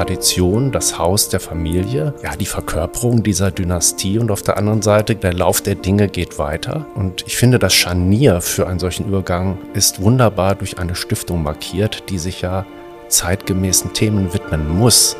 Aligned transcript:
Tradition, 0.00 0.72
das 0.72 0.98
Haus 0.98 1.28
der 1.28 1.40
Familie, 1.40 2.14
ja, 2.22 2.34
die 2.34 2.46
Verkörperung 2.46 3.22
dieser 3.22 3.50
Dynastie 3.50 4.18
und 4.18 4.30
auf 4.30 4.40
der 4.40 4.56
anderen 4.56 4.80
Seite 4.80 5.14
der 5.14 5.34
Lauf 5.34 5.60
der 5.60 5.74
Dinge 5.74 6.08
geht 6.08 6.38
weiter. 6.38 6.86
Und 6.94 7.22
ich 7.26 7.36
finde, 7.36 7.58
das 7.58 7.74
Scharnier 7.74 8.40
für 8.40 8.66
einen 8.66 8.78
solchen 8.78 9.06
Übergang 9.06 9.58
ist 9.74 10.00
wunderbar 10.00 10.54
durch 10.54 10.78
eine 10.78 10.94
Stiftung 10.94 11.42
markiert, 11.42 12.04
die 12.08 12.16
sich 12.16 12.40
ja 12.40 12.64
zeitgemäßen 13.08 13.92
Themen 13.92 14.32
widmen 14.32 14.74
muss. 14.78 15.18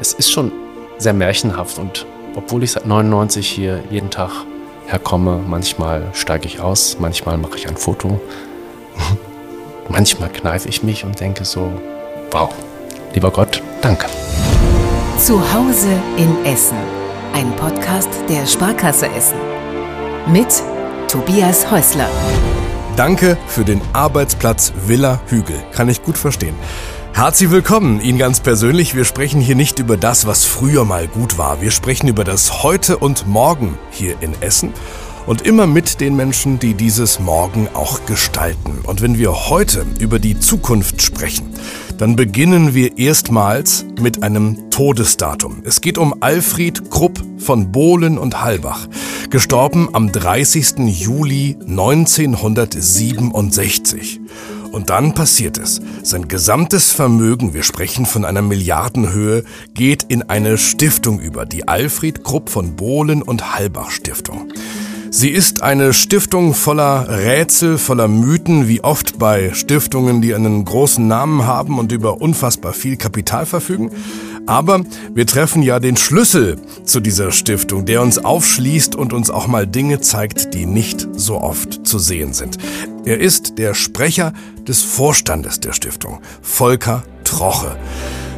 Es 0.00 0.12
ist 0.14 0.32
schon 0.32 0.50
sehr 0.98 1.12
märchenhaft 1.12 1.78
und 1.78 2.04
obwohl 2.34 2.64
ich 2.64 2.72
seit 2.72 2.84
99 2.84 3.46
hier 3.46 3.80
jeden 3.92 4.10
Tag 4.10 4.44
herkomme, 4.88 5.40
manchmal 5.46 6.02
steige 6.14 6.48
ich 6.48 6.58
aus, 6.58 6.96
manchmal 6.98 7.38
mache 7.38 7.58
ich 7.58 7.68
ein 7.68 7.76
Foto, 7.76 8.20
manchmal 9.88 10.30
kneife 10.30 10.68
ich 10.68 10.82
mich 10.82 11.04
und 11.04 11.20
denke 11.20 11.44
so, 11.44 11.70
wow, 12.32 12.52
lieber 13.14 13.30
Gott, 13.30 13.62
danke. 13.80 14.06
Zu 15.18 15.40
Hause 15.52 15.88
in 16.16 16.44
Essen, 16.44 16.76
ein 17.32 17.54
Podcast 17.56 18.08
der 18.28 18.46
Sparkasse 18.46 19.06
Essen 19.06 19.38
mit 20.26 20.48
Tobias 21.08 21.70
Häusler. 21.70 22.08
Danke 22.96 23.36
für 23.46 23.64
den 23.64 23.80
Arbeitsplatz 23.92 24.72
Villa 24.86 25.20
Hügel. 25.26 25.62
Kann 25.72 25.88
ich 25.88 26.02
gut 26.02 26.18
verstehen. 26.18 26.54
Herzlich 27.14 27.50
willkommen 27.50 28.00
Ihnen 28.00 28.18
ganz 28.18 28.40
persönlich. 28.40 28.94
Wir 28.94 29.04
sprechen 29.04 29.40
hier 29.40 29.54
nicht 29.54 29.78
über 29.78 29.96
das, 29.96 30.26
was 30.26 30.44
früher 30.44 30.84
mal 30.84 31.08
gut 31.08 31.38
war. 31.38 31.60
Wir 31.60 31.70
sprechen 31.70 32.08
über 32.08 32.24
das 32.24 32.62
Heute 32.62 32.96
und 32.96 33.26
Morgen 33.26 33.78
hier 33.90 34.16
in 34.20 34.34
Essen 34.40 34.72
und 35.26 35.42
immer 35.42 35.66
mit 35.66 36.00
den 36.00 36.16
Menschen, 36.16 36.58
die 36.58 36.74
dieses 36.74 37.20
Morgen 37.20 37.68
auch 37.74 38.06
gestalten. 38.06 38.80
Und 38.84 39.02
wenn 39.02 39.18
wir 39.18 39.48
heute 39.50 39.86
über 40.00 40.18
die 40.18 40.38
Zukunft 40.38 41.02
sprechen, 41.02 41.52
dann 42.02 42.16
beginnen 42.16 42.74
wir 42.74 42.98
erstmals 42.98 43.86
mit 44.00 44.24
einem 44.24 44.70
Todesdatum. 44.70 45.62
Es 45.64 45.80
geht 45.80 45.98
um 45.98 46.20
Alfred 46.20 46.90
Krupp 46.90 47.22
von 47.38 47.70
Bohlen 47.70 48.18
und 48.18 48.42
Halbach, 48.42 48.88
gestorben 49.30 49.88
am 49.92 50.10
30. 50.10 50.78
Juli 50.78 51.56
1967. 51.60 54.20
Und 54.72 54.90
dann 54.90 55.14
passiert 55.14 55.58
es. 55.58 55.80
Sein 56.02 56.26
gesamtes 56.26 56.90
Vermögen, 56.90 57.54
wir 57.54 57.62
sprechen 57.62 58.04
von 58.04 58.24
einer 58.24 58.42
Milliardenhöhe, 58.42 59.44
geht 59.72 60.02
in 60.02 60.24
eine 60.24 60.58
Stiftung 60.58 61.20
über, 61.20 61.46
die 61.46 61.68
Alfred 61.68 62.24
Krupp 62.24 62.50
von 62.50 62.74
Bohlen 62.74 63.22
und 63.22 63.54
Halbach 63.54 63.92
Stiftung. 63.92 64.52
Sie 65.14 65.28
ist 65.28 65.62
eine 65.62 65.92
Stiftung 65.92 66.54
voller 66.54 67.06
Rätsel, 67.06 67.76
voller 67.76 68.08
Mythen, 68.08 68.66
wie 68.66 68.82
oft 68.82 69.18
bei 69.18 69.52
Stiftungen, 69.52 70.22
die 70.22 70.34
einen 70.34 70.64
großen 70.64 71.06
Namen 71.06 71.44
haben 71.44 71.78
und 71.78 71.92
über 71.92 72.22
unfassbar 72.22 72.72
viel 72.72 72.96
Kapital 72.96 73.44
verfügen. 73.44 73.90
Aber 74.46 74.80
wir 75.12 75.26
treffen 75.26 75.62
ja 75.62 75.80
den 75.80 75.98
Schlüssel 75.98 76.56
zu 76.84 77.00
dieser 77.00 77.30
Stiftung, 77.30 77.84
der 77.84 78.00
uns 78.00 78.24
aufschließt 78.24 78.96
und 78.96 79.12
uns 79.12 79.28
auch 79.28 79.46
mal 79.46 79.66
Dinge 79.66 80.00
zeigt, 80.00 80.54
die 80.54 80.64
nicht 80.64 81.06
so 81.12 81.42
oft 81.42 81.86
zu 81.86 81.98
sehen 81.98 82.32
sind. 82.32 82.56
Er 83.04 83.20
ist 83.20 83.58
der 83.58 83.74
Sprecher 83.74 84.32
des 84.66 84.82
Vorstandes 84.82 85.60
der 85.60 85.74
Stiftung, 85.74 86.20
Volker 86.40 87.02
Troche. 87.22 87.76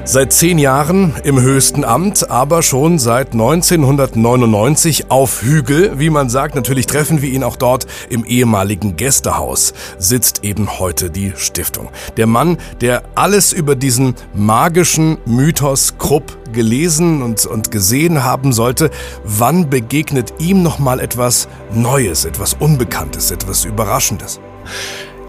Seit 0.06 0.34
zehn 0.34 0.58
Jahren 0.58 1.14
im 1.24 1.41
höchsten 1.41 1.83
Amt, 1.83 2.30
aber 2.30 2.62
schon 2.62 2.98
seit 2.98 3.33
1999 3.33 5.10
auf 5.10 5.41
Hügel. 5.41 5.98
Wie 5.98 6.10
man 6.10 6.28
sagt, 6.28 6.55
natürlich 6.55 6.84
treffen 6.84 7.22
wir 7.22 7.30
ihn 7.30 7.42
auch 7.42 7.56
dort 7.56 7.86
im 8.10 8.22
ehemaligen 8.27 8.97
Gästehaus, 8.97 9.72
sitzt 9.97 10.44
eben 10.44 10.78
heute 10.78 11.08
die 11.08 11.32
Stiftung. 11.36 11.88
Der 12.19 12.27
Mann, 12.27 12.58
der 12.82 13.02
alles 13.14 13.55
über 13.55 13.77
diesen 13.77 14.14
magischen 14.34 15.16
Mythos 15.25 15.94
Krupp 15.97 16.36
gelesen 16.52 17.22
und, 17.22 17.47
und 17.47 17.70
gesehen 17.70 18.22
haben 18.22 18.52
sollte, 18.52 18.91
wann 19.25 19.70
begegnet 19.70 20.34
ihm 20.38 20.62
nochmal 20.62 21.00
etwas 21.00 21.48
Neues, 21.72 22.26
etwas 22.26 22.53
Unbekanntes, 22.53 23.31
etwas 23.31 23.64
Überraschendes? 23.64 24.38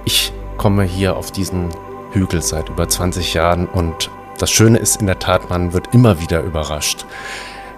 Ich 0.04 0.34
komme 0.58 0.84
hier 0.84 1.16
auf 1.16 1.32
diesen 1.32 1.70
Hügel 2.12 2.42
seit 2.42 2.68
über 2.68 2.90
20 2.90 3.34
Jahren 3.34 3.68
und 3.68 4.10
das 4.38 4.52
Schöne 4.52 4.80
ist 4.80 5.02
in 5.02 5.08
der 5.08 5.20
Tat, 5.20 5.50
man 5.50 5.74
wird 5.74 5.94
immer 5.94 6.22
wieder 6.22 6.42
überrascht. 6.42 7.06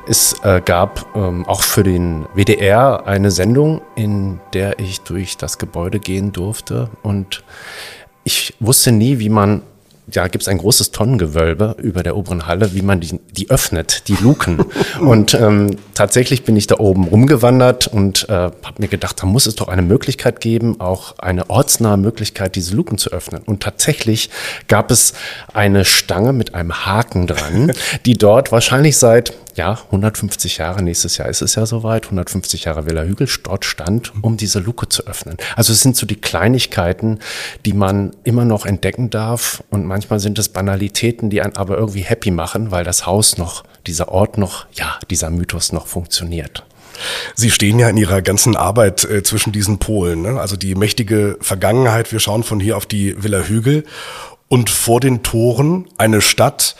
Es 0.07 0.41
äh, 0.43 0.61
gab 0.63 1.05
ähm, 1.15 1.45
auch 1.45 1.61
für 1.61 1.83
den 1.83 2.25
WDR 2.33 3.05
eine 3.05 3.29
Sendung, 3.29 3.81
in 3.95 4.39
der 4.53 4.79
ich 4.79 5.01
durch 5.01 5.35
das 5.37 5.57
Gebäude 5.57 5.99
gehen 5.99 6.31
durfte 6.31 6.89
und 7.03 7.43
ich 8.23 8.55
wusste 8.59 8.91
nie, 8.91 9.19
wie 9.19 9.29
man 9.29 9.63
ja, 10.11 10.27
gibt 10.27 10.43
es 10.43 10.47
ein 10.47 10.57
großes 10.57 10.91
Tonnengewölbe 10.91 11.75
über 11.79 12.01
der 12.01 12.15
oberen 12.15 12.47
Halle, 12.47 12.73
wie 12.73 12.81
man 12.81 13.01
die, 13.01 13.19
die 13.31 13.49
öffnet, 13.49 14.07
die 14.07 14.15
Luken. 14.15 14.59
und 15.01 15.33
ähm, 15.33 15.77
tatsächlich 15.93 16.43
bin 16.43 16.55
ich 16.55 16.67
da 16.67 16.75
oben 16.79 17.05
rumgewandert 17.05 17.87
und 17.87 18.29
äh, 18.29 18.33
habe 18.33 18.53
mir 18.77 18.87
gedacht, 18.87 19.21
da 19.21 19.25
muss 19.25 19.45
es 19.45 19.55
doch 19.55 19.67
eine 19.67 19.81
Möglichkeit 19.81 20.39
geben, 20.39 20.79
auch 20.79 21.19
eine 21.19 21.49
ortsnahe 21.49 21.97
Möglichkeit, 21.97 22.55
diese 22.55 22.75
Luken 22.75 22.97
zu 22.97 23.11
öffnen. 23.11 23.41
Und 23.45 23.61
tatsächlich 23.61 24.29
gab 24.67 24.91
es 24.91 25.13
eine 25.53 25.83
Stange 25.83 26.31
mit 26.31 26.55
einem 26.55 26.85
Haken 26.85 27.27
dran, 27.27 27.73
die 28.05 28.17
dort 28.17 28.51
wahrscheinlich 28.51 28.97
seit 28.97 29.33
ja, 29.57 29.79
150 29.87 30.57
Jahre, 30.57 30.83
nächstes 30.83 31.17
Jahr 31.17 31.27
ist 31.27 31.41
es 31.41 31.55
ja 31.55 31.65
soweit, 31.65 32.05
150 32.05 32.65
Jahre 32.65 32.85
Villa 32.85 33.01
Hügel 33.03 33.27
dort 33.43 33.65
stand, 33.65 34.13
um 34.21 34.37
diese 34.37 34.59
Luke 34.59 34.87
zu 34.87 35.07
öffnen. 35.07 35.37
Also 35.55 35.73
es 35.73 35.81
sind 35.81 35.97
so 35.97 36.05
die 36.05 36.15
Kleinigkeiten, 36.15 37.19
die 37.65 37.73
man 37.73 38.15
immer 38.23 38.45
noch 38.45 38.65
entdecken 38.65 39.09
darf 39.09 39.63
und 39.69 39.85
manchmal 39.97 40.19
sind 40.19 40.37
es 40.37 40.49
Banalitäten, 40.49 41.31
die 41.31 41.41
einen 41.41 41.55
aber 41.55 41.75
irgendwie 41.75 42.01
happy 42.01 42.29
machen, 42.29 42.69
weil 42.69 42.83
das 42.83 43.07
Haus 43.07 43.39
noch, 43.39 43.63
dieser 43.87 44.09
Ort 44.09 44.37
noch, 44.37 44.67
ja, 44.73 44.99
dieser 45.09 45.31
Mythos 45.31 45.71
noch 45.71 45.87
funktioniert. 45.87 46.63
Sie 47.33 47.49
stehen 47.49 47.79
ja 47.79 47.89
in 47.89 47.97
Ihrer 47.97 48.21
ganzen 48.21 48.55
Arbeit 48.55 49.05
äh, 49.05 49.23
zwischen 49.23 49.51
diesen 49.53 49.79
Polen, 49.79 50.21
ne? 50.21 50.39
also 50.39 50.55
die 50.55 50.75
mächtige 50.75 51.37
Vergangenheit. 51.41 52.11
Wir 52.11 52.19
schauen 52.19 52.43
von 52.43 52.59
hier 52.59 52.77
auf 52.77 52.85
die 52.85 53.23
Villa 53.23 53.41
Hügel 53.41 53.85
und 54.47 54.69
vor 54.69 54.99
den 54.99 55.23
Toren 55.23 55.87
eine 55.97 56.21
Stadt, 56.21 56.75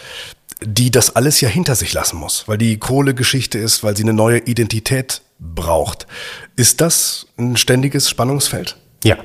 die 0.64 0.92
das 0.92 1.16
alles 1.16 1.42
ja 1.42 1.50
hinter 1.50 1.74
sich 1.74 1.94
lassen 1.94 2.18
muss, 2.18 2.48
weil 2.48 2.60
die 2.60 2.78
Kohlegeschichte 2.78 3.58
ist, 3.58 3.84
weil 3.84 3.98
sie 3.98 4.04
eine 4.04 4.14
neue 4.14 4.38
Identität 4.38 5.22
braucht. 5.40 6.06
Ist 6.56 6.82
das 6.82 7.26
ein 7.40 7.58
ständiges 7.58 8.12
Spannungsfeld? 8.12 8.78
Ja, 9.04 9.18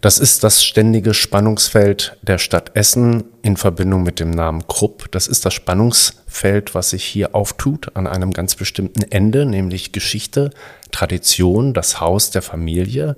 das 0.00 0.18
ist 0.18 0.44
das 0.44 0.64
ständige 0.64 1.14
Spannungsfeld 1.14 2.16
der 2.22 2.38
Stadt 2.38 2.72
Essen 2.74 3.24
in 3.42 3.56
Verbindung 3.56 4.02
mit 4.02 4.18
dem 4.18 4.30
Namen 4.30 4.66
Krupp. 4.66 5.10
Das 5.10 5.26
ist 5.26 5.44
das 5.44 5.54
Spannungsfeld, 5.54 6.74
was 6.74 6.90
sich 6.90 7.04
hier 7.04 7.34
auftut 7.34 7.94
an 7.94 8.06
einem 8.06 8.32
ganz 8.32 8.54
bestimmten 8.54 9.02
Ende, 9.10 9.44
nämlich 9.44 9.92
Geschichte, 9.92 10.50
Tradition, 10.90 11.74
das 11.74 12.00
Haus 12.00 12.30
der 12.30 12.42
Familie, 12.42 13.16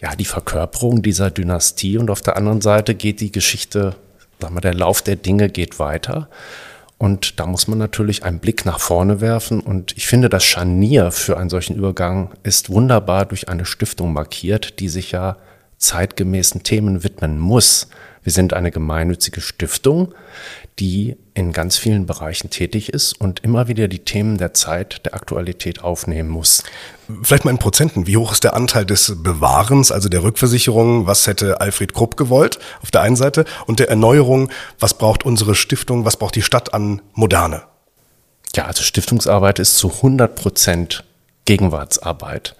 ja, 0.00 0.14
die 0.16 0.24
Verkörperung 0.24 1.02
dieser 1.02 1.30
Dynastie 1.30 1.98
und 1.98 2.10
auf 2.10 2.22
der 2.22 2.36
anderen 2.36 2.60
Seite 2.60 2.94
geht 2.94 3.20
die 3.20 3.32
Geschichte, 3.32 3.96
sagen 4.40 4.54
wir, 4.54 4.60
der 4.60 4.74
Lauf 4.74 5.02
der 5.02 5.16
Dinge 5.16 5.48
geht 5.48 5.78
weiter. 5.78 6.28
Und 6.98 7.38
da 7.38 7.46
muss 7.46 7.68
man 7.68 7.78
natürlich 7.78 8.24
einen 8.24 8.40
Blick 8.40 8.64
nach 8.64 8.80
vorne 8.80 9.20
werfen. 9.20 9.60
Und 9.60 9.96
ich 9.96 10.08
finde, 10.08 10.28
das 10.28 10.44
Scharnier 10.44 11.12
für 11.12 11.38
einen 11.38 11.48
solchen 11.48 11.76
Übergang 11.76 12.30
ist 12.42 12.70
wunderbar 12.70 13.24
durch 13.24 13.48
eine 13.48 13.64
Stiftung 13.64 14.12
markiert, 14.12 14.80
die 14.80 14.88
sich 14.88 15.12
ja 15.12 15.36
zeitgemäßen 15.78 16.64
Themen 16.64 17.04
widmen 17.04 17.38
muss. 17.38 17.88
Wir 18.22 18.32
sind 18.32 18.54
eine 18.54 18.70
gemeinnützige 18.70 19.40
Stiftung, 19.40 20.14
die 20.78 21.16
in 21.34 21.52
ganz 21.52 21.76
vielen 21.76 22.06
Bereichen 22.06 22.50
tätig 22.50 22.92
ist 22.92 23.20
und 23.20 23.40
immer 23.40 23.68
wieder 23.68 23.88
die 23.88 24.00
Themen 24.00 24.38
der 24.38 24.54
Zeit, 24.54 25.04
der 25.04 25.14
Aktualität 25.14 25.82
aufnehmen 25.82 26.28
muss. 26.28 26.62
Vielleicht 27.22 27.44
mal 27.44 27.50
in 27.50 27.58
Prozenten. 27.58 28.06
Wie 28.06 28.16
hoch 28.16 28.32
ist 28.32 28.44
der 28.44 28.54
Anteil 28.54 28.84
des 28.84 29.14
Bewahrens, 29.22 29.90
also 29.90 30.08
der 30.08 30.22
Rückversicherung? 30.22 31.06
Was 31.06 31.26
hätte 31.26 31.60
Alfred 31.60 31.94
Krupp 31.94 32.16
gewollt 32.16 32.58
auf 32.82 32.90
der 32.90 33.02
einen 33.02 33.16
Seite? 33.16 33.44
Und 33.66 33.78
der 33.80 33.88
Erneuerung, 33.88 34.50
was 34.78 34.94
braucht 34.94 35.24
unsere 35.24 35.54
Stiftung, 35.54 36.04
was 36.04 36.16
braucht 36.16 36.34
die 36.34 36.42
Stadt 36.42 36.74
an 36.74 37.00
Moderne? 37.14 37.62
Ja, 38.54 38.66
also 38.66 38.82
Stiftungsarbeit 38.82 39.58
ist 39.58 39.76
zu 39.78 39.90
100 39.92 40.34
Prozent 40.34 41.04
Gegenwartsarbeit. 41.44 42.54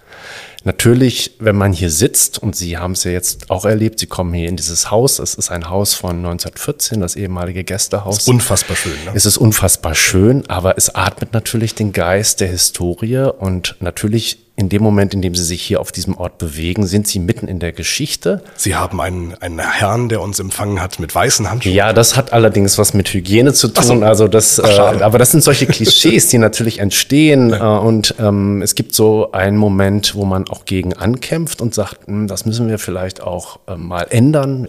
Natürlich, 0.65 1.35
wenn 1.39 1.55
man 1.55 1.71
hier 1.71 1.89
sitzt, 1.89 2.41
und 2.41 2.55
Sie 2.55 2.77
haben 2.77 2.91
es 2.91 3.05
ja 3.05 3.11
jetzt 3.11 3.49
auch 3.49 3.65
erlebt, 3.65 3.99
Sie 3.99 4.07
kommen 4.07 4.33
hier 4.33 4.49
in 4.49 4.57
dieses 4.57 4.91
Haus, 4.91 5.19
es 5.19 5.35
ist 5.35 5.49
ein 5.49 5.69
Haus 5.69 5.93
von 5.93 6.17
1914, 6.17 6.99
das 6.99 7.15
ehemalige 7.15 7.63
Gästehaus. 7.63 8.17
Es 8.17 8.21
ist 8.23 8.27
unfassbar 8.27 8.75
schön. 8.75 8.93
Ne? 9.05 9.11
Es 9.13 9.25
ist 9.25 9.37
unfassbar 9.37 9.95
schön, 9.95 10.49
aber 10.49 10.77
es 10.77 10.93
atmet 10.93 11.33
natürlich 11.33 11.75
den 11.75 11.93
Geist 11.93 12.41
der 12.41 12.49
Historie 12.49 13.31
und 13.37 13.77
natürlich 13.79 14.48
in 14.59 14.67
dem 14.67 14.83
Moment, 14.83 15.13
in 15.13 15.21
dem 15.21 15.35
Sie 15.35 15.43
sich 15.43 15.61
hier 15.61 15.79
auf 15.79 15.93
diesem 15.93 16.17
Ort 16.17 16.37
bewegen, 16.37 16.85
sind 16.85 17.07
Sie 17.07 17.19
mitten 17.19 17.47
in 17.47 17.59
der 17.59 17.71
Geschichte. 17.71 18.43
Sie 18.57 18.75
haben 18.75 18.99
einen, 18.99 19.33
einen 19.35 19.59
Herrn, 19.59 20.09
der 20.09 20.21
uns 20.21 20.37
empfangen 20.39 20.81
hat 20.81 20.99
mit 20.99 21.15
weißen 21.15 21.49
Handschuhen. 21.49 21.73
Ja, 21.73 21.93
das 21.93 22.17
hat 22.17 22.33
allerdings 22.33 22.77
was 22.77 22.93
mit 22.93 23.07
Hygiene 23.13 23.53
zu 23.53 23.69
tun. 23.69 23.83
So. 23.85 23.93
Also 24.05 24.27
das, 24.27 24.59
Ach, 24.59 24.97
äh, 24.97 25.01
aber 25.01 25.17
das 25.17 25.31
sind 25.31 25.45
solche 25.45 25.65
Klischees, 25.65 26.27
die 26.27 26.39
natürlich 26.39 26.79
entstehen. 26.79 27.51
Ja. 27.51 27.77
Äh, 27.77 27.79
und 27.79 28.15
ähm, 28.19 28.61
es 28.61 28.75
gibt 28.75 28.93
so 28.93 29.31
einen 29.31 29.55
Moment, 29.55 30.13
wo 30.13 30.25
man 30.25 30.49
auch 30.49 30.65
gegen 30.65 30.93
ankämpft 30.93 31.61
und 31.61 31.73
sagt, 31.73 32.07
hm, 32.07 32.27
das 32.27 32.45
müssen 32.45 32.67
wir 32.67 32.79
vielleicht 32.79 33.21
auch 33.21 33.59
äh, 33.65 33.77
mal 33.77 34.07
ändern. 34.09 34.67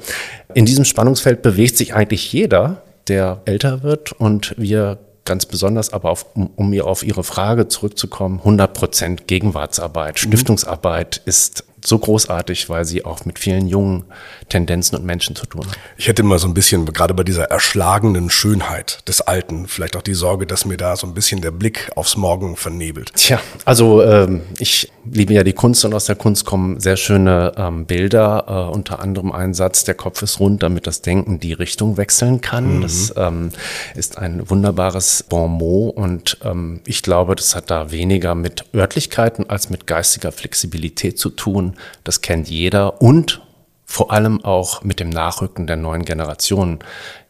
In 0.54 0.66
diesem 0.66 0.84
Spannungsfeld 0.84 1.42
bewegt 1.42 1.76
sich 1.76 1.94
eigentlich 1.94 2.32
jeder 2.32 2.82
der 3.08 3.40
älter 3.44 3.82
wird 3.82 4.12
und 4.12 4.54
wir 4.56 4.98
ganz 5.30 5.46
besonders, 5.46 5.92
aber 5.92 6.10
auf, 6.10 6.26
um, 6.34 6.50
um 6.56 6.70
mir 6.70 6.88
auf 6.88 7.04
Ihre 7.04 7.22
Frage 7.22 7.68
zurückzukommen, 7.68 8.40
100 8.40 8.74
Prozent 8.74 9.26
Gegenwartsarbeit, 9.28 10.14
mhm. 10.14 10.18
Stiftungsarbeit 10.18 11.22
ist 11.24 11.64
so 11.84 11.98
großartig, 11.98 12.68
weil 12.68 12.84
sie 12.84 13.04
auch 13.04 13.24
mit 13.24 13.38
vielen 13.38 13.66
jungen 13.66 14.04
Tendenzen 14.48 14.96
und 14.96 15.04
Menschen 15.04 15.36
zu 15.36 15.46
tun 15.46 15.66
hat. 15.66 15.78
Ich 15.96 16.08
hätte 16.08 16.22
immer 16.22 16.38
so 16.38 16.48
ein 16.48 16.54
bisschen, 16.54 16.84
gerade 16.86 17.14
bei 17.14 17.24
dieser 17.24 17.44
erschlagenen 17.44 18.30
Schönheit 18.30 19.06
des 19.08 19.20
Alten, 19.20 19.66
vielleicht 19.66 19.96
auch 19.96 20.02
die 20.02 20.14
Sorge, 20.14 20.46
dass 20.46 20.64
mir 20.64 20.76
da 20.76 20.96
so 20.96 21.06
ein 21.06 21.14
bisschen 21.14 21.40
der 21.40 21.50
Blick 21.50 21.90
aufs 21.96 22.16
Morgen 22.16 22.56
vernebelt. 22.56 23.12
Tja, 23.14 23.40
also 23.64 24.02
ähm, 24.02 24.42
ich 24.58 24.90
liebe 25.04 25.32
ja 25.32 25.44
die 25.44 25.52
Kunst 25.52 25.84
und 25.84 25.94
aus 25.94 26.06
der 26.06 26.16
Kunst 26.16 26.44
kommen 26.44 26.80
sehr 26.80 26.96
schöne 26.96 27.52
ähm, 27.56 27.86
Bilder, 27.86 28.44
äh, 28.46 28.74
unter 28.74 29.00
anderem 29.00 29.32
ein 29.32 29.54
Satz, 29.54 29.84
der 29.84 29.94
Kopf 29.94 30.22
ist 30.22 30.40
rund, 30.40 30.62
damit 30.62 30.86
das 30.86 31.02
Denken 31.02 31.40
die 31.40 31.52
Richtung 31.52 31.96
wechseln 31.96 32.40
kann. 32.40 32.76
Mhm. 32.76 32.82
Das 32.82 33.14
ähm, 33.16 33.50
ist 33.94 34.18
ein 34.18 34.48
wunderbares 34.50 35.24
Bon 35.28 35.50
mot 35.50 35.96
und 35.96 36.38
ähm, 36.44 36.80
ich 36.86 37.02
glaube, 37.02 37.36
das 37.36 37.54
hat 37.54 37.70
da 37.70 37.90
weniger 37.90 38.34
mit 38.34 38.64
Örtlichkeiten 38.74 39.48
als 39.48 39.70
mit 39.70 39.86
geistiger 39.86 40.32
Flexibilität 40.32 41.18
zu 41.18 41.30
tun 41.30 41.69
das 42.04 42.20
kennt 42.20 42.48
jeder 42.48 43.00
und 43.02 43.42
vor 43.90 44.12
allem 44.12 44.44
auch 44.44 44.84
mit 44.84 45.00
dem 45.00 45.10
Nachrücken 45.10 45.66
der 45.66 45.74
neuen 45.74 46.04
Generation. 46.04 46.78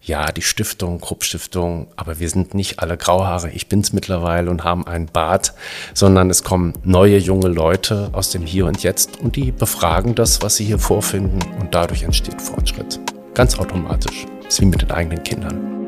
Ja, 0.03 0.31
die 0.31 0.43
Stiftung, 0.43 1.01
Krupp-Stiftung, 1.01 1.87
aber 1.97 2.21
wir 2.21 2.29
sind 2.29 2.53
nicht 2.53 2.81
alle 2.81 2.99
Grauhaare. 2.99 3.49
Ich 3.51 3.67
bin's 3.69 3.95
mittlerweile 3.95 4.51
und 4.51 4.63
haben 4.63 4.87
einen 4.87 5.07
Bart, 5.07 5.55
sondern 5.95 6.29
es 6.29 6.45
kommen 6.45 6.75
neue 6.85 7.17
junge 7.17 7.49
Leute 7.49 8.11
aus 8.13 8.29
dem 8.29 8.43
Hier 8.43 8.67
und 8.67 8.83
Jetzt 8.83 9.21
und 9.21 9.37
die 9.37 9.53
befragen 9.53 10.15
das, 10.15 10.43
was 10.43 10.57
sie 10.57 10.67
hier 10.67 10.79
vorfinden 10.79 11.41
und 11.59 11.75
dadurch 11.75 12.03
entsteht 12.03 12.43
Fortschritt. 12.43 13.01
Ganz 13.33 13.59
automatisch. 13.59 14.27
Das 14.45 14.55
ist 14.55 14.61
wie 14.61 14.67
mit 14.67 14.83
den 14.83 14.91
eigenen 14.91 15.23
Kindern. 15.23 15.80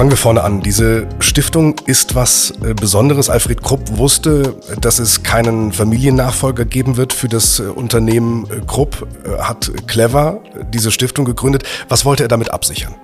Fangen 0.00 0.12
wir 0.12 0.16
vorne 0.16 0.42
an. 0.42 0.62
Diese 0.62 1.06
Stiftung 1.18 1.78
ist 1.84 2.14
was 2.14 2.54
äh, 2.62 2.72
Besonderes. 2.72 3.28
Alfred 3.28 3.62
Krupp 3.62 3.98
wusste, 3.98 4.56
dass 4.80 4.98
es 4.98 5.22
keinen 5.22 5.72
Familiennachfolger 5.72 6.64
geben 6.64 6.96
wird 6.96 7.12
für 7.12 7.28
das 7.28 7.58
äh, 7.60 7.64
Unternehmen 7.64 8.46
äh, 8.50 8.62
Krupp, 8.66 9.06
hat 9.40 9.70
clever 9.88 10.40
diese 10.72 10.90
Stiftung 10.90 11.26
gegründet. 11.26 11.64
Was 11.90 12.06
wollte 12.06 12.22
er 12.22 12.28
damit 12.28 12.50
absichern? 12.50 12.94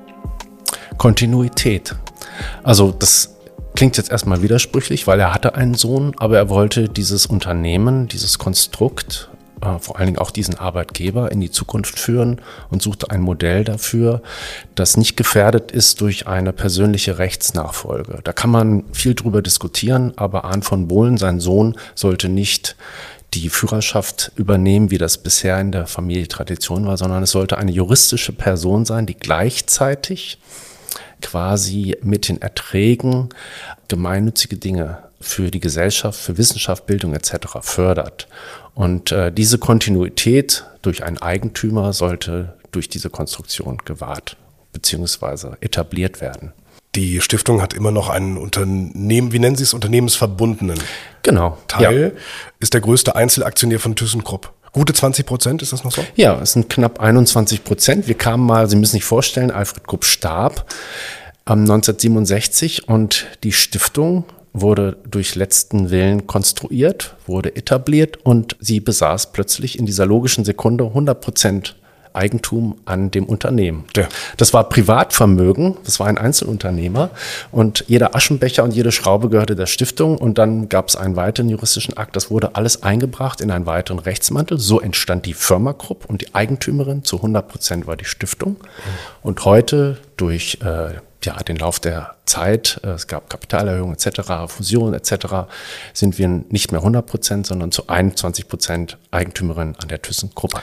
Kontinuität. 0.96 1.94
Also 2.62 2.92
das 2.98 3.36
klingt 3.74 3.98
jetzt 3.98 4.10
erstmal 4.10 4.40
widersprüchlich, 4.40 5.06
weil 5.06 5.20
er 5.20 5.34
hatte 5.34 5.54
einen 5.54 5.74
Sohn, 5.74 6.14
aber 6.16 6.38
er 6.38 6.48
wollte 6.48 6.88
dieses 6.88 7.26
Unternehmen, 7.26 8.08
dieses 8.08 8.38
Konstrukt 8.38 9.28
äh, 9.60 9.78
vor 9.78 9.96
allen 9.96 10.06
Dingen 10.06 10.18
auch 10.18 10.30
diesen 10.30 10.58
Arbeitgeber 10.58 11.32
in 11.32 11.40
die 11.40 11.50
Zukunft 11.50 11.98
führen 11.98 12.40
und 12.70 12.82
suchte 12.82 13.10
ein 13.10 13.20
Modell 13.20 13.64
dafür, 13.64 14.22
das 14.74 14.96
nicht 14.96 15.16
gefährdet 15.16 15.72
ist 15.72 16.00
durch 16.00 16.26
eine 16.26 16.52
persönliche 16.52 17.18
Rechtsnachfolge. 17.18 18.20
Da 18.24 18.32
kann 18.32 18.50
man 18.50 18.84
viel 18.92 19.14
drüber 19.14 19.42
diskutieren, 19.42 20.12
aber 20.16 20.44
Arndt 20.44 20.64
von 20.64 20.88
Bohlen, 20.88 21.16
sein 21.16 21.40
Sohn, 21.40 21.76
sollte 21.94 22.28
nicht 22.28 22.76
die 23.34 23.48
Führerschaft 23.48 24.32
übernehmen, 24.36 24.90
wie 24.90 24.98
das 24.98 25.18
bisher 25.18 25.60
in 25.60 25.72
der 25.72 25.86
Familie 25.86 26.28
Tradition 26.28 26.86
war, 26.86 26.96
sondern 26.96 27.22
es 27.22 27.30
sollte 27.30 27.58
eine 27.58 27.72
juristische 27.72 28.32
Person 28.32 28.84
sein, 28.84 29.06
die 29.06 29.16
gleichzeitig 29.16 30.38
quasi 31.22 31.96
mit 32.02 32.28
den 32.28 32.40
Erträgen 32.40 33.30
gemeinnützige 33.88 34.56
Dinge 34.56 34.98
für 35.20 35.50
die 35.50 35.60
Gesellschaft, 35.60 36.18
für 36.18 36.38
Wissenschaft, 36.38 36.86
Bildung 36.86 37.14
etc. 37.14 37.58
fördert. 37.60 38.28
Und 38.76 39.10
äh, 39.10 39.32
diese 39.32 39.56
Kontinuität 39.56 40.66
durch 40.82 41.02
einen 41.02 41.16
Eigentümer 41.16 41.94
sollte 41.94 42.56
durch 42.72 42.90
diese 42.90 43.08
Konstruktion 43.08 43.78
gewahrt 43.86 44.36
bzw. 44.74 45.56
etabliert 45.60 46.20
werden. 46.20 46.52
Die 46.94 47.22
Stiftung 47.22 47.62
hat 47.62 47.72
immer 47.72 47.90
noch 47.90 48.10
einen 48.10 48.36
Unternehmen, 48.36 49.32
wie 49.32 49.38
nennen 49.38 49.56
Sie 49.56 49.62
es, 49.62 49.72
unternehmensverbundenen 49.72 50.78
genau, 51.22 51.56
Teil, 51.68 52.12
ja. 52.14 52.20
ist 52.58 52.74
der 52.74 52.82
größte 52.82 53.16
Einzelaktionär 53.16 53.80
von 53.80 53.96
ThyssenKrupp. 53.96 54.52
Gute 54.72 54.92
20 54.92 55.24
Prozent, 55.24 55.62
ist 55.62 55.72
das 55.72 55.82
noch 55.82 55.92
so? 55.92 56.04
Ja, 56.14 56.38
es 56.42 56.52
sind 56.52 56.68
knapp 56.68 57.00
21 57.00 57.64
Prozent. 57.64 58.08
Wir 58.08 58.14
kamen 58.14 58.44
mal, 58.44 58.68
Sie 58.68 58.76
müssen 58.76 58.92
sich 58.92 59.04
vorstellen, 59.04 59.50
Alfred 59.50 59.86
Krupp 59.86 60.04
starb 60.04 60.66
1967 61.46 62.88
und 62.88 63.26
die 63.42 63.52
Stiftung 63.52 64.24
wurde 64.60 64.96
durch 65.08 65.34
letzten 65.34 65.90
Willen 65.90 66.26
konstruiert, 66.26 67.16
wurde 67.26 67.54
etabliert 67.56 68.18
und 68.24 68.56
sie 68.60 68.80
besaß 68.80 69.32
plötzlich 69.32 69.78
in 69.78 69.86
dieser 69.86 70.06
logischen 70.06 70.44
Sekunde 70.44 70.84
100 70.84 71.20
Prozent 71.20 71.76
Eigentum 72.16 72.76
an 72.84 73.10
dem 73.10 73.26
Unternehmen. 73.26 73.84
Ja. 73.96 74.08
Das 74.36 74.52
war 74.54 74.68
Privatvermögen, 74.68 75.76
das 75.84 76.00
war 76.00 76.06
ein 76.06 76.18
Einzelunternehmer 76.18 77.10
und 77.52 77.84
jeder 77.86 78.14
Aschenbecher 78.14 78.64
und 78.64 78.72
jede 78.72 78.92
Schraube 78.92 79.28
gehörte 79.28 79.54
der 79.54 79.66
Stiftung 79.66 80.18
und 80.18 80.38
dann 80.38 80.68
gab 80.68 80.88
es 80.88 80.96
einen 80.96 81.16
weiteren 81.16 81.48
juristischen 81.48 81.96
Akt. 81.96 82.16
Das 82.16 82.30
wurde 82.30 82.56
alles 82.56 82.82
eingebracht 82.82 83.40
in 83.40 83.50
einen 83.50 83.66
weiteren 83.66 83.98
Rechtsmantel. 83.98 84.58
So 84.58 84.80
entstand 84.80 85.26
die 85.26 85.34
Firma 85.34 85.72
Krupp 85.72 86.06
und 86.06 86.22
die 86.22 86.34
Eigentümerin 86.34 87.04
zu 87.04 87.16
100 87.16 87.46
Prozent 87.48 87.86
war 87.86 87.96
die 87.96 88.04
Stiftung. 88.04 88.56
Und 89.22 89.44
heute 89.44 89.98
durch 90.16 90.58
äh, 90.64 90.94
ja, 91.26 91.34
den 91.42 91.56
Lauf 91.56 91.80
der 91.80 92.14
Zeit, 92.24 92.80
äh, 92.84 92.90
es 92.90 93.06
gab 93.06 93.28
Kapitalerhöhungen 93.28 93.94
etc., 93.94 94.48
Fusionen 94.48 94.94
etc., 94.94 95.48
sind 95.92 96.18
wir 96.18 96.28
nicht 96.28 96.72
mehr 96.72 96.80
100 96.80 97.04
Prozent, 97.04 97.46
sondern 97.46 97.72
zu 97.72 97.88
21 97.88 98.48
Prozent 98.48 98.96
Eigentümerin 99.10 99.74
an 99.80 99.88
der 99.88 100.00
ThyssenKrupp 100.00 100.54
AG. 100.54 100.62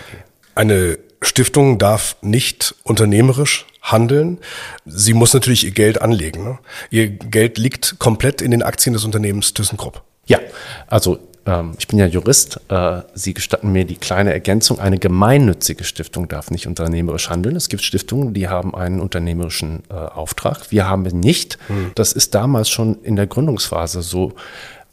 Eine 0.55 0.97
Stiftung 1.23 1.77
darf 1.77 2.15
nicht 2.21 2.75
unternehmerisch 2.83 3.65
handeln. 3.81 4.39
Sie 4.85 5.13
muss 5.13 5.33
natürlich 5.33 5.65
ihr 5.65 5.71
Geld 5.71 6.01
anlegen. 6.01 6.43
Ne? 6.43 6.59
Ihr 6.89 7.09
Geld 7.09 7.57
liegt 7.57 7.99
komplett 7.99 8.41
in 8.41 8.51
den 8.51 8.63
Aktien 8.63 8.93
des 8.93 9.03
Unternehmens 9.03 9.53
ThyssenKrupp. 9.53 10.01
Ja, 10.25 10.39
also 10.87 11.19
ähm, 11.45 11.73
ich 11.77 11.87
bin 11.87 11.99
ja 11.99 12.05
Jurist, 12.05 12.61
äh, 12.69 13.01
Sie 13.13 13.33
gestatten 13.33 13.71
mir 13.71 13.85
die 13.85 13.95
kleine 13.95 14.31
Ergänzung, 14.31 14.79
eine 14.79 14.97
gemeinnützige 14.97 15.83
Stiftung 15.83 16.27
darf 16.27 16.51
nicht 16.51 16.67
unternehmerisch 16.67 17.29
handeln. 17.29 17.55
Es 17.55 17.69
gibt 17.69 17.83
Stiftungen, 17.83 18.33
die 18.33 18.47
haben 18.47 18.73
einen 18.73 18.99
unternehmerischen 18.99 19.83
äh, 19.89 19.93
Auftrag. 19.93 20.71
Wir 20.71 20.87
haben 20.87 21.03
nicht. 21.03 21.57
Hm. 21.67 21.91
Das 21.95 22.13
ist 22.13 22.35
damals 22.35 22.69
schon 22.69 23.01
in 23.03 23.15
der 23.15 23.27
Gründungsphase 23.27 24.01
so 24.01 24.33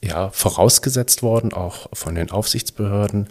ja, 0.03 0.31
vorausgesetzt 0.31 1.23
worden, 1.23 1.53
auch 1.53 1.89
von 1.93 2.15
den 2.15 2.31
Aufsichtsbehörden. 2.31 3.29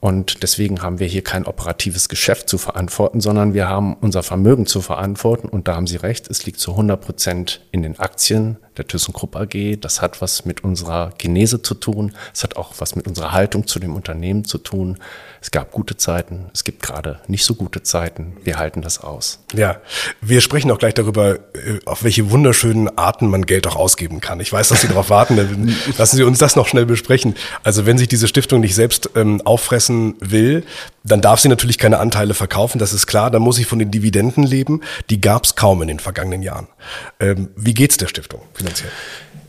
Und 0.00 0.42
deswegen 0.42 0.82
haben 0.82 0.98
wir 0.98 1.06
hier 1.06 1.22
kein 1.22 1.44
operatives 1.44 2.08
Geschäft 2.08 2.48
zu 2.48 2.56
verantworten, 2.56 3.20
sondern 3.20 3.52
wir 3.52 3.68
haben 3.68 3.94
unser 4.00 4.22
Vermögen 4.22 4.64
zu 4.66 4.80
verantworten. 4.80 5.46
Und 5.46 5.68
da 5.68 5.76
haben 5.76 5.86
Sie 5.86 5.96
recht, 5.96 6.28
es 6.30 6.46
liegt 6.46 6.58
zu 6.58 6.70
100 6.72 7.00
Prozent 7.00 7.60
in 7.70 7.82
den 7.82 7.98
Aktien 7.98 8.56
der 8.76 8.86
ThyssenKrupp 8.86 9.36
AG. 9.36 9.78
Das 9.80 10.00
hat 10.00 10.20
was 10.20 10.44
mit 10.44 10.64
unserer 10.64 11.12
Genese 11.18 11.62
zu 11.62 11.74
tun. 11.74 12.12
Es 12.32 12.42
hat 12.42 12.56
auch 12.56 12.74
was 12.78 12.96
mit 12.96 13.06
unserer 13.06 13.32
Haltung 13.32 13.66
zu 13.66 13.78
dem 13.78 13.94
Unternehmen 13.94 14.44
zu 14.44 14.58
tun. 14.58 14.98
Es 15.42 15.50
gab 15.50 15.72
gute 15.72 15.96
Zeiten, 15.96 16.50
es 16.52 16.64
gibt 16.64 16.82
gerade 16.82 17.20
nicht 17.26 17.44
so 17.44 17.54
gute 17.54 17.82
Zeiten. 17.82 18.36
Wir 18.44 18.58
halten 18.58 18.82
das 18.82 19.00
aus. 19.00 19.40
Ja, 19.54 19.80
wir 20.20 20.40
sprechen 20.42 20.70
auch 20.70 20.78
gleich 20.78 20.94
darüber, 20.94 21.34
äh, 21.34 21.80
auf 21.86 22.04
welche 22.04 22.30
wunderschönen 22.30 22.96
Arten 22.98 23.28
man 23.28 23.46
Geld 23.46 23.66
auch 23.66 23.76
ausgeben 23.76 24.20
kann. 24.20 24.40
Ich 24.40 24.52
weiß, 24.52 24.68
dass 24.68 24.82
Sie 24.82 24.88
darauf 24.88 25.08
warten. 25.10 25.74
Lassen 25.96 26.16
Sie 26.16 26.22
uns 26.22 26.38
das 26.38 26.56
noch 26.56 26.68
schnell 26.68 26.86
besprechen. 26.86 27.34
Also 27.62 27.86
wenn 27.86 27.96
sich 27.96 28.08
diese 28.08 28.28
Stiftung 28.28 28.60
nicht 28.60 28.74
selbst 28.74 29.10
ähm, 29.16 29.40
auffressen 29.44 30.14
will, 30.20 30.64
dann 31.02 31.20
darf 31.20 31.40
sie 31.40 31.48
natürlich 31.48 31.78
keine 31.78 31.98
Anteile 31.98 32.34
verkaufen, 32.34 32.78
das 32.78 32.92
ist 32.92 33.06
klar. 33.06 33.30
Dann 33.30 33.42
muss 33.42 33.56
sie 33.56 33.64
von 33.64 33.78
den 33.78 33.90
Dividenden 33.90 34.44
leben. 34.44 34.82
Die 35.08 35.20
gab 35.20 35.44
es 35.44 35.54
kaum 35.54 35.80
in 35.82 35.88
den 35.88 35.98
vergangenen 35.98 36.42
Jahren. 36.42 36.68
Ähm, 37.18 37.48
wie 37.56 37.74
geht's 37.74 37.96
der 37.96 38.06
Stiftung 38.06 38.42
finanziell? 38.52 38.90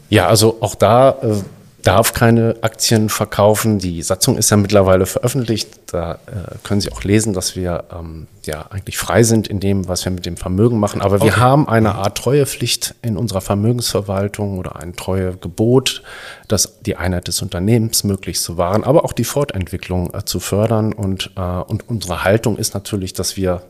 Ja, 0.09 0.27
also 0.27 0.57
auch 0.61 0.75
da 0.75 1.17
äh, 1.21 1.35
darf 1.83 2.13
keine 2.13 2.55
Aktien 2.61 3.09
verkaufen. 3.09 3.79
Die 3.79 4.01
Satzung 4.01 4.37
ist 4.37 4.49
ja 4.49 4.57
mittlerweile 4.57 5.05
veröffentlicht. 5.05 5.69
Da 5.87 6.13
äh, 6.13 6.57
können 6.63 6.81
Sie 6.81 6.91
auch 6.91 7.03
lesen, 7.03 7.33
dass 7.33 7.55
wir 7.55 7.85
ähm, 7.93 8.27
ja 8.45 8.65
eigentlich 8.69 8.97
frei 8.97 9.23
sind 9.23 9.47
in 9.47 9.59
dem, 9.59 9.87
was 9.87 10.05
wir 10.05 10.11
mit 10.11 10.25
dem 10.25 10.37
Vermögen 10.37 10.79
machen. 10.79 11.01
Aber 11.01 11.21
wir 11.21 11.37
haben 11.37 11.67
eine 11.67 11.95
Art 11.95 12.17
Treuepflicht 12.17 12.95
in 13.01 13.17
unserer 13.17 13.41
Vermögensverwaltung 13.41 14.57
oder 14.59 14.77
ein 14.77 14.95
Treuegebot, 14.95 16.03
das 16.47 16.81
die 16.81 16.95
Einheit 16.95 17.27
des 17.27 17.41
Unternehmens 17.41 18.03
möglichst 18.03 18.43
zu 18.43 18.57
wahren, 18.57 18.83
aber 18.83 19.05
auch 19.05 19.13
die 19.13 19.23
Fortentwicklung 19.23 20.13
äh, 20.13 20.23
zu 20.25 20.39
fördern. 20.39 20.93
Und, 20.93 21.31
äh, 21.35 21.41
und 21.41 21.89
unsere 21.89 22.23
Haltung 22.23 22.57
ist 22.57 22.73
natürlich, 22.73 23.13
dass 23.13 23.37
wir 23.37 23.61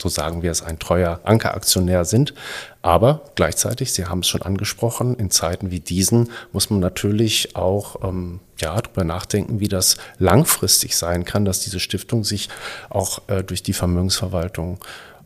so 0.00 0.08
sagen 0.08 0.42
wir 0.42 0.50
es, 0.50 0.62
ein 0.62 0.78
treuer 0.78 1.20
Ankeraktionär 1.24 2.04
sind. 2.04 2.34
Aber 2.82 3.22
gleichzeitig, 3.34 3.92
Sie 3.92 4.06
haben 4.06 4.20
es 4.20 4.28
schon 4.28 4.42
angesprochen, 4.42 5.16
in 5.16 5.30
Zeiten 5.30 5.70
wie 5.70 5.80
diesen 5.80 6.30
muss 6.52 6.70
man 6.70 6.80
natürlich 6.80 7.56
auch 7.56 8.02
ähm, 8.04 8.40
ja, 8.60 8.80
darüber 8.80 9.04
nachdenken, 9.04 9.60
wie 9.60 9.68
das 9.68 9.96
langfristig 10.18 10.96
sein 10.96 11.24
kann, 11.24 11.44
dass 11.44 11.60
diese 11.60 11.80
Stiftung 11.80 12.24
sich 12.24 12.48
auch 12.90 13.22
äh, 13.26 13.42
durch 13.42 13.62
die 13.62 13.72
Vermögensverwaltung 13.72 14.78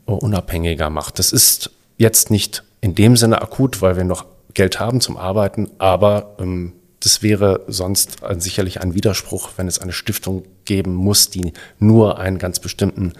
äh, 0.06 0.12
unabhängiger 0.12 0.90
macht. 0.90 1.18
Das 1.18 1.32
ist 1.32 1.70
jetzt 1.98 2.30
nicht 2.30 2.64
in 2.80 2.94
dem 2.94 3.16
Sinne 3.16 3.42
akut, 3.42 3.82
weil 3.82 3.96
wir 3.96 4.04
noch 4.04 4.24
Geld 4.54 4.80
haben 4.80 5.00
zum 5.00 5.16
Arbeiten, 5.16 5.70
aber 5.78 6.34
ähm, 6.38 6.72
das 7.02 7.22
wäre 7.22 7.60
sonst 7.66 8.18
sicherlich 8.38 8.80
ein 8.80 8.94
Widerspruch, 8.94 9.50
wenn 9.56 9.66
es 9.66 9.78
eine 9.78 9.92
Stiftung 9.92 10.44
geben 10.64 10.94
muss, 10.94 11.30
die 11.30 11.52
nur 11.78 12.18
einen 12.18 12.38
ganz 12.38 12.60
bestimmten, 12.60 13.14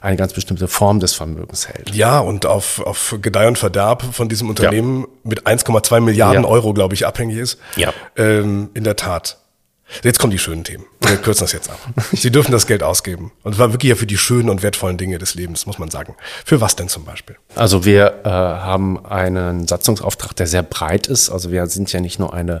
eine 0.00 0.16
ganz 0.16 0.32
bestimmte 0.32 0.68
Form 0.68 1.00
des 1.00 1.14
Vermögens 1.14 1.68
hält. 1.68 1.94
Ja, 1.94 2.20
und 2.20 2.46
auf, 2.46 2.80
auf 2.80 3.16
Gedeih 3.20 3.48
und 3.48 3.58
Verderb 3.58 4.02
von 4.14 4.28
diesem 4.28 4.48
Unternehmen 4.48 5.02
ja. 5.02 5.06
mit 5.24 5.46
1,2 5.46 6.00
Milliarden 6.00 6.44
ja. 6.44 6.48
Euro, 6.48 6.74
glaube 6.74 6.94
ich, 6.94 7.06
abhängig 7.06 7.38
ist. 7.38 7.58
Ja. 7.76 7.92
Ähm, 8.16 8.70
in 8.74 8.84
der 8.84 8.96
Tat. 8.96 9.38
Jetzt 10.02 10.18
kommen 10.18 10.30
die 10.30 10.38
schönen 10.38 10.64
Themen. 10.64 10.84
Wir 11.08 11.16
kürzen 11.16 11.44
das 11.44 11.52
jetzt 11.52 11.70
ab. 11.70 11.78
Sie 12.12 12.30
dürfen 12.30 12.52
das 12.52 12.66
Geld 12.66 12.82
ausgeben. 12.82 13.32
Und 13.42 13.52
es 13.52 13.58
war 13.58 13.72
wirklich 13.72 13.90
ja 13.90 13.96
für 13.96 14.06
die 14.06 14.18
schönen 14.18 14.50
und 14.50 14.62
wertvollen 14.62 14.96
Dinge 14.96 15.18
des 15.18 15.34
Lebens, 15.34 15.66
muss 15.66 15.78
man 15.78 15.90
sagen. 15.90 16.14
Für 16.44 16.60
was 16.60 16.76
denn 16.76 16.88
zum 16.88 17.04
Beispiel? 17.04 17.36
Also 17.54 17.84
wir 17.84 18.20
äh, 18.24 18.28
haben 18.28 19.04
einen 19.04 19.66
Satzungsauftrag, 19.66 20.34
der 20.36 20.46
sehr 20.46 20.62
breit 20.62 21.06
ist. 21.06 21.30
Also 21.30 21.50
wir 21.50 21.66
sind 21.66 21.92
ja 21.92 22.00
nicht 22.00 22.18
nur 22.18 22.32
eine 22.32 22.60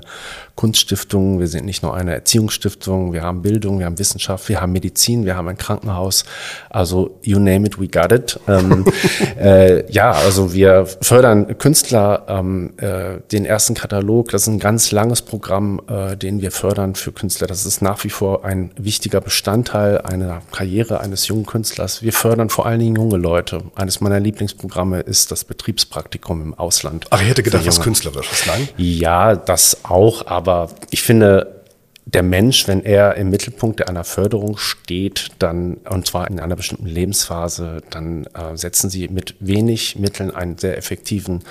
Kunststiftung, 0.56 1.40
wir 1.40 1.48
sind 1.48 1.64
nicht 1.64 1.82
nur 1.82 1.94
eine 1.94 2.14
Erziehungsstiftung, 2.14 3.12
wir 3.12 3.22
haben 3.22 3.42
Bildung, 3.42 3.80
wir 3.80 3.86
haben 3.86 3.98
Wissenschaft, 3.98 4.48
wir 4.48 4.60
haben 4.60 4.72
Medizin, 4.72 5.24
wir 5.24 5.36
haben 5.36 5.48
ein 5.48 5.58
Krankenhaus. 5.58 6.24
Also 6.70 7.18
you 7.22 7.38
name 7.38 7.66
it, 7.66 7.80
we 7.80 7.88
got 7.88 8.12
it. 8.12 8.38
Ähm, 8.46 8.84
äh, 9.40 9.90
ja, 9.90 10.12
also 10.12 10.52
wir 10.52 10.86
fördern 11.00 11.58
Künstler, 11.58 12.24
ähm, 12.28 12.74
äh, 12.76 13.20
den 13.32 13.44
ersten 13.44 13.74
Katalog. 13.74 14.30
Das 14.30 14.42
ist 14.42 14.48
ein 14.48 14.60
ganz 14.60 14.92
langes 14.92 15.22
Programm, 15.22 15.80
äh, 15.88 16.16
den 16.16 16.40
wir 16.40 16.52
fördern 16.52 16.94
für 16.94 17.12
Künstler. 17.12 17.46
Das 17.46 17.66
ist 17.66 17.82
nach 17.82 18.04
wie 18.04 18.10
vor 18.10 18.33
ein 18.42 18.70
wichtiger 18.76 19.20
Bestandteil 19.20 19.98
einer 19.98 20.42
Karriere 20.52 21.00
eines 21.00 21.28
jungen 21.28 21.46
Künstlers. 21.46 22.02
Wir 22.02 22.12
fördern 22.12 22.50
vor 22.50 22.66
allen 22.66 22.80
Dingen 22.80 22.96
junge 22.96 23.16
Leute. 23.16 23.62
Eines 23.74 24.00
meiner 24.00 24.20
Lieblingsprogramme 24.20 25.00
ist 25.00 25.30
das 25.30 25.44
Betriebspraktikum 25.44 26.42
im 26.42 26.54
Ausland. 26.54 27.06
Ach, 27.10 27.20
ich 27.20 27.28
hätte 27.28 27.42
gedacht, 27.42 27.66
was 27.66 27.80
Künstlerisches, 27.80 28.46
nein? 28.46 28.68
Ja, 28.76 29.36
das 29.36 29.84
auch, 29.84 30.26
aber 30.26 30.70
ich 30.90 31.02
finde, 31.02 31.64
der 32.06 32.22
Mensch, 32.22 32.68
wenn 32.68 32.84
er 32.84 33.16
im 33.16 33.30
Mittelpunkt 33.30 33.88
einer 33.88 34.04
Förderung 34.04 34.56
steht, 34.58 35.28
dann, 35.38 35.78
und 35.88 36.06
zwar 36.06 36.28
in 36.28 36.38
einer 36.38 36.56
bestimmten 36.56 36.86
Lebensphase, 36.86 37.82
dann 37.90 38.26
äh, 38.34 38.56
setzen 38.56 38.90
sie 38.90 39.08
mit 39.08 39.34
wenig 39.40 39.96
Mitteln 39.98 40.30
einen 40.30 40.58
sehr 40.58 40.76
effektiven 40.76 41.42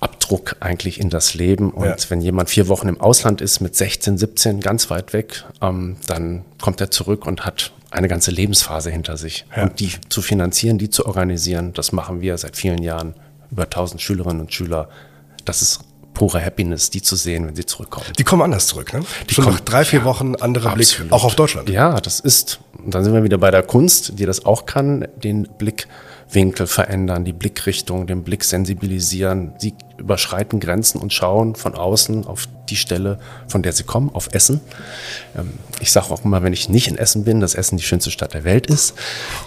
Abdruck 0.00 0.56
eigentlich 0.60 1.00
in 1.00 1.10
das 1.10 1.34
Leben. 1.34 1.70
Und 1.70 1.86
ja. 1.86 1.96
wenn 2.08 2.20
jemand 2.20 2.50
vier 2.50 2.68
Wochen 2.68 2.88
im 2.88 3.00
Ausland 3.00 3.40
ist 3.40 3.60
mit 3.60 3.74
16, 3.74 4.18
17, 4.18 4.60
ganz 4.60 4.90
weit 4.90 5.12
weg, 5.12 5.44
ähm, 5.62 5.96
dann 6.06 6.44
kommt 6.60 6.80
er 6.80 6.90
zurück 6.90 7.26
und 7.26 7.44
hat 7.46 7.72
eine 7.90 8.08
ganze 8.08 8.30
Lebensphase 8.30 8.90
hinter 8.90 9.16
sich. 9.16 9.46
Ja. 9.56 9.64
Und 9.64 9.80
die 9.80 9.92
zu 10.08 10.20
finanzieren, 10.22 10.78
die 10.78 10.90
zu 10.90 11.06
organisieren, 11.06 11.72
das 11.72 11.92
machen 11.92 12.20
wir 12.20 12.36
seit 12.38 12.56
vielen 12.56 12.82
Jahren. 12.82 13.14
Über 13.50 13.64
1000 13.64 14.02
Schülerinnen 14.02 14.40
und 14.40 14.52
Schüler. 14.52 14.88
Das 15.44 15.62
ist 15.62 15.80
pure 16.16 16.44
Happiness, 16.44 16.90
die 16.90 17.02
zu 17.02 17.14
sehen, 17.14 17.46
wenn 17.46 17.54
sie 17.54 17.64
zurückkommen. 17.64 18.06
Die 18.18 18.24
kommen 18.24 18.42
anders 18.42 18.66
zurück, 18.66 18.92
ne? 18.92 19.00
Die 19.28 19.34
Schon 19.34 19.44
kommen 19.44 19.56
nach 19.56 19.64
drei, 19.64 19.84
vier 19.84 20.04
Wochen 20.04 20.34
anderer 20.34 20.74
Blick, 20.74 20.88
auch 21.10 21.24
auf 21.24 21.36
Deutschland. 21.36 21.68
Ja, 21.68 22.00
das 22.00 22.20
ist, 22.20 22.58
und 22.84 22.94
dann 22.94 23.04
sind 23.04 23.12
wir 23.12 23.22
wieder 23.22 23.38
bei 23.38 23.50
der 23.50 23.62
Kunst, 23.62 24.18
die 24.18 24.26
das 24.26 24.44
auch 24.46 24.66
kann, 24.66 25.06
den 25.22 25.46
Blick 25.58 25.86
Winkel 26.30 26.66
verändern, 26.66 27.24
die 27.24 27.32
Blickrichtung, 27.32 28.06
den 28.06 28.22
Blick 28.24 28.44
sensibilisieren. 28.44 29.52
Sie 29.58 29.74
überschreiten 29.96 30.60
Grenzen 30.60 31.00
und 31.00 31.12
schauen 31.12 31.54
von 31.54 31.74
außen 31.74 32.26
auf 32.26 32.48
die 32.68 32.76
Stelle, 32.76 33.18
von 33.46 33.62
der 33.62 33.72
sie 33.72 33.84
kommen, 33.84 34.10
auf 34.12 34.28
Essen. 34.32 34.60
Ähm, 35.36 35.52
ich 35.80 35.92
sage 35.92 36.10
auch 36.10 36.24
immer, 36.24 36.42
wenn 36.42 36.52
ich 36.52 36.68
nicht 36.68 36.88
in 36.88 36.98
Essen 36.98 37.24
bin, 37.24 37.40
dass 37.40 37.54
Essen 37.54 37.76
die 37.76 37.84
schönste 37.84 38.10
Stadt 38.10 38.34
der 38.34 38.44
Welt 38.44 38.66
ist. 38.66 38.94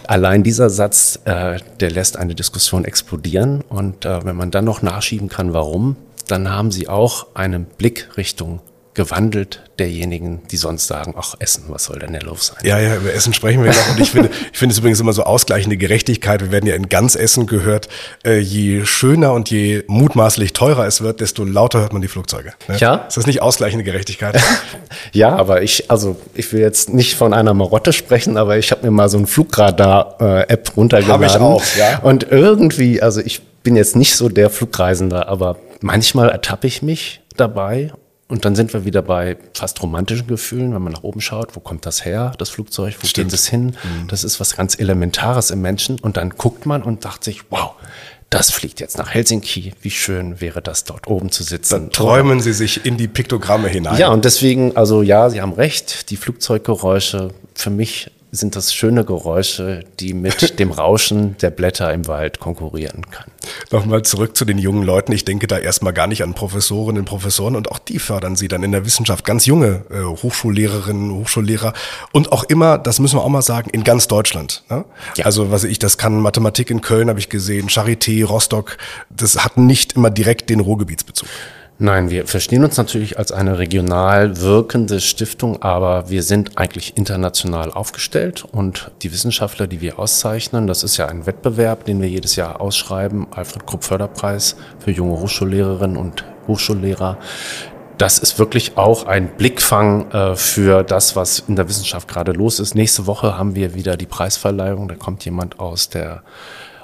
Allein 0.07 0.43
dieser 0.43 0.69
Satz, 0.69 1.19
äh, 1.25 1.59
der 1.79 1.91
lässt 1.91 2.17
eine 2.17 2.35
Diskussion 2.35 2.85
explodieren. 2.85 3.61
Und 3.67 4.05
äh, 4.05 4.23
wenn 4.25 4.35
man 4.35 4.51
dann 4.51 4.65
noch 4.65 4.81
nachschieben 4.81 5.27
kann, 5.27 5.53
warum, 5.53 5.97
dann 6.27 6.49
haben 6.49 6.71
sie 6.71 6.87
auch 6.87 7.27
eine 7.33 7.59
Blickrichtung 7.59 8.61
gewandelt 8.99 9.61
derjenigen, 9.79 10.41
die 10.51 10.57
sonst 10.57 10.87
sagen, 10.87 11.13
ach 11.17 11.33
Essen, 11.39 11.63
was 11.69 11.85
soll 11.85 11.99
denn 11.99 12.11
der 12.11 12.21
los 12.21 12.47
sein? 12.47 12.57
Ja, 12.63 12.81
ja, 12.81 12.97
über 12.97 13.13
Essen 13.13 13.33
sprechen 13.33 13.63
wir 13.63 13.71
noch. 13.71 13.91
Und 13.91 14.01
ich 14.01 14.11
finde, 14.11 14.29
ich 14.51 14.59
finde 14.59 14.73
es 14.73 14.79
übrigens 14.79 14.99
immer 14.99 15.13
so 15.13 15.23
ausgleichende 15.23 15.77
Gerechtigkeit. 15.77 16.41
Wir 16.41 16.51
werden 16.51 16.65
ja 16.65 16.75
in 16.75 16.89
ganz 16.89 17.15
Essen 17.15 17.47
gehört, 17.47 17.87
äh, 18.25 18.39
je 18.39 18.83
schöner 18.83 19.31
und 19.31 19.49
je 19.49 19.85
mutmaßlich 19.87 20.51
teurer 20.51 20.85
es 20.85 20.99
wird, 20.99 21.21
desto 21.21 21.45
lauter 21.45 21.79
hört 21.79 21.93
man 21.93 22.01
die 22.01 22.09
Flugzeuge. 22.09 22.51
Ne? 22.67 22.75
Ja. 22.75 23.05
Ist 23.07 23.15
das 23.15 23.25
nicht 23.25 23.41
ausgleichende 23.41 23.85
Gerechtigkeit? 23.85 24.37
ja, 25.13 25.33
aber 25.33 25.61
ich, 25.61 25.89
also 25.89 26.17
ich 26.33 26.51
will 26.51 26.59
jetzt 26.59 26.93
nicht 26.93 27.15
von 27.15 27.33
einer 27.33 27.53
Marotte 27.53 27.93
sprechen, 27.93 28.35
aber 28.35 28.57
ich 28.57 28.71
habe 28.71 28.85
mir 28.85 28.91
mal 28.91 29.07
so 29.07 29.17
ein 29.17 29.27
Flugradar-App 29.27 30.75
runtergeladen. 30.75 31.13
Habe 31.13 31.25
ich 31.25 31.37
auch, 31.37 31.63
ja. 31.77 31.99
Und 31.99 32.29
irgendwie, 32.29 33.01
also 33.01 33.21
ich 33.21 33.41
bin 33.63 33.77
jetzt 33.77 33.95
nicht 33.95 34.17
so 34.17 34.27
der 34.27 34.49
Flugreisender, 34.49 35.29
aber 35.29 35.55
manchmal 35.79 36.27
ertappe 36.27 36.67
ich 36.67 36.81
mich 36.81 37.21
dabei 37.37 37.93
und 38.29 38.45
dann 38.45 38.55
sind 38.55 38.73
wir 38.73 38.85
wieder 38.85 39.01
bei 39.01 39.37
fast 39.55 39.81
romantischen 39.81 40.27
Gefühlen, 40.27 40.73
wenn 40.75 40.83
man 40.83 40.93
nach 40.93 41.01
oben 41.01 41.19
schaut, 41.19 41.55
wo 41.55 41.59
kommt 41.59 41.87
das 41.87 42.05
her, 42.05 42.31
das 42.37 42.49
Flugzeug, 42.49 42.95
wo 43.01 43.07
Stimmt. 43.07 43.31
geht 43.31 43.39
es 43.39 43.47
hin? 43.47 43.65
Mhm. 43.65 44.07
Das 44.07 44.23
ist 44.23 44.39
was 44.39 44.55
ganz 44.55 44.79
Elementares 44.79 45.49
im 45.49 45.61
Menschen. 45.61 45.99
Und 45.99 46.15
dann 46.15 46.29
guckt 46.29 46.67
man 46.67 46.83
und 46.83 47.01
sagt 47.01 47.23
sich, 47.23 47.41
wow, 47.49 47.71
das 48.29 48.51
fliegt 48.51 48.79
jetzt 48.79 48.99
nach 48.99 49.09
Helsinki. 49.09 49.73
Wie 49.81 49.89
schön 49.89 50.39
wäre 50.41 50.61
das, 50.61 50.83
dort 50.83 51.07
oben 51.07 51.31
zu 51.31 51.41
sitzen. 51.41 51.73
Dann 51.73 51.89
träumen 51.89 52.39
Sie 52.39 52.53
sich 52.53 52.85
in 52.85 52.97
die 52.97 53.07
Piktogramme 53.07 53.67
hinein. 53.67 53.97
Ja, 53.97 54.09
und 54.09 54.23
deswegen, 54.23 54.77
also 54.77 55.01
ja, 55.01 55.31
Sie 55.31 55.41
haben 55.41 55.53
recht, 55.53 56.11
die 56.11 56.15
Flugzeuggeräusche 56.15 57.33
für 57.55 57.71
mich 57.71 58.11
sind 58.31 58.55
das 58.55 58.73
schöne 58.73 59.05
Geräusche, 59.05 59.83
die 59.99 60.13
mit 60.13 60.59
dem 60.59 60.71
Rauschen 60.71 61.37
der 61.37 61.49
Blätter 61.49 61.93
im 61.93 62.07
Wald 62.07 62.39
konkurrieren 62.39 63.09
kann. 63.09 63.25
Nochmal 63.71 64.03
zurück 64.03 64.37
zu 64.37 64.45
den 64.45 64.57
jungen 64.57 64.83
Leuten. 64.83 65.11
Ich 65.11 65.25
denke 65.25 65.47
da 65.47 65.57
erstmal 65.57 65.93
gar 65.93 66.07
nicht 66.07 66.23
an 66.23 66.33
Professorinnen 66.33 67.01
und 67.01 67.05
Professoren 67.05 67.55
und 67.55 67.71
auch 67.71 67.79
die 67.79 67.99
fördern 67.99 68.35
sie 68.35 68.47
dann 68.47 68.63
in 68.63 68.71
der 68.71 68.85
Wissenschaft. 68.85 69.25
Ganz 69.25 69.45
junge 69.45 69.83
äh, 69.89 70.03
Hochschullehrerinnen, 70.03 71.11
Hochschullehrer 71.11 71.73
und 72.11 72.31
auch 72.31 72.43
immer, 72.43 72.77
das 72.77 72.99
müssen 72.99 73.17
wir 73.17 73.23
auch 73.23 73.29
mal 73.29 73.41
sagen, 73.41 73.69
in 73.71 73.83
ganz 73.83 74.07
Deutschland. 74.07 74.63
Ne? 74.69 74.85
Ja. 75.17 75.25
Also 75.25 75.51
was 75.51 75.63
ich, 75.63 75.79
das 75.79 75.97
kann 75.97 76.19
Mathematik 76.19 76.69
in 76.69 76.81
Köln 76.81 77.09
habe 77.09 77.19
ich 77.19 77.29
gesehen, 77.29 77.69
Charité, 77.69 78.23
Rostock, 78.25 78.77
das 79.09 79.43
hat 79.43 79.57
nicht 79.57 79.93
immer 79.93 80.09
direkt 80.09 80.49
den 80.49 80.59
Ruhrgebietsbezug. 80.59 81.27
Nein, 81.81 82.09
wir 82.09 82.27
verstehen 82.27 82.65
uns 82.65 82.75
natürlich 82.75 83.17
als 83.17 83.31
eine 83.31 83.57
regional 83.57 84.41
wirkende 84.41 84.99
Stiftung, 84.99 85.61
aber 85.61 86.09
wir 86.09 86.23
sind 86.23 86.57
eigentlich 86.57 86.97
international 86.97 87.71
aufgestellt 87.71 88.43
und 88.43 88.91
die 89.01 89.13
Wissenschaftler, 89.13 89.65
die 89.65 89.79
wir 89.79 89.97
auszeichnen, 89.97 90.67
das 90.67 90.83
ist 90.83 90.97
ja 90.97 91.05
ein 91.05 91.25
Wettbewerb, 91.25 91.85
den 91.85 92.01
wir 92.01 92.09
jedes 92.09 92.35
Jahr 92.35 92.59
ausschreiben, 92.59 93.27
Alfred 93.31 93.65
Krupp 93.65 93.85
Förderpreis 93.85 94.57
für 94.79 94.91
junge 94.91 95.21
Hochschullehrerinnen 95.21 95.95
und 95.95 96.25
Hochschullehrer. 96.47 97.17
Das 97.97 98.19
ist 98.19 98.39
wirklich 98.39 98.77
auch 98.77 99.05
ein 99.05 99.29
Blickfang 99.37 100.11
äh, 100.11 100.35
für 100.35 100.83
das, 100.83 101.15
was 101.15 101.39
in 101.47 101.55
der 101.55 101.69
Wissenschaft 101.69 102.09
gerade 102.09 102.33
los 102.33 102.59
ist. 102.59 102.75
Nächste 102.75 103.07
Woche 103.07 103.37
haben 103.37 103.55
wir 103.55 103.73
wieder 103.73 103.95
die 103.95 104.05
Preisverleihung. 104.05 104.89
Da 104.89 104.95
kommt 104.95 105.23
jemand 105.23 105.61
aus 105.61 105.87
der 105.87 106.23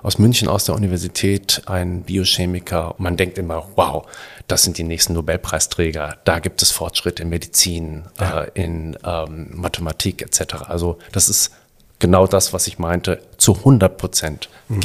aus 0.06 0.20
München, 0.20 0.48
aus 0.48 0.66
der 0.66 0.76
Universität, 0.76 1.64
ein 1.66 2.04
Biochemiker. 2.04 2.94
Man 3.00 3.18
denkt 3.18 3.40
immer, 3.40 3.66
wow, 3.76 4.06
das 4.48 4.64
sind 4.64 4.78
die 4.78 4.84
nächsten 4.84 5.14
Nobelpreisträger. 5.14 6.18
Da 6.24 6.40
gibt 6.40 6.62
es 6.62 6.72
Fortschritte 6.72 7.24
in 7.24 7.30
Medizin, 7.30 8.04
ja. 8.20 8.44
äh, 8.44 8.52
in 8.54 8.98
ähm, 9.04 9.50
Mathematik 9.54 10.22
etc. 10.22 10.56
Also 10.68 11.00
das 11.12 11.30
ist 11.30 11.52
genau 12.00 12.28
das, 12.28 12.54
was 12.54 12.68
ich 12.68 12.78
meinte, 12.80 13.22
zu 13.38 13.56
100 13.56 13.98
Prozent 13.98 14.50
mhm. 14.68 14.80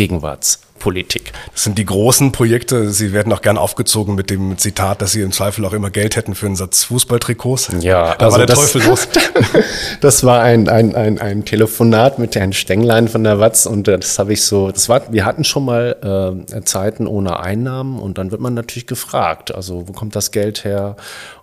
Gegenwartspolitik. 0.80 1.32
Das 1.52 1.64
sind 1.64 1.78
die 1.78 1.84
großen 1.84 2.32
Projekte. 2.32 2.90
Sie 2.90 3.12
werden 3.12 3.32
auch 3.32 3.42
gern 3.42 3.58
aufgezogen 3.58 4.14
mit 4.14 4.30
dem 4.30 4.58
Zitat, 4.58 5.02
dass 5.02 5.12
Sie 5.12 5.20
im 5.20 5.32
Zweifel 5.32 5.64
auch 5.64 5.72
immer 5.72 5.90
Geld 5.90 6.16
hätten 6.16 6.34
für 6.34 6.46
einen 6.46 6.56
Satz 6.56 6.84
Fußballtrikots. 6.84 7.70
Ja, 7.80 8.14
da 8.14 8.26
also 8.26 8.38
war 8.38 8.46
der 8.46 8.46
das, 8.46 8.72
Teufel 8.72 8.88
los. 8.88 9.08
das 10.00 10.24
war 10.24 10.42
ein, 10.42 10.68
ein, 10.68 10.94
ein, 10.94 11.18
ein 11.18 11.44
Telefonat 11.44 12.18
mit 12.18 12.34
Herrn 12.34 12.52
Stenglein 12.52 13.08
von 13.08 13.22
der 13.24 13.38
Watz 13.38 13.66
und 13.66 13.86
das 13.86 14.18
habe 14.18 14.32
ich 14.32 14.44
so, 14.44 14.70
das 14.70 14.88
war, 14.88 15.12
wir 15.12 15.24
hatten 15.24 15.44
schon 15.44 15.64
mal 15.64 16.44
äh, 16.52 16.62
Zeiten 16.62 17.06
ohne 17.06 17.40
Einnahmen 17.40 17.98
und 17.98 18.18
dann 18.18 18.30
wird 18.30 18.40
man 18.40 18.54
natürlich 18.54 18.86
gefragt, 18.86 19.54
also 19.54 19.86
wo 19.86 19.92
kommt 19.92 20.16
das 20.16 20.30
Geld 20.30 20.64
her? 20.64 20.96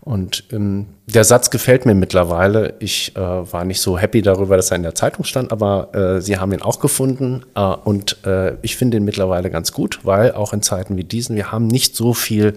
Und 0.07 0.45
ähm, 0.53 0.85
der 1.05 1.25
Satz 1.25 1.49
gefällt 1.49 1.85
mir 1.85 1.93
mittlerweile. 1.93 2.75
Ich 2.79 3.13
äh, 3.17 3.19
war 3.19 3.65
nicht 3.65 3.81
so 3.81 3.97
happy 3.97 4.21
darüber, 4.21 4.55
dass 4.55 4.71
er 4.71 4.77
in 4.77 4.83
der 4.83 4.95
Zeitung 4.95 5.25
stand, 5.25 5.51
aber 5.51 5.93
äh, 5.93 6.21
Sie 6.21 6.37
haben 6.37 6.53
ihn 6.53 6.61
auch 6.61 6.79
gefunden 6.79 7.43
äh, 7.55 7.59
und 7.61 8.25
äh, 8.25 8.53
ich 8.61 8.77
finde 8.77 8.95
ihn 8.95 9.03
mittlerweile 9.03 9.49
ganz 9.49 9.73
gut, 9.73 9.99
weil 10.03 10.31
auch 10.31 10.53
in 10.53 10.61
Zeiten 10.61 10.95
wie 10.95 11.03
diesen, 11.03 11.35
wir 11.35 11.51
haben 11.51 11.67
nicht 11.67 11.93
so 11.93 12.13
viel 12.13 12.53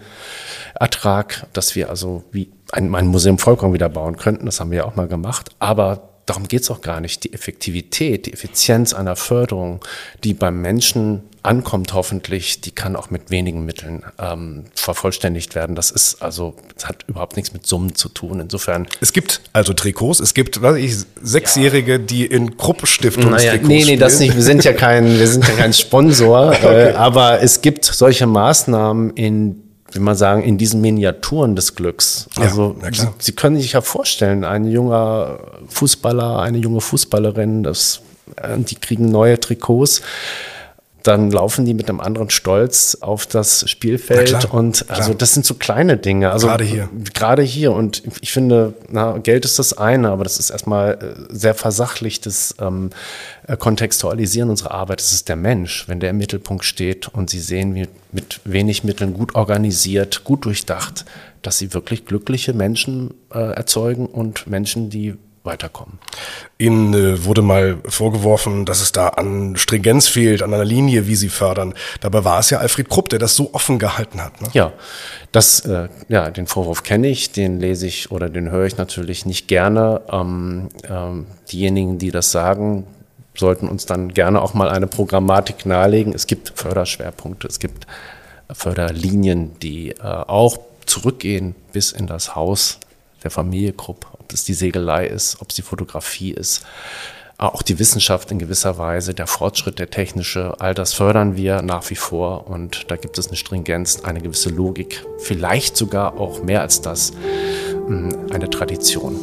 Ertrag, 0.78 1.48
dass 1.52 1.74
wir 1.74 1.90
also 1.90 2.22
wie 2.30 2.52
ein, 2.70 2.94
ein 2.94 3.08
Museum 3.08 3.38
vollkommen 3.38 3.74
wieder 3.74 3.88
bauen 3.88 4.16
könnten. 4.16 4.46
Das 4.46 4.60
haben 4.60 4.70
wir 4.70 4.78
ja 4.78 4.84
auch 4.84 4.94
mal 4.94 5.08
gemacht. 5.08 5.50
Aber 5.58 6.10
darum 6.26 6.46
geht 6.46 6.62
es 6.62 6.70
auch 6.70 6.82
gar 6.82 7.00
nicht. 7.00 7.24
Die 7.24 7.32
Effektivität, 7.32 8.26
die 8.26 8.32
Effizienz 8.32 8.94
einer 8.94 9.16
Förderung, 9.16 9.80
die 10.22 10.34
beim 10.34 10.62
Menschen 10.62 11.24
ankommt 11.42 11.94
hoffentlich, 11.94 12.60
die 12.60 12.70
kann 12.70 12.96
auch 12.96 13.10
mit 13.10 13.30
wenigen 13.30 13.64
Mitteln 13.64 14.02
ähm, 14.18 14.64
vervollständigt 14.74 15.54
werden. 15.54 15.74
Das 15.74 15.90
ist 15.90 16.22
also, 16.22 16.54
das 16.74 16.86
hat 16.86 17.04
überhaupt 17.06 17.36
nichts 17.36 17.52
mit 17.52 17.66
Summen 17.66 17.94
zu 17.94 18.08
tun. 18.08 18.40
Insofern. 18.40 18.86
Es 19.00 19.12
gibt 19.12 19.40
also 19.52 19.72
Trikots, 19.72 20.20
es 20.20 20.34
gibt, 20.34 20.60
weiß 20.60 20.76
ich, 20.76 20.96
Sechsjährige, 21.22 21.92
ja. 21.92 21.98
die 21.98 22.26
in 22.26 22.56
Krupp-Stiftungen 22.56 23.30
naja, 23.30 23.52
Trikots 23.52 23.68
Nee, 23.68 23.84
nee, 23.84 23.96
das 23.96 24.18
nicht. 24.18 24.34
Wir 24.34 24.42
sind 24.42 24.64
ja 24.64 24.72
kein, 24.72 25.18
wir 25.18 25.28
sind 25.28 25.46
ja 25.46 25.54
kein 25.54 25.72
Sponsor, 25.72 26.48
okay. 26.50 26.90
äh, 26.90 26.94
aber 26.94 27.40
es 27.42 27.62
gibt 27.62 27.84
solche 27.84 28.26
Maßnahmen 28.26 29.10
in 29.10 29.62
will 29.92 30.02
man 30.02 30.14
sagen, 30.14 30.44
in 30.44 30.56
diesen 30.56 30.80
Miniaturen 30.80 31.56
des 31.56 31.74
Glücks. 31.74 32.28
Also 32.36 32.76
ja, 32.80 32.92
Sie, 32.92 33.08
Sie, 33.18 33.32
können 33.32 33.56
sich 33.56 33.72
ja 33.72 33.80
vorstellen, 33.80 34.44
ein 34.44 34.64
junger 34.64 35.40
Fußballer, 35.66 36.38
eine 36.38 36.58
junge 36.58 36.80
Fußballerin, 36.80 37.64
das, 37.64 38.00
äh, 38.36 38.56
die 38.58 38.76
kriegen 38.76 39.10
neue 39.10 39.40
Trikots 39.40 40.02
dann 41.02 41.30
laufen 41.30 41.64
die 41.64 41.74
mit 41.74 41.88
einem 41.88 42.00
anderen 42.00 42.30
Stolz 42.30 42.98
auf 43.00 43.26
das 43.26 43.68
Spielfeld. 43.68 44.28
Klar, 44.28 44.54
und 44.54 44.84
also 44.88 45.10
klar. 45.10 45.14
das 45.18 45.34
sind 45.34 45.46
so 45.46 45.54
kleine 45.54 45.96
Dinge. 45.96 46.30
Also 46.30 46.46
gerade 46.46 46.64
hier. 46.64 46.88
Gerade 47.14 47.42
hier. 47.42 47.72
Und 47.72 48.02
ich 48.20 48.32
finde, 48.32 48.74
na, 48.88 49.18
Geld 49.18 49.44
ist 49.44 49.58
das 49.58 49.76
eine, 49.76 50.10
aber 50.10 50.24
das 50.24 50.38
ist 50.38 50.50
erstmal 50.50 50.92
äh, 50.94 51.34
sehr 51.34 51.54
versachlichtes 51.54 52.54
ähm, 52.60 52.90
äh, 53.46 53.56
Kontextualisieren 53.56 54.50
unserer 54.50 54.72
Arbeit. 54.72 55.00
Das 55.00 55.12
ist 55.12 55.28
der 55.28 55.36
Mensch, 55.36 55.88
wenn 55.88 56.00
der 56.00 56.10
im 56.10 56.18
Mittelpunkt 56.18 56.64
steht 56.64 57.08
und 57.08 57.30
sie 57.30 57.40
sehen, 57.40 57.74
wie 57.74 57.88
mit 58.12 58.40
wenig 58.44 58.84
Mitteln 58.84 59.14
gut 59.14 59.34
organisiert, 59.34 60.24
gut 60.24 60.44
durchdacht, 60.44 61.04
dass 61.42 61.58
sie 61.58 61.72
wirklich 61.72 62.04
glückliche 62.04 62.52
Menschen 62.52 63.14
äh, 63.32 63.38
erzeugen 63.38 64.06
und 64.06 64.46
Menschen, 64.46 64.90
die 64.90 65.16
weiterkommen. 65.42 65.98
Ihnen 66.58 66.92
äh, 66.92 67.24
wurde 67.24 67.42
mal 67.42 67.78
vorgeworfen, 67.86 68.66
dass 68.66 68.80
es 68.80 68.92
da 68.92 69.08
an 69.08 69.56
Stringenz 69.56 70.06
fehlt, 70.06 70.42
an 70.42 70.52
einer 70.52 70.64
Linie, 70.64 71.06
wie 71.06 71.16
Sie 71.16 71.30
fördern. 71.30 71.74
Dabei 72.00 72.24
war 72.24 72.40
es 72.40 72.50
ja 72.50 72.58
Alfred 72.58 72.88
Krupp, 72.88 73.08
der 73.08 73.18
das 73.18 73.36
so 73.36 73.54
offen 73.54 73.78
gehalten 73.78 74.22
hat. 74.22 74.40
Ne? 74.42 74.48
Ja, 74.52 74.72
das, 75.32 75.60
äh, 75.60 75.88
ja, 76.08 76.30
den 76.30 76.46
Vorwurf 76.46 76.82
kenne 76.82 77.08
ich, 77.08 77.32
den 77.32 77.58
lese 77.58 77.86
ich 77.86 78.10
oder 78.10 78.28
den 78.28 78.50
höre 78.50 78.66
ich 78.66 78.76
natürlich 78.76 79.24
nicht 79.24 79.48
gerne. 79.48 80.02
Ähm, 80.12 80.68
ähm, 80.88 81.26
diejenigen, 81.50 81.98
die 81.98 82.10
das 82.10 82.30
sagen, 82.30 82.86
sollten 83.34 83.68
uns 83.68 83.86
dann 83.86 84.12
gerne 84.12 84.42
auch 84.42 84.54
mal 84.54 84.68
eine 84.68 84.86
Programmatik 84.86 85.64
nahelegen. 85.64 86.12
Es 86.12 86.26
gibt 86.26 86.52
Förderschwerpunkte, 86.54 87.48
es 87.48 87.58
gibt 87.58 87.86
Förderlinien, 88.52 89.58
die 89.60 89.92
äh, 89.92 90.02
auch 90.02 90.58
zurückgehen 90.84 91.54
bis 91.72 91.92
in 91.92 92.06
das 92.06 92.34
Haus 92.34 92.80
der 93.22 93.30
Familie 93.30 93.72
Krupp 93.72 94.06
ob 94.30 94.34
es 94.34 94.44
die 94.44 94.54
Segelei 94.54 95.06
ist, 95.06 95.40
ob 95.40 95.50
es 95.50 95.56
die 95.56 95.62
Fotografie 95.62 96.30
ist, 96.30 96.64
auch 97.36 97.62
die 97.62 97.80
Wissenschaft 97.80 98.30
in 98.30 98.38
gewisser 98.38 98.78
Weise, 98.78 99.12
der 99.12 99.26
Fortschritt, 99.26 99.80
der 99.80 99.90
technische, 99.90 100.54
all 100.60 100.72
das 100.72 100.94
fördern 100.94 101.36
wir 101.36 101.62
nach 101.62 101.90
wie 101.90 101.96
vor 101.96 102.46
und 102.46 102.88
da 102.92 102.96
gibt 102.96 103.18
es 103.18 103.26
eine 103.26 103.36
Stringenz, 103.36 104.02
eine 104.04 104.20
gewisse 104.20 104.50
Logik, 104.50 105.04
vielleicht 105.18 105.76
sogar 105.76 106.20
auch 106.20 106.44
mehr 106.44 106.60
als 106.60 106.80
das, 106.80 107.12
hm, 107.88 108.30
eine 108.30 108.48
Tradition. 108.50 109.16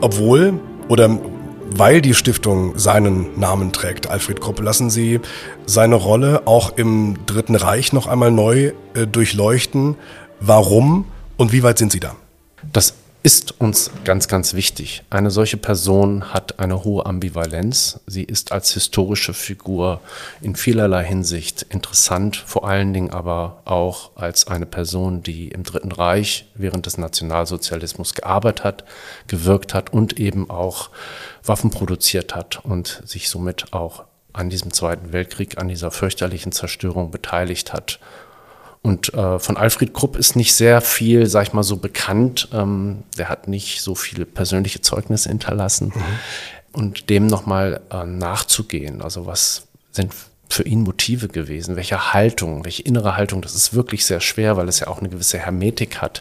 Obwohl 0.00 0.58
oder 0.88 1.20
weil 1.78 2.00
die 2.00 2.14
Stiftung 2.14 2.78
seinen 2.78 3.38
Namen 3.38 3.72
trägt, 3.72 4.08
Alfred 4.08 4.40
Krupp, 4.40 4.60
lassen 4.60 4.90
Sie 4.90 5.20
seine 5.66 5.96
Rolle 5.96 6.42
auch 6.46 6.76
im 6.76 7.18
Dritten 7.26 7.54
Reich 7.54 7.92
noch 7.92 8.06
einmal 8.06 8.30
neu 8.30 8.72
äh, 8.94 9.06
durchleuchten. 9.06 9.96
Warum 10.40 11.06
und 11.36 11.52
wie 11.52 11.62
weit 11.62 11.78
sind 11.78 11.92
Sie 11.92 12.00
da? 12.00 12.14
Das 12.72 12.94
ist 13.22 13.60
uns 13.60 13.90
ganz, 14.04 14.26
ganz 14.26 14.54
wichtig. 14.54 15.04
Eine 15.08 15.30
solche 15.30 15.56
Person 15.56 16.32
hat 16.34 16.58
eine 16.58 16.82
hohe 16.82 17.06
Ambivalenz. 17.06 18.00
Sie 18.06 18.24
ist 18.24 18.50
als 18.50 18.72
historische 18.72 19.32
Figur 19.32 20.00
in 20.40 20.56
vielerlei 20.56 21.04
Hinsicht 21.04 21.62
interessant, 21.68 22.36
vor 22.36 22.66
allen 22.66 22.92
Dingen 22.92 23.10
aber 23.10 23.62
auch 23.64 24.10
als 24.16 24.48
eine 24.48 24.66
Person, 24.66 25.22
die 25.22 25.48
im 25.48 25.62
Dritten 25.62 25.92
Reich 25.92 26.46
während 26.54 26.86
des 26.86 26.98
Nationalsozialismus 26.98 28.14
gearbeitet 28.14 28.64
hat, 28.64 28.84
gewirkt 29.28 29.72
hat 29.72 29.92
und 29.92 30.18
eben 30.18 30.50
auch 30.50 30.90
Waffen 31.44 31.70
produziert 31.70 32.34
hat 32.34 32.64
und 32.64 33.02
sich 33.04 33.30
somit 33.30 33.72
auch 33.72 34.04
an 34.32 34.50
diesem 34.50 34.72
Zweiten 34.72 35.12
Weltkrieg, 35.12 35.58
an 35.58 35.68
dieser 35.68 35.90
fürchterlichen 35.90 36.50
Zerstörung 36.50 37.10
beteiligt 37.10 37.72
hat 37.72 38.00
und 38.82 39.14
äh, 39.14 39.38
von 39.38 39.56
Alfred 39.56 39.94
Krupp 39.94 40.16
ist 40.16 40.34
nicht 40.34 40.54
sehr 40.54 40.80
viel, 40.80 41.26
sag 41.26 41.46
ich 41.46 41.52
mal, 41.52 41.62
so 41.62 41.76
bekannt. 41.76 42.48
Ähm, 42.52 43.04
der 43.16 43.28
hat 43.28 43.46
nicht 43.46 43.80
so 43.80 43.94
viele 43.94 44.26
persönliche 44.26 44.80
Zeugnisse 44.80 45.28
hinterlassen. 45.28 45.92
Mhm. 45.94 46.02
Und 46.72 47.10
dem 47.10 47.26
nochmal 47.28 47.80
äh, 47.92 48.04
nachzugehen. 48.04 49.00
Also 49.00 49.26
was 49.26 49.68
sind 49.92 50.12
für 50.48 50.64
ihn 50.64 50.82
Motive 50.82 51.28
gewesen? 51.28 51.76
Welche 51.76 52.12
Haltung, 52.12 52.64
welche 52.64 52.82
innere 52.82 53.16
Haltung? 53.16 53.40
Das 53.40 53.54
ist 53.54 53.72
wirklich 53.72 54.04
sehr 54.04 54.20
schwer, 54.20 54.56
weil 54.56 54.68
es 54.68 54.80
ja 54.80 54.88
auch 54.88 54.98
eine 54.98 55.08
gewisse 55.08 55.38
Hermetik 55.38 56.02
hat. 56.02 56.20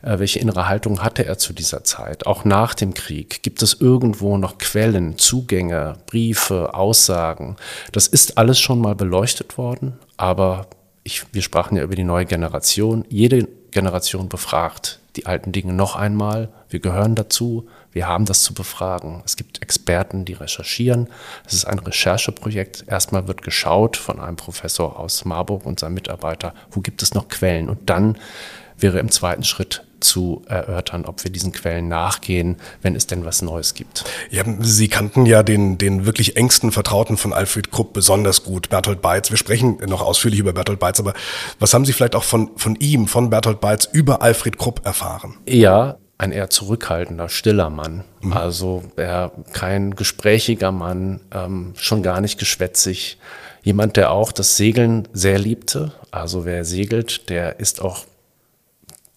Äh, 0.00 0.18
welche 0.18 0.38
innere 0.38 0.66
Haltung 0.66 1.02
hatte 1.02 1.26
er 1.26 1.36
zu 1.36 1.52
dieser 1.52 1.84
Zeit? 1.84 2.26
Auch 2.26 2.46
nach 2.46 2.72
dem 2.72 2.94
Krieg? 2.94 3.42
Gibt 3.42 3.62
es 3.62 3.74
irgendwo 3.80 4.38
noch 4.38 4.56
Quellen, 4.56 5.18
Zugänge, 5.18 5.98
Briefe, 6.06 6.72
Aussagen? 6.72 7.56
Das 7.92 8.06
ist 8.06 8.38
alles 8.38 8.58
schon 8.58 8.80
mal 8.80 8.94
beleuchtet 8.94 9.58
worden, 9.58 9.98
aber 10.16 10.68
ich, 11.08 11.24
wir 11.32 11.42
sprachen 11.42 11.76
ja 11.76 11.82
über 11.82 11.96
die 11.96 12.04
neue 12.04 12.26
Generation. 12.26 13.04
Jede 13.08 13.48
Generation 13.70 14.28
befragt 14.28 15.00
die 15.16 15.24
alten 15.24 15.52
Dinge 15.52 15.72
noch 15.72 15.96
einmal. 15.96 16.50
Wir 16.68 16.80
gehören 16.80 17.14
dazu. 17.14 17.66
Wir 17.92 18.06
haben 18.06 18.26
das 18.26 18.42
zu 18.42 18.52
befragen. 18.52 19.22
Es 19.24 19.36
gibt 19.36 19.62
Experten, 19.62 20.26
die 20.26 20.34
recherchieren. 20.34 21.08
Es 21.46 21.54
ist 21.54 21.64
ein 21.64 21.78
Rechercheprojekt. 21.78 22.84
Erstmal 22.86 23.26
wird 23.26 23.42
geschaut 23.42 23.96
von 23.96 24.20
einem 24.20 24.36
Professor 24.36 24.98
aus 25.00 25.24
Marburg 25.24 25.64
und 25.64 25.80
seinem 25.80 25.94
Mitarbeiter, 25.94 26.54
wo 26.70 26.80
gibt 26.80 27.02
es 27.02 27.14
noch 27.14 27.28
Quellen? 27.28 27.70
Und 27.70 27.88
dann 27.88 28.18
wäre 28.76 28.98
im 28.98 29.10
zweiten 29.10 29.44
Schritt 29.44 29.84
zu 30.00 30.42
erörtern, 30.46 31.04
ob 31.04 31.22
wir 31.24 31.30
diesen 31.30 31.52
Quellen 31.52 31.88
nachgehen, 31.88 32.56
wenn 32.82 32.94
es 32.94 33.06
denn 33.06 33.24
was 33.24 33.42
Neues 33.42 33.74
gibt. 33.74 34.04
Ja, 34.30 34.44
Sie 34.60 34.88
kannten 34.88 35.26
ja 35.26 35.42
den, 35.42 35.78
den 35.78 36.06
wirklich 36.06 36.36
engsten 36.36 36.72
Vertrauten 36.72 37.16
von 37.16 37.32
Alfred 37.32 37.70
Krupp 37.70 37.92
besonders 37.92 38.44
gut, 38.44 38.68
Bertolt 38.68 39.02
Beitz. 39.02 39.30
Wir 39.30 39.36
sprechen 39.36 39.78
noch 39.86 40.02
ausführlich 40.02 40.40
über 40.40 40.52
Bertolt 40.52 40.78
Beitz, 40.78 41.00
aber 41.00 41.14
was 41.58 41.74
haben 41.74 41.84
Sie 41.84 41.92
vielleicht 41.92 42.14
auch 42.14 42.24
von, 42.24 42.50
von 42.56 42.76
ihm, 42.76 43.06
von 43.06 43.30
Bertolt 43.30 43.60
Beitz 43.60 43.88
über 43.90 44.22
Alfred 44.22 44.58
Krupp 44.58 44.84
erfahren? 44.84 45.34
Ja, 45.46 45.96
ein 46.18 46.32
eher 46.32 46.50
zurückhaltender, 46.50 47.28
stiller 47.28 47.70
Mann. 47.70 48.04
Mhm. 48.20 48.32
Also 48.32 48.82
er 48.96 49.32
kein 49.52 49.94
gesprächiger 49.94 50.72
Mann, 50.72 51.20
ähm, 51.32 51.74
schon 51.76 52.02
gar 52.02 52.20
nicht 52.20 52.38
geschwätzig. 52.38 53.18
Jemand, 53.62 53.96
der 53.96 54.10
auch 54.10 54.32
das 54.32 54.56
Segeln 54.56 55.06
sehr 55.12 55.38
liebte. 55.38 55.92
Also 56.10 56.44
wer 56.44 56.64
segelt, 56.64 57.28
der 57.28 57.60
ist 57.60 57.80
auch 57.80 58.04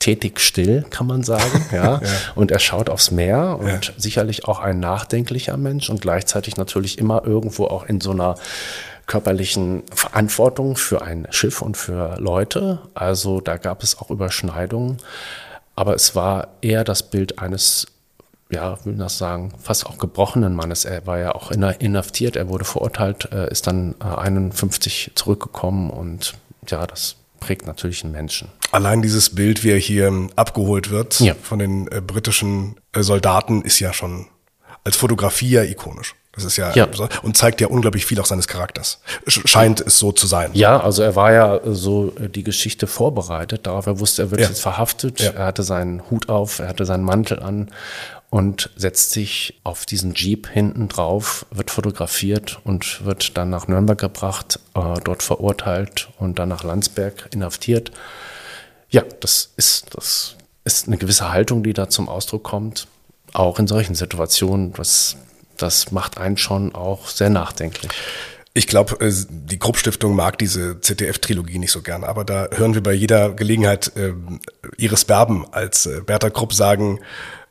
tätig 0.02 0.42
still, 0.42 0.84
kann 0.90 1.08
man 1.08 1.24
sagen. 1.24 1.66
Ja. 1.72 2.02
ja. 2.02 2.10
Und 2.36 2.52
er 2.52 2.60
schaut 2.60 2.90
aufs 2.90 3.12
Meer 3.12 3.58
und 3.60 3.88
ja. 3.88 3.94
sicherlich 3.96 4.46
auch 4.46 4.60
ein 4.60 4.80
nachdenklicher 4.80 5.56
Mensch 5.56 5.90
und 5.90 6.02
gleichzeitig 6.02 6.58
natürlich 6.58 6.98
immer 6.98 7.24
irgendwo 7.24 7.66
auch 7.66 7.86
in 7.86 8.02
so 8.02 8.12
einer 8.12 8.36
körperlichen 9.06 9.84
Verantwortung 9.94 10.76
für 10.76 11.02
ein 11.02 11.28
Schiff 11.30 11.62
und 11.62 11.78
für 11.78 12.18
Leute. 12.20 12.80
Also 12.94 13.40
da 13.40 13.58
gab 13.58 13.84
es 13.84 13.98
auch 14.00 14.10
Überschneidungen. 14.10 14.98
Aber 15.76 15.96
es 15.96 16.16
war 16.16 16.50
eher 16.62 16.84
das 16.84 17.04
Bild 17.04 17.40
eines 17.40 17.88
ja, 18.52 18.84
will 18.84 18.96
das 18.96 19.18
sagen, 19.18 19.54
fast 19.58 19.86
auch 19.86 19.98
gebrochenen 19.98 20.54
Mannes. 20.54 20.84
Er 20.84 21.08
war 21.08 21.18
ja 21.20 21.34
auch 21.34 21.52
inhaftiert, 21.52 22.36
er 22.36 22.50
wurde 22.50 22.66
verurteilt, 22.66 23.30
äh, 23.32 23.50
ist 23.50 23.66
dann 23.66 23.96
51 24.02 25.12
zurückgekommen 25.16 25.90
und 25.90 26.34
ja, 26.68 26.86
das 26.86 27.16
prägt 27.42 27.68
natürlich 27.68 28.06
einen 28.06 28.14
Menschen. 28.14 28.48
Allein 28.72 29.02
dieses 29.02 29.36
Bild, 29.36 29.66
wie 29.66 29.72
er 29.72 29.78
hier 29.78 30.30
abgeholt 30.38 30.90
wird 30.92 31.20
ja. 31.20 31.36
von 31.42 31.60
den 31.60 31.92
äh, 31.92 32.00
britischen 32.00 32.80
äh, 32.94 33.04
Soldaten, 33.04 33.64
ist 33.64 33.82
ja 33.82 33.92
schon 33.92 34.28
als 34.86 34.96
Fotografie 34.96 35.50
ja 35.50 35.64
ikonisch. 35.64 36.16
Das 36.34 36.46
ist 36.46 36.56
ja, 36.56 36.74
ja, 36.74 36.88
und 37.24 37.36
zeigt 37.36 37.60
ja 37.60 37.68
unglaublich 37.68 38.06
viel 38.06 38.18
auch 38.22 38.26
seines 38.26 38.48
Charakters. 38.48 39.02
Scheint 39.28 39.82
es 39.82 40.00
so 40.00 40.14
zu 40.14 40.28
sein. 40.28 40.52
Ja, 40.54 40.80
also 40.80 41.04
er 41.04 41.18
war 41.18 41.34
ja 41.34 41.60
so 41.66 42.14
äh, 42.18 42.30
die 42.30 42.44
Geschichte 42.44 42.88
vorbereitet 42.88 43.68
darauf. 43.68 43.86
Er 43.86 44.00
wusste, 44.00 44.22
er 44.22 44.32
wird 44.32 44.40
ja. 44.40 44.48
jetzt 44.48 44.62
verhaftet. 44.62 45.20
Ja. 45.20 45.32
Er 45.32 45.46
hatte 45.48 45.64
seinen 45.64 46.10
Hut 46.10 46.30
auf, 46.30 46.60
er 46.60 46.70
hatte 46.70 46.86
seinen 46.86 47.04
Mantel 47.04 47.42
an 47.42 47.70
und 48.32 48.70
setzt 48.78 49.12
sich 49.12 49.60
auf 49.66 49.86
diesen 49.86 50.14
Jeep 50.16 50.48
hinten 50.48 50.88
drauf, 50.88 51.46
wird 51.52 51.70
fotografiert 51.70 52.62
und 52.64 53.06
wird 53.06 53.38
dann 53.38 53.50
nach 53.50 53.68
Nürnberg 53.68 54.00
gebracht, 54.00 54.58
äh, 54.74 55.00
dort 55.04 55.22
verurteilt 55.22 56.10
und 56.18 56.40
dann 56.40 56.48
nach 56.48 56.64
Landsberg 56.64 57.30
inhaftiert. 57.34 57.92
Ja, 58.90 59.04
das 59.20 59.52
ist, 59.58 59.88
das 59.96 60.38
ist 60.64 60.88
eine 60.88 60.98
gewisse 60.98 61.30
Haltung, 61.30 61.62
die 61.62 61.74
da 61.74 61.90
zum 61.90 62.08
Ausdruck 62.08 62.44
kommt, 62.44 62.88
auch 63.34 63.60
in 63.60 63.68
solchen 63.68 63.96
Situationen. 63.96 64.72
Das, 64.74 65.18
das 65.58 65.92
macht 65.92 66.18
einen 66.18 66.38
schon 66.38 66.74
auch 66.74 67.10
sehr 67.10 67.30
nachdenklich. 67.30 67.92
Ich 68.54 68.66
glaube, 68.66 69.06
äh, 69.06 69.14
die 69.30 69.60
Krupp-Stiftung 69.60 70.16
mag 70.16 70.38
diese 70.38 70.80
ZDF-Trilogie 70.80 71.60
nicht 71.60 71.72
so 71.72 71.82
gern, 71.82 72.06
aber 72.06 72.24
da 72.24 72.48
hören 72.52 72.76
wir 72.76 72.84
bei 72.84 72.94
jeder 72.94 73.34
Gelegenheit 73.34 73.92
äh, 73.98 74.14
Iris 74.78 75.04
Berben 75.04 75.46
als 75.52 75.86
äh, 75.86 76.00
Bertha 76.06 76.30
Krupp 76.30 76.54
sagen, 76.54 77.02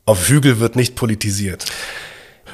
auf 0.05 0.27
Hügel 0.27 0.59
wird 0.59 0.75
nicht 0.75 0.95
politisiert. 0.95 1.65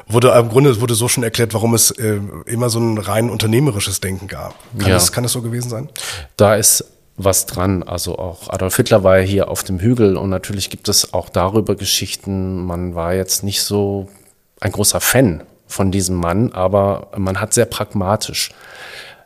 Wurde 0.08 0.30
im 0.30 0.50
Grunde 0.50 0.80
wurde 0.80 0.96
so 0.96 1.08
schon 1.08 1.24
erklärt, 1.24 1.54
warum 1.54 1.74
es 1.74 1.92
äh, 1.92 2.20
immer 2.46 2.70
so 2.70 2.80
ein 2.80 2.98
rein 2.98 3.30
unternehmerisches 3.30 4.00
Denken 4.00 4.28
gab. 4.28 4.56
Kann, 4.78 4.88
ja. 4.88 4.94
das, 4.94 5.12
kann 5.12 5.24
das 5.24 5.34
so 5.34 5.42
gewesen 5.42 5.70
sein? 5.70 5.90
Da 6.38 6.56
ist 6.56 6.86
was 7.18 7.46
dran. 7.46 7.84
Also 7.84 8.18
auch 8.18 8.50
Adolf 8.50 8.76
Hitler 8.78 9.04
war 9.04 9.20
ja 9.20 9.24
hier 9.24 9.50
auf 9.50 9.64
dem 9.64 9.80
Hügel 9.80 10.16
und 10.16 10.30
natürlich 10.30 10.70
gibt 10.70 10.88
es 10.88 11.14
auch 11.14 11.30
darüber 11.30 11.76
Geschichten. 11.76 12.66
Man 12.66 12.96
war 12.96 13.14
jetzt 13.16 13.44
nicht 13.44 13.62
so 13.64 14.08
ein 14.62 14.72
großer 14.72 15.02
Fan 15.02 15.44
von 15.66 15.92
diesem 15.92 16.16
Mann, 16.16 16.54
aber 16.54 17.12
man 17.18 17.42
hat 17.42 17.54
sehr 17.54 17.66
pragmatisch 17.66 18.52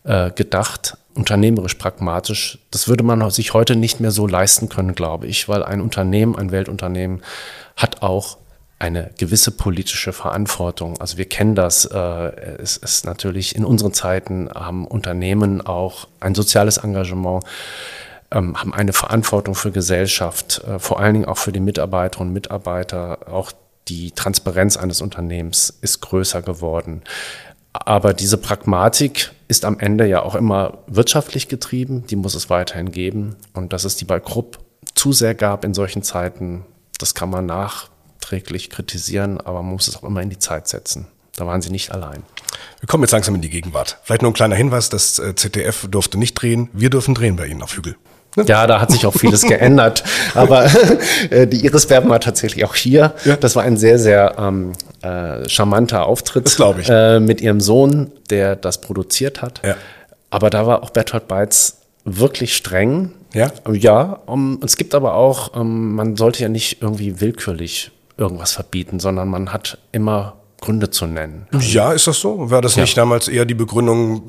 äh, 0.04 0.32
gedacht, 0.32 0.98
unternehmerisch 1.16 1.76
pragmatisch. 1.76 2.60
Das 2.72 2.88
würde 2.88 3.04
man 3.04 3.30
sich 3.32 3.54
heute 3.54 3.76
nicht 3.76 4.00
mehr 4.00 4.12
so 4.12 4.28
leisten 4.28 4.70
können, 4.70 4.96
glaube 4.96 5.28
ich, 5.28 5.48
weil 5.50 5.64
ein 5.64 5.82
Unternehmen, 5.82 6.36
ein 6.36 6.52
Weltunternehmen 6.52 7.22
hat 7.76 8.02
auch 8.02 8.38
eine 8.82 9.12
gewisse 9.18 9.52
politische 9.52 10.12
Verantwortung. 10.12 11.00
Also 11.00 11.18
wir 11.18 11.26
kennen 11.26 11.54
das. 11.54 11.86
Äh, 11.86 11.98
es 12.60 12.78
ist 12.78 13.06
natürlich 13.06 13.56
in 13.56 13.64
unseren 13.64 13.94
Zeiten 13.94 14.50
haben 14.54 14.88
Unternehmen 14.88 15.62
auch 15.62 16.08
ein 16.20 16.34
soziales 16.34 16.78
Engagement, 16.78 17.44
ähm, 18.32 18.60
haben 18.60 18.74
eine 18.74 18.94
Verantwortung 18.94 19.54
für 19.54 19.72
Gesellschaft, 19.72 20.64
äh, 20.68 20.80
vor 20.80 21.00
allen 21.00 21.14
Dingen 21.14 21.26
auch 21.26 21.38
für 21.38 21.52
die 21.52 21.60
Mitarbeiterinnen 21.60 22.30
und 22.30 22.34
Mitarbeiter. 22.34 23.20
Auch 23.32 23.52
die 23.88 24.12
Transparenz 24.12 24.78
eines 24.78 25.02
Unternehmens 25.02 25.72
ist 25.82 26.02
größer 26.02 26.42
geworden. 26.42 27.04
Aber 27.74 28.14
diese 28.14 28.38
Pragmatik 28.38 29.32
ist 29.52 29.66
am 29.66 29.80
Ende 29.80 30.08
ja 30.08 30.24
auch 30.24 30.34
immer 30.34 30.78
wirtschaftlich 30.88 31.50
getrieben. 31.50 32.06
Die 32.08 32.16
muss 32.16 32.36
es 32.36 32.50
weiterhin 32.50 32.92
geben. 32.92 33.36
Und 33.54 33.74
dass 33.74 33.84
es 33.84 33.98
die 33.98 34.06
bei 34.06 34.22
Krupp 34.22 34.60
zu 34.96 35.12
sehr 35.12 35.36
gab 35.36 35.66
in 35.66 35.74
solchen 35.74 36.04
Zeiten, 36.04 36.64
das 36.98 37.14
kann 37.16 37.30
man 37.30 37.46
nachträglich 37.46 38.70
kritisieren, 38.70 39.42
aber 39.42 39.62
man 39.62 39.74
muss 39.74 39.90
es 39.90 39.98
auch 39.98 40.04
immer 40.04 40.22
in 40.22 40.30
die 40.30 40.40
Zeit 40.40 40.70
setzen. 40.70 41.08
Da 41.36 41.46
waren 41.46 41.62
sie 41.62 41.70
nicht 41.70 41.92
allein. 41.92 42.24
Wir 42.80 42.88
kommen 42.88 43.04
jetzt 43.04 43.12
langsam 43.12 43.36
in 43.36 43.42
die 43.42 43.50
Gegenwart. 43.50 43.98
Vielleicht 44.04 44.22
nur 44.22 44.32
ein 44.32 44.36
kleiner 44.36 44.56
Hinweis, 44.56 44.90
das 44.90 45.20
äh, 45.20 45.36
ZDF 45.36 45.88
durfte 45.92 46.18
nicht 46.18 46.36
drehen. 46.36 46.70
Wir 46.72 46.90
dürfen 46.90 47.14
drehen 47.14 47.36
bei 47.36 47.48
Ihnen 47.48 47.62
auf 47.62 47.76
Hügel. 47.76 47.98
Ja, 48.46 48.66
da 48.66 48.80
hat 48.80 48.92
sich 48.92 49.06
auch 49.06 49.14
vieles 49.14 49.42
geändert. 49.48 50.04
Aber 50.34 50.66
äh, 51.30 51.46
die 51.46 51.66
Iris 51.66 51.88
Berben 51.88 52.10
war 52.10 52.22
tatsächlich 52.22 52.64
auch 52.64 52.76
hier. 52.76 53.16
Ja. 53.26 53.36
Das 53.36 53.58
war 53.58 53.64
ein 53.64 53.76
sehr, 53.76 54.00
sehr 54.00 54.36
ähm, 54.38 54.72
äh, 55.02 55.48
charmanter 55.48 56.06
Auftritt. 56.06 56.46
Das 56.46 56.56
glaube 56.56 56.82
ich. 56.82 56.90
Äh, 56.90 57.20
mit 57.20 57.42
ihrem 57.42 57.62
Sohn, 57.62 58.12
der 58.30 58.56
das 58.56 58.82
produziert 58.82 59.42
hat. 59.42 59.62
Ja. 59.66 59.76
Aber 60.30 60.50
da 60.50 60.66
war 60.66 60.84
auch 60.84 60.92
Bertolt 60.92 61.28
Beitz 61.28 61.78
wirklich 62.06 62.56
streng. 62.56 63.12
Ja? 63.34 63.52
Ja. 63.72 64.20
Um, 64.26 64.60
es 64.64 64.78
gibt 64.78 64.96
aber 64.96 65.16
auch, 65.16 65.54
um, 65.54 65.62
ähm, 65.62 65.96
man 65.96 66.16
sollte 66.16 66.42
ja 66.42 66.50
nicht 66.50 66.82
irgendwie 66.82 67.22
willkürlich 67.22 67.92
irgendwas 68.18 68.54
verbieten, 68.54 69.00
sondern 69.00 69.30
man 69.30 69.54
hat 69.54 69.78
immer 69.92 70.36
Gründe 70.62 70.92
zu 70.92 71.08
nennen. 71.08 71.48
Ja, 71.60 71.92
ist 71.92 72.08
das 72.08 72.20
so? 72.20 72.52
War 72.52 72.62
das 72.62 72.76
ja. 72.76 72.84
nicht 72.84 72.96
damals 72.96 73.28
eher 73.28 73.46
die 73.46 73.56
Begründung, 73.56 74.24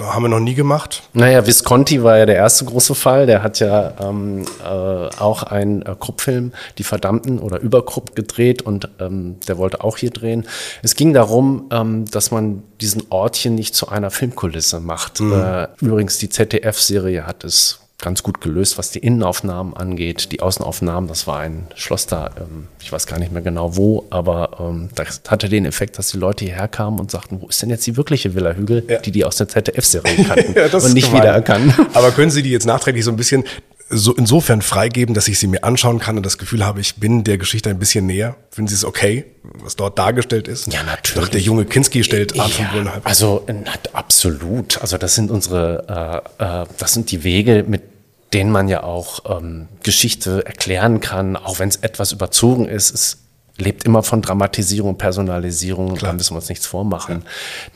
haben 0.00 0.22
wir 0.22 0.28
noch 0.28 0.40
nie 0.40 0.54
gemacht? 0.54 1.02
Naja, 1.12 1.46
Visconti 1.46 2.02
war 2.02 2.18
ja 2.18 2.26
der 2.26 2.36
erste 2.36 2.64
große 2.64 2.94
Fall. 2.94 3.26
Der 3.26 3.42
hat 3.42 3.60
ja 3.60 3.92
ähm, 4.00 4.44
äh, 4.64 4.66
auch 4.66 5.42
einen 5.42 5.82
äh, 5.82 5.94
Krupp-Film, 5.98 6.52
Die 6.78 6.84
Verdammten 6.84 7.38
oder 7.38 7.60
über 7.60 7.84
Krupp 7.84 8.14
gedreht 8.14 8.62
und 8.62 8.88
ähm, 8.98 9.38
der 9.48 9.58
wollte 9.58 9.82
auch 9.82 9.96
hier 9.96 10.10
drehen. 10.10 10.46
Es 10.82 10.94
ging 10.94 11.12
darum, 11.12 11.66
ähm, 11.70 12.04
dass 12.10 12.30
man 12.30 12.62
diesen 12.80 13.04
Ort 13.10 13.36
hier 13.36 13.50
nicht 13.50 13.74
zu 13.74 13.88
einer 13.88 14.10
Filmkulisse 14.10 14.80
macht. 14.80 15.20
Mhm. 15.20 15.32
Äh, 15.32 15.68
übrigens, 15.80 16.18
die 16.18 16.28
ZDF-Serie 16.28 17.26
hat 17.26 17.44
es 17.44 17.79
ganz 18.00 18.22
gut 18.22 18.40
gelöst, 18.40 18.78
was 18.78 18.90
die 18.90 19.00
Innenaufnahmen 19.00 19.76
angeht. 19.76 20.32
Die 20.32 20.40
Außenaufnahmen, 20.40 21.08
das 21.08 21.26
war 21.26 21.40
ein 21.40 21.66
Schloss 21.74 22.06
da, 22.06 22.30
ähm, 22.38 22.68
ich 22.80 22.92
weiß 22.92 23.06
gar 23.06 23.18
nicht 23.18 23.32
mehr 23.32 23.42
genau 23.42 23.76
wo, 23.76 24.06
aber 24.10 24.58
ähm, 24.60 24.88
das 24.94 25.22
hatte 25.28 25.48
den 25.48 25.64
Effekt, 25.64 25.98
dass 25.98 26.10
die 26.10 26.18
Leute 26.18 26.44
hierher 26.44 26.68
kamen 26.68 26.98
und 26.98 27.10
sagten, 27.10 27.40
wo 27.40 27.48
ist 27.48 27.62
denn 27.62 27.70
jetzt 27.70 27.86
die 27.86 27.96
wirkliche 27.96 28.34
Villa 28.34 28.52
Hügel, 28.52 28.84
ja. 28.88 28.98
die 28.98 29.10
die 29.10 29.24
aus 29.24 29.36
der 29.36 29.48
ZDF-Serie 29.48 30.24
kannten 30.24 30.54
ja, 30.56 30.66
und 30.66 30.94
nicht 30.94 31.12
wiedererkannt. 31.12 31.74
Aber 31.94 32.10
können 32.10 32.30
Sie 32.30 32.42
die 32.42 32.50
jetzt 32.50 32.66
nachträglich 32.66 33.04
so 33.04 33.10
ein 33.10 33.16
bisschen 33.16 33.44
so 33.90 34.14
insofern 34.14 34.62
freigeben, 34.62 35.14
dass 35.14 35.28
ich 35.28 35.38
sie 35.38 35.48
mir 35.48 35.64
anschauen 35.64 35.98
kann 35.98 36.16
und 36.16 36.24
das 36.24 36.38
Gefühl 36.38 36.64
habe, 36.64 36.80
ich 36.80 36.96
bin 36.96 37.24
der 37.24 37.38
Geschichte 37.38 37.70
ein 37.70 37.78
bisschen 37.78 38.06
näher? 38.06 38.36
Finden 38.50 38.68
Sie 38.68 38.76
es 38.76 38.84
okay, 38.84 39.24
was 39.42 39.76
dort 39.76 39.98
dargestellt 39.98 40.48
ist? 40.48 40.72
Ja, 40.72 40.82
natürlich. 40.84 41.24
Doch 41.24 41.28
der 41.28 41.40
junge 41.40 41.64
Kinski 41.64 42.04
stellt 42.04 42.38
Art 42.38 42.56
ja, 42.58 42.66
von. 42.66 42.88
Also 43.04 43.46
absolut. 43.92 44.80
Also 44.80 44.96
das 44.96 45.16
sind 45.16 45.30
unsere, 45.30 46.22
äh, 46.38 46.62
äh, 46.62 46.66
das 46.78 46.92
sind 46.92 47.10
die 47.10 47.24
Wege, 47.24 47.64
mit 47.66 47.82
denen 48.32 48.52
man 48.52 48.68
ja 48.68 48.84
auch 48.84 49.38
ähm, 49.38 49.68
Geschichte 49.82 50.46
erklären 50.46 51.00
kann, 51.00 51.36
auch 51.36 51.58
wenn 51.58 51.68
es 51.68 51.76
etwas 51.76 52.12
überzogen 52.12 52.66
ist. 52.66 52.94
Es 52.94 53.18
lebt 53.60 53.84
immer 53.84 54.02
von 54.02 54.22
Dramatisierung, 54.22 54.98
Personalisierung, 54.98 55.94
Klar. 55.94 56.10
da 56.10 56.16
müssen 56.16 56.32
wir 56.32 56.36
uns 56.36 56.48
nichts 56.48 56.66
vormachen. 56.66 57.22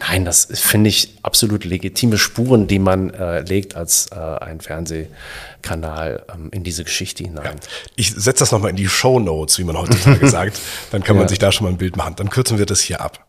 Ja. 0.01 0.09
Nein, 0.09 0.25
das 0.25 0.49
finde 0.51 0.89
ich 0.89 1.17
absolut 1.23 1.65
legitime 1.65 2.19
Spuren, 2.19 2.67
die 2.67 2.79
man 2.79 3.11
äh, 3.11 3.41
legt 3.41 3.77
als 3.77 4.09
äh, 4.09 4.17
ein 4.17 4.61
Fernsehkanal 4.61 6.25
ähm, 6.35 6.49
in 6.51 6.65
diese 6.65 6.85
Geschichte 6.85 7.25
hinein. 7.25 7.45
Ja. 7.45 7.69
Ich 7.97 8.13
setze 8.13 8.41
das 8.41 8.53
nochmal 8.53 8.71
in 8.71 8.77
die 8.77 8.89
Show 8.89 9.21
Notes, 9.21 9.59
wie 9.59 9.65
man 9.65 9.77
heutzutage 9.77 10.29
sagt. 10.29 10.59
Dann 10.91 11.05
kann 11.05 11.17
man 11.17 11.27
ja. 11.27 11.29
sich 11.29 11.39
da 11.39 11.53
schon 11.53 11.65
mal 11.65 11.71
ein 11.71 11.79
Bild 11.79 11.97
machen. 11.97 12.15
Dann 12.17 12.31
kürzen 12.31 12.59
wir 12.59 12.67
das 12.67 12.81
hier 12.81 13.01
ab. 13.01 13.25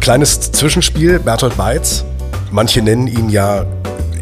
Kleines 0.00 0.52
Zwischenspiel, 0.52 1.18
Bertolt 1.18 1.56
Beitz. 1.56 2.04
Manche 2.52 2.80
nennen 2.80 3.08
ihn 3.08 3.28
ja 3.28 3.66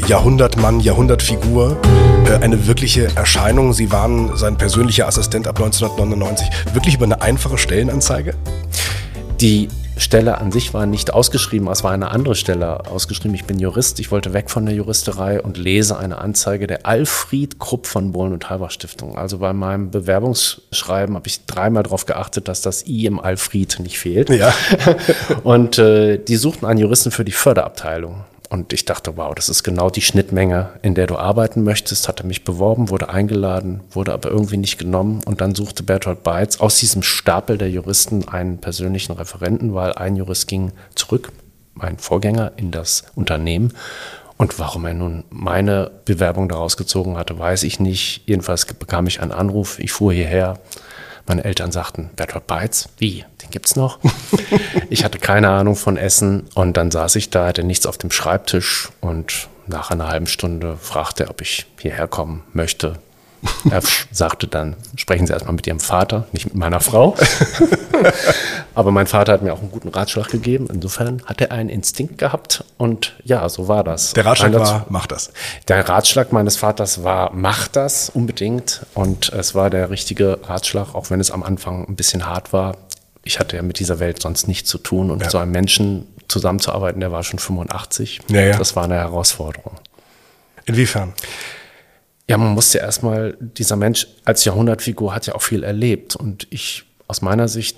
Jahrhundertmann, 0.08 0.80
Jahrhundertfigur, 0.80 1.78
eine 2.32 2.66
wirkliche 2.66 3.08
Erscheinung. 3.16 3.72
Sie 3.72 3.92
waren 3.92 4.36
sein 4.36 4.56
persönlicher 4.56 5.06
Assistent 5.06 5.46
ab 5.46 5.56
1999. 5.56 6.48
Wirklich 6.72 6.94
über 6.94 7.04
eine 7.04 7.22
einfache 7.22 7.58
Stellenanzeige? 7.58 8.34
Die 9.40 9.68
Stelle 9.96 10.38
an 10.38 10.50
sich 10.50 10.74
war 10.74 10.86
nicht 10.86 11.12
ausgeschrieben, 11.12 11.68
es 11.68 11.84
war 11.84 11.92
eine 11.92 12.10
andere 12.10 12.34
Stelle 12.34 12.86
ausgeschrieben. 12.86 13.34
Ich 13.34 13.44
bin 13.44 13.60
Jurist, 13.60 14.00
ich 14.00 14.10
wollte 14.10 14.32
weg 14.32 14.50
von 14.50 14.66
der 14.66 14.74
Juristerei 14.74 15.40
und 15.40 15.56
lese 15.56 15.96
eine 15.96 16.18
Anzeige 16.18 16.66
der 16.66 16.84
Alfred 16.84 17.60
Krupp 17.60 17.86
von 17.86 18.10
Bohlen 18.10 18.32
und 18.32 18.50
Halbach 18.50 18.72
Stiftung. 18.72 19.16
Also 19.16 19.38
bei 19.38 19.52
meinem 19.52 19.90
Bewerbungsschreiben 19.90 21.14
habe 21.14 21.28
ich 21.28 21.46
dreimal 21.46 21.84
darauf 21.84 22.06
geachtet, 22.06 22.48
dass 22.48 22.60
das 22.60 22.86
I 22.86 23.06
im 23.06 23.20
Alfred 23.20 23.78
nicht 23.80 23.98
fehlt. 23.98 24.30
Ja. 24.30 24.52
und 25.44 25.78
äh, 25.78 26.18
die 26.18 26.36
suchten 26.36 26.66
einen 26.66 26.80
Juristen 26.80 27.12
für 27.12 27.24
die 27.24 27.32
Förderabteilung. 27.32 28.24
Und 28.50 28.72
ich 28.72 28.84
dachte, 28.84 29.16
wow, 29.16 29.34
das 29.34 29.48
ist 29.48 29.62
genau 29.62 29.90
die 29.90 30.02
Schnittmenge, 30.02 30.70
in 30.82 30.94
der 30.94 31.06
du 31.06 31.16
arbeiten 31.16 31.64
möchtest. 31.64 32.08
Hatte 32.08 32.26
mich 32.26 32.44
beworben, 32.44 32.90
wurde 32.90 33.08
eingeladen, 33.08 33.80
wurde 33.90 34.12
aber 34.12 34.30
irgendwie 34.30 34.58
nicht 34.58 34.78
genommen. 34.78 35.22
Und 35.24 35.40
dann 35.40 35.54
suchte 35.54 35.82
Bertolt 35.82 36.22
Beitz 36.22 36.60
aus 36.60 36.78
diesem 36.78 37.02
Stapel 37.02 37.58
der 37.58 37.70
Juristen 37.70 38.28
einen 38.28 38.58
persönlichen 38.58 39.12
Referenten, 39.12 39.74
weil 39.74 39.92
ein 39.92 40.16
Jurist 40.16 40.46
ging 40.46 40.72
zurück, 40.94 41.32
mein 41.74 41.98
Vorgänger, 41.98 42.52
in 42.56 42.70
das 42.70 43.04
Unternehmen. 43.14 43.72
Und 44.36 44.58
warum 44.58 44.84
er 44.84 44.94
nun 44.94 45.24
meine 45.30 45.90
Bewerbung 46.04 46.48
daraus 46.48 46.76
gezogen 46.76 47.16
hatte, 47.16 47.38
weiß 47.38 47.62
ich 47.62 47.80
nicht. 47.80 48.22
Jedenfalls 48.26 48.66
bekam 48.66 49.06
ich 49.06 49.20
einen 49.20 49.32
Anruf. 49.32 49.78
Ich 49.78 49.92
fuhr 49.92 50.12
hierher, 50.12 50.58
meine 51.26 51.44
Eltern 51.44 51.72
sagten, 51.72 52.10
Bertolt 52.16 52.46
Beitz, 52.46 52.88
wie, 52.98 53.24
den 53.42 53.50
gibt's 53.50 53.76
noch? 53.76 53.98
ich 54.90 55.04
hatte 55.04 55.18
keine 55.18 55.48
Ahnung 55.48 55.76
von 55.76 55.96
Essen 55.96 56.48
und 56.54 56.76
dann 56.76 56.90
saß 56.90 57.16
ich 57.16 57.30
da, 57.30 57.46
hatte 57.46 57.64
nichts 57.64 57.86
auf 57.86 57.98
dem 57.98 58.10
Schreibtisch 58.10 58.90
und 59.00 59.48
nach 59.66 59.90
einer 59.90 60.08
halben 60.08 60.26
Stunde 60.26 60.76
fragte 60.76 61.24
er, 61.24 61.30
ob 61.30 61.40
ich 61.40 61.66
hierher 61.80 62.08
kommen 62.08 62.44
möchte. 62.52 62.98
Er 63.70 63.82
sagte 64.10 64.46
dann, 64.46 64.76
sprechen 64.96 65.26
Sie 65.26 65.32
erstmal 65.32 65.54
mit 65.54 65.66
Ihrem 65.66 65.80
Vater, 65.80 66.26
nicht 66.32 66.46
mit 66.46 66.54
meiner 66.54 66.80
Frau. 66.80 67.16
Aber 68.74 68.90
mein 68.90 69.06
Vater 69.06 69.32
hat 69.32 69.42
mir 69.42 69.52
auch 69.52 69.60
einen 69.60 69.70
guten 69.70 69.88
Ratschlag 69.88 70.28
gegeben. 70.28 70.68
Insofern 70.72 71.22
hat 71.26 71.40
er 71.40 71.52
einen 71.52 71.68
Instinkt 71.68 72.18
gehabt 72.18 72.64
und 72.76 73.14
ja, 73.24 73.48
so 73.48 73.68
war 73.68 73.84
das. 73.84 74.12
Der 74.12 74.26
Ratschlag 74.26 74.52
war, 74.54 74.86
mach 74.88 75.06
das. 75.06 75.32
Der 75.68 75.88
Ratschlag 75.88 76.32
meines 76.32 76.56
Vaters 76.56 77.04
war, 77.04 77.30
mach 77.32 77.68
das 77.68 78.10
unbedingt. 78.10 78.84
Und 78.94 79.30
es 79.30 79.54
war 79.54 79.70
der 79.70 79.90
richtige 79.90 80.40
Ratschlag, 80.42 80.94
auch 80.94 81.10
wenn 81.10 81.20
es 81.20 81.30
am 81.30 81.42
Anfang 81.42 81.86
ein 81.88 81.96
bisschen 81.96 82.26
hart 82.26 82.52
war. 82.52 82.76
Ich 83.22 83.38
hatte 83.38 83.56
ja 83.56 83.62
mit 83.62 83.78
dieser 83.78 84.00
Welt 84.00 84.20
sonst 84.20 84.48
nichts 84.48 84.68
zu 84.68 84.78
tun 84.78 85.10
und 85.10 85.18
ja. 85.20 85.24
mit 85.24 85.30
so 85.30 85.38
einem 85.38 85.52
Menschen 85.52 86.06
zusammenzuarbeiten, 86.28 87.00
der 87.00 87.12
war 87.12 87.22
schon 87.22 87.38
85. 87.38 88.20
Ja, 88.28 88.40
ja. 88.40 88.58
Das 88.58 88.76
war 88.76 88.84
eine 88.84 88.94
Herausforderung. 88.94 89.76
Inwiefern? 90.66 91.12
Ja, 92.26 92.38
man 92.38 92.54
musste 92.54 92.78
erstmal, 92.78 93.36
dieser 93.38 93.76
Mensch 93.76 94.06
als 94.24 94.44
Jahrhundertfigur 94.44 95.14
hat 95.14 95.26
ja 95.26 95.34
auch 95.34 95.42
viel 95.42 95.62
erlebt. 95.62 96.16
Und 96.16 96.46
ich, 96.50 96.84
aus 97.06 97.20
meiner 97.20 97.48
Sicht, 97.48 97.76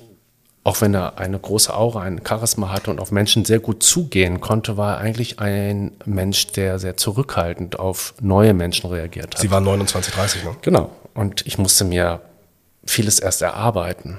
auch 0.63 0.81
wenn 0.81 0.95
er 0.95 1.19
eine 1.19 1.39
große 1.39 1.75
Aura, 1.75 2.03
ein 2.03 2.21
Charisma 2.27 2.71
hatte 2.71 2.91
und 2.91 3.01
auf 3.01 3.11
Menschen 3.11 3.45
sehr 3.45 3.59
gut 3.59 3.83
zugehen 3.83 4.41
konnte, 4.41 4.77
war 4.77 4.95
er 4.95 4.99
eigentlich 4.99 5.41
ein 5.41 5.93
Mensch, 6.05 6.49
der 6.49 6.79
sehr 6.79 6.97
zurückhaltend 6.97 7.79
auf 7.79 8.15
neue 8.21 8.55
Menschen 8.55 8.91
reagiert 8.91 9.35
hat. 9.35 9.41
Sie 9.41 9.51
waren 9.51 9.65
29, 9.65 10.15
30, 10.15 10.45
ne? 10.45 10.57
Genau. 10.63 10.91
Und 11.15 11.47
ich 11.47 11.59
musste 11.59 11.85
mir 11.85 12.21
vieles 12.85 13.19
erst 13.19 13.43
erarbeiten. 13.43 14.19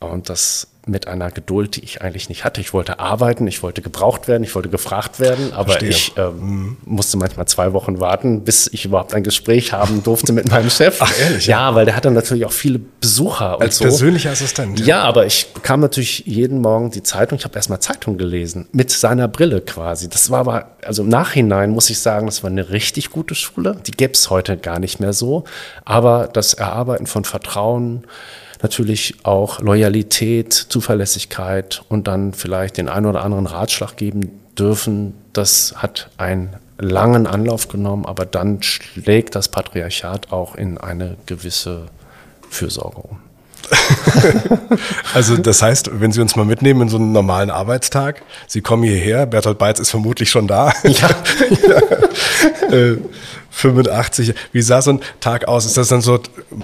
Und 0.00 0.28
das 0.28 0.68
mit 0.88 1.06
einer 1.06 1.30
Geduld, 1.30 1.76
die 1.76 1.84
ich 1.84 2.02
eigentlich 2.02 2.28
nicht 2.28 2.44
hatte. 2.44 2.60
Ich 2.60 2.72
wollte 2.72 2.98
arbeiten, 2.98 3.46
ich 3.46 3.62
wollte 3.62 3.82
gebraucht 3.82 4.28
werden, 4.28 4.42
ich 4.42 4.54
wollte 4.54 4.68
gefragt 4.68 5.20
werden, 5.20 5.52
aber 5.52 5.72
Verstehe. 5.72 5.90
ich 5.90 6.12
ähm, 6.16 6.40
mhm. 6.40 6.76
musste 6.84 7.16
manchmal 7.16 7.46
zwei 7.46 7.72
Wochen 7.72 8.00
warten, 8.00 8.42
bis 8.44 8.68
ich 8.72 8.84
überhaupt 8.84 9.14
ein 9.14 9.22
Gespräch 9.22 9.72
haben 9.72 10.02
durfte 10.02 10.32
mit 10.32 10.50
meinem 10.50 10.70
Chef. 10.70 10.96
Ach 11.00 11.12
ehrlich? 11.20 11.46
Ja, 11.46 11.74
weil 11.74 11.84
der 11.84 11.96
hatte 11.96 12.10
natürlich 12.10 12.46
auch 12.46 12.52
viele 12.52 12.78
Besucher. 12.78 13.60
Als 13.60 13.78
so. 13.78 13.84
persönlicher 13.84 14.30
Assistent. 14.30 14.80
Ja. 14.80 14.86
ja, 14.86 15.02
aber 15.02 15.26
ich 15.26 15.48
bekam 15.52 15.80
natürlich 15.80 16.24
jeden 16.26 16.60
Morgen 16.60 16.90
die 16.90 17.02
Zeitung. 17.02 17.38
Ich 17.38 17.44
habe 17.44 17.56
erstmal 17.56 17.80
Zeitung 17.80 18.18
gelesen, 18.18 18.68
mit 18.72 18.90
seiner 18.90 19.28
Brille 19.28 19.60
quasi. 19.60 20.08
Das 20.08 20.30
war 20.30 20.40
aber, 20.40 20.70
also 20.84 21.02
im 21.02 21.08
Nachhinein 21.08 21.70
muss 21.70 21.90
ich 21.90 21.98
sagen, 21.98 22.26
das 22.26 22.42
war 22.42 22.50
eine 22.50 22.70
richtig 22.70 23.10
gute 23.10 23.34
Schule. 23.34 23.76
Die 23.86 23.92
gäbe 23.92 24.14
es 24.14 24.30
heute 24.30 24.56
gar 24.56 24.78
nicht 24.78 25.00
mehr 25.00 25.12
so. 25.12 25.44
Aber 25.84 26.28
das 26.32 26.54
Erarbeiten 26.54 27.06
von 27.06 27.24
Vertrauen, 27.24 28.04
natürlich 28.62 29.16
auch 29.24 29.60
Loyalität, 29.60 30.52
Zuverlässigkeit 30.52 31.82
und 31.88 32.08
dann 32.08 32.32
vielleicht 32.32 32.76
den 32.76 32.88
einen 32.88 33.06
oder 33.06 33.22
anderen 33.22 33.46
Ratschlag 33.46 33.96
geben 33.96 34.40
dürfen. 34.58 35.14
Das 35.32 35.74
hat 35.76 36.10
einen 36.16 36.56
langen 36.78 37.26
Anlauf 37.26 37.68
genommen, 37.68 38.06
aber 38.06 38.24
dann 38.26 38.62
schlägt 38.62 39.34
das 39.34 39.48
Patriarchat 39.48 40.32
auch 40.32 40.54
in 40.54 40.78
eine 40.78 41.16
gewisse 41.26 41.86
Fürsorge 42.48 43.00
um. 43.00 43.18
also 45.14 45.36
das 45.36 45.60
heißt, 45.60 45.90
wenn 46.00 46.12
Sie 46.12 46.22
uns 46.22 46.36
mal 46.36 46.46
mitnehmen 46.46 46.82
in 46.82 46.88
so 46.88 46.96
einen 46.96 47.12
normalen 47.12 47.50
Arbeitstag, 47.50 48.22
Sie 48.46 48.62
kommen 48.62 48.84
hierher, 48.84 49.26
Bertolt 49.26 49.58
Beitz 49.58 49.78
ist 49.78 49.90
vermutlich 49.90 50.30
schon 50.30 50.46
da. 50.46 50.72
Ja. 50.84 51.10
ja. 51.68 51.82
Äh, 52.70 52.98
85. 53.50 54.34
Wie 54.52 54.62
sah 54.62 54.82
so 54.82 54.92
ein 54.92 55.00
Tag 55.20 55.48
aus? 55.48 55.66
Ist 55.66 55.76
das 55.76 55.88
dann 55.88 56.00
so, 56.00 56.20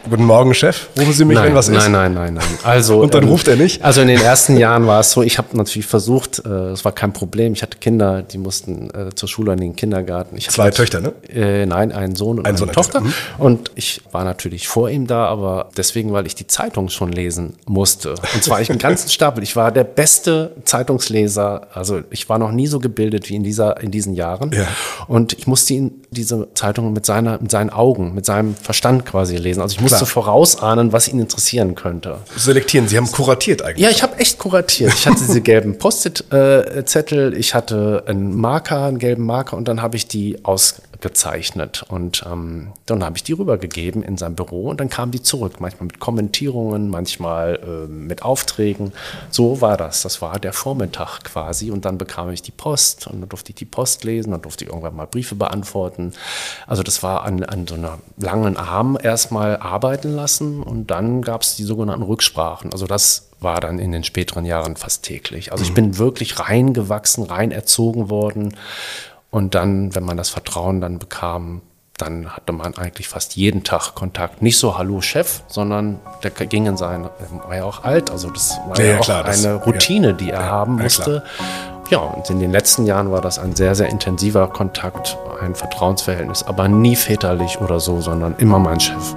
guten 0.08 0.24
Morgen, 0.24 0.54
Chef, 0.54 0.88
rufen 0.98 1.12
Sie 1.12 1.24
mich, 1.24 1.36
nein, 1.36 1.48
wenn 1.48 1.54
was 1.54 1.68
nein, 1.68 1.78
ist? 1.78 1.88
Nein, 1.88 2.14
nein, 2.14 2.34
nein, 2.34 2.34
nein. 2.34 2.58
Also, 2.62 3.00
Und 3.00 3.14
dann 3.14 3.24
ähm, 3.24 3.30
ruft 3.30 3.48
er 3.48 3.56
nicht? 3.56 3.82
Also 3.82 4.00
in 4.00 4.08
den 4.08 4.20
ersten 4.20 4.56
Jahren 4.56 4.86
war 4.86 5.00
es 5.00 5.10
so, 5.10 5.22
ich 5.22 5.38
habe 5.38 5.56
natürlich 5.56 5.86
versucht, 5.86 6.42
äh, 6.44 6.48
es 6.48 6.84
war 6.84 6.92
kein 6.92 7.12
Problem, 7.12 7.52
ich 7.52 7.62
hatte 7.62 7.78
Kinder, 7.78 8.22
die 8.22 8.38
mussten 8.38 8.90
äh, 8.90 9.14
zur 9.14 9.28
Schule 9.28 9.52
in 9.52 9.60
den 9.60 9.76
Kindergarten. 9.76 10.36
Ich 10.36 10.48
Zwei 10.48 10.70
Töchter, 10.70 11.00
ne? 11.00 11.12
Äh, 11.28 11.66
nein, 11.66 11.92
einen 11.92 12.14
Sohn 12.14 12.38
und 12.38 12.46
ein 12.46 12.50
eine 12.50 12.58
Sohn 12.58 12.72
Tochter. 12.72 13.00
Mhm. 13.00 13.14
Und 13.38 13.70
ich 13.74 14.02
war 14.12 14.24
natürlich 14.24 14.68
vor 14.68 14.90
ihm 14.90 15.06
da, 15.06 15.26
aber 15.26 15.70
deswegen, 15.76 16.12
weil 16.12 16.26
ich 16.26 16.34
die 16.34 16.46
Zeitung 16.46 16.88
schon 16.88 17.12
lesen 17.12 17.54
musste. 17.66 18.14
Und 18.34 18.42
zwar 18.42 18.60
ich 18.60 18.70
einen 18.70 18.78
ganzen 18.78 19.10
Stapel. 19.10 19.42
Ich 19.42 19.56
war 19.56 19.72
der 19.72 19.84
beste 19.84 20.52
Zeitungsleser, 20.64 21.68
also 21.72 22.02
ich 22.10 22.28
war 22.28 22.38
noch 22.38 22.52
nie 22.52 22.66
so 22.66 22.78
gebildet 22.78 23.28
wie 23.28 23.36
in, 23.36 23.42
dieser, 23.42 23.80
in 23.80 23.90
diesen 23.90 24.14
Jahren. 24.14 24.52
Ja. 24.52 24.66
Und 25.08 25.32
ich 25.32 25.46
musste 25.46 25.74
ihn 25.74 26.02
diese 26.10 26.48
Zeitung 26.54 26.83
mit 26.92 27.06
seiner, 27.06 27.38
mit 27.40 27.50
seinen 27.50 27.70
Augen, 27.70 28.14
mit 28.14 28.26
seinem 28.26 28.54
Verstand 28.54 29.06
quasi 29.06 29.36
lesen. 29.36 29.60
Also 29.60 29.74
ich 29.74 29.80
musste 29.80 29.98
Klar. 29.98 30.08
vorausahnen, 30.08 30.92
was 30.92 31.08
ihn 31.08 31.18
interessieren 31.18 31.74
könnte. 31.74 32.18
Selektieren, 32.36 32.88
Sie 32.88 32.96
haben 32.96 33.10
kuratiert 33.10 33.62
eigentlich. 33.62 33.82
Ja, 33.84 33.90
ich 33.90 34.02
habe 34.02 34.16
echt 34.18 34.38
kuratiert. 34.38 34.92
Ich 34.92 35.06
hatte 35.06 35.18
diese 35.18 35.40
gelben 35.40 35.78
Post-it-Zettel, 35.78 37.36
ich 37.36 37.54
hatte 37.54 38.04
einen 38.06 38.36
Marker, 38.36 38.84
einen 38.84 38.98
gelben 38.98 39.24
Marker 39.24 39.56
und 39.56 39.68
dann 39.68 39.82
habe 39.82 39.96
ich 39.96 40.06
die 40.08 40.44
aus 40.44 40.76
gezeichnet. 41.00 41.84
Und 41.88 42.24
ähm, 42.26 42.72
dann 42.86 43.04
habe 43.04 43.16
ich 43.16 43.24
die 43.24 43.32
rübergegeben 43.32 44.02
in 44.02 44.16
sein 44.16 44.34
Büro 44.34 44.68
und 44.68 44.80
dann 44.80 44.88
kamen 44.88 45.12
die 45.12 45.22
zurück. 45.22 45.60
Manchmal 45.60 45.86
mit 45.86 46.00
Kommentierungen, 46.00 46.88
manchmal 46.88 47.60
äh, 47.62 47.88
mit 47.88 48.22
Aufträgen. 48.22 48.92
So 49.30 49.60
war 49.60 49.76
das. 49.76 50.02
Das 50.02 50.22
war 50.22 50.38
der 50.38 50.52
Vormittag 50.52 51.24
quasi. 51.24 51.70
Und 51.70 51.84
dann 51.84 51.98
bekam 51.98 52.30
ich 52.30 52.42
die 52.42 52.52
Post 52.52 53.06
und 53.06 53.20
dann 53.20 53.28
durfte 53.28 53.50
ich 53.50 53.56
die 53.56 53.64
Post 53.64 54.04
lesen, 54.04 54.30
dann 54.30 54.42
durfte 54.42 54.64
ich 54.64 54.70
irgendwann 54.70 54.96
mal 54.96 55.06
Briefe 55.06 55.34
beantworten. 55.34 56.12
Also 56.66 56.82
das 56.82 57.02
war 57.02 57.24
an, 57.24 57.42
an 57.42 57.66
so 57.66 57.74
einer 57.74 57.98
langen 58.16 58.56
Arm 58.56 58.98
erstmal 59.00 59.56
arbeiten 59.56 60.14
lassen 60.14 60.62
und 60.62 60.90
dann 60.90 61.22
gab 61.22 61.42
es 61.42 61.56
die 61.56 61.64
sogenannten 61.64 62.04
Rücksprachen. 62.04 62.72
Also 62.72 62.86
das 62.86 63.28
war 63.40 63.60
dann 63.60 63.78
in 63.78 63.92
den 63.92 64.04
späteren 64.04 64.44
Jahren 64.44 64.76
fast 64.76 65.04
täglich. 65.04 65.52
Also 65.52 65.64
ich 65.64 65.70
mhm. 65.70 65.74
bin 65.74 65.98
wirklich 65.98 66.40
reingewachsen, 66.40 67.24
rein 67.24 67.50
erzogen 67.52 68.10
worden 68.10 68.54
und 69.34 69.56
dann, 69.56 69.92
wenn 69.96 70.04
man 70.04 70.16
das 70.16 70.30
Vertrauen 70.30 70.80
dann 70.80 71.00
bekam, 71.00 71.60
dann 71.98 72.36
hatte 72.36 72.52
man 72.52 72.76
eigentlich 72.76 73.08
fast 73.08 73.34
jeden 73.34 73.64
Tag 73.64 73.96
Kontakt. 73.96 74.42
Nicht 74.42 74.58
so 74.58 74.78
Hallo 74.78 75.00
Chef, 75.00 75.42
sondern 75.48 75.98
der 76.22 76.30
ging 76.30 76.66
in 76.66 76.76
sein, 76.76 77.08
war 77.48 77.56
ja 77.56 77.64
auch 77.64 77.82
alt, 77.82 78.12
also 78.12 78.30
das 78.30 78.60
war 78.68 78.78
ja, 78.78 78.92
ja 78.92 79.00
auch 79.00 79.04
klar, 79.04 79.24
eine 79.24 79.58
das, 79.58 79.66
Routine, 79.66 80.14
die 80.14 80.30
er 80.30 80.40
ja, 80.40 80.46
haben 80.46 80.76
musste. 80.76 81.24
Ja, 81.90 81.98
und 81.98 82.30
in 82.30 82.38
den 82.38 82.52
letzten 82.52 82.86
Jahren 82.86 83.10
war 83.10 83.20
das 83.20 83.40
ein 83.40 83.56
sehr, 83.56 83.74
sehr 83.74 83.88
intensiver 83.88 84.46
Kontakt, 84.46 85.18
ein 85.42 85.56
Vertrauensverhältnis, 85.56 86.44
aber 86.44 86.68
nie 86.68 86.94
väterlich 86.94 87.60
oder 87.60 87.80
so, 87.80 88.00
sondern 88.00 88.36
immer 88.38 88.60
mein 88.60 88.78
Chef. 88.78 89.16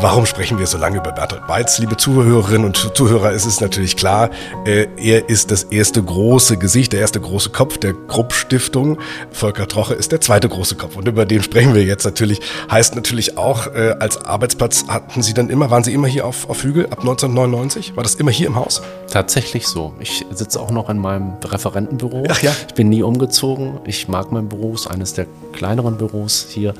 Warum 0.00 0.26
sprechen 0.26 0.60
wir 0.60 0.66
so 0.68 0.78
lange 0.78 0.98
über 0.98 1.10
Bertolt 1.10 1.48
Beitz? 1.48 1.80
Liebe 1.80 1.96
Zuhörerinnen 1.96 2.64
und 2.64 2.76
Zuhörer, 2.96 3.32
es 3.32 3.44
ist 3.44 3.60
natürlich 3.60 3.96
klar, 3.96 4.30
äh, 4.64 4.86
er 4.96 5.28
ist 5.28 5.50
das 5.50 5.64
erste 5.64 6.00
große 6.00 6.56
Gesicht, 6.56 6.92
der 6.92 7.00
erste 7.00 7.20
große 7.20 7.50
Kopf 7.50 7.78
der 7.78 7.94
Krupp 7.94 8.32
Stiftung. 8.32 8.98
Volker 9.32 9.66
Troche 9.66 9.94
ist 9.94 10.12
der 10.12 10.20
zweite 10.20 10.48
große 10.48 10.76
Kopf 10.76 10.94
und 10.94 11.08
über 11.08 11.26
den 11.26 11.42
sprechen 11.42 11.74
wir 11.74 11.82
jetzt 11.82 12.04
natürlich. 12.04 12.40
Heißt 12.70 12.94
natürlich 12.94 13.38
auch, 13.38 13.66
äh, 13.74 13.96
als 13.98 14.24
Arbeitsplatz 14.24 14.84
hatten 14.86 15.20
Sie 15.20 15.34
dann 15.34 15.50
immer, 15.50 15.68
waren 15.72 15.82
Sie 15.82 15.92
immer 15.92 16.06
hier 16.06 16.26
auf, 16.26 16.48
auf 16.48 16.62
Hügel 16.62 16.86
ab 16.86 17.00
1999? 17.00 17.96
War 17.96 18.04
das 18.04 18.14
immer 18.14 18.30
hier 18.30 18.46
im 18.46 18.54
Haus? 18.54 18.82
Tatsächlich 19.10 19.66
so. 19.66 19.94
Ich 19.98 20.24
sitze 20.30 20.60
auch 20.60 20.70
noch 20.70 20.90
in 20.90 20.98
meinem 20.98 21.38
Referentenbüro. 21.44 22.22
Ach 22.28 22.40
ja. 22.40 22.52
Ich 22.68 22.74
bin 22.74 22.88
nie 22.88 23.02
umgezogen. 23.02 23.80
Ich 23.84 24.06
mag 24.06 24.30
mein 24.30 24.48
Büro, 24.48 24.74
ist 24.74 24.86
eines 24.86 25.14
der 25.14 25.26
kleineren 25.52 25.98
Büros 25.98 26.46
hier 26.48 26.74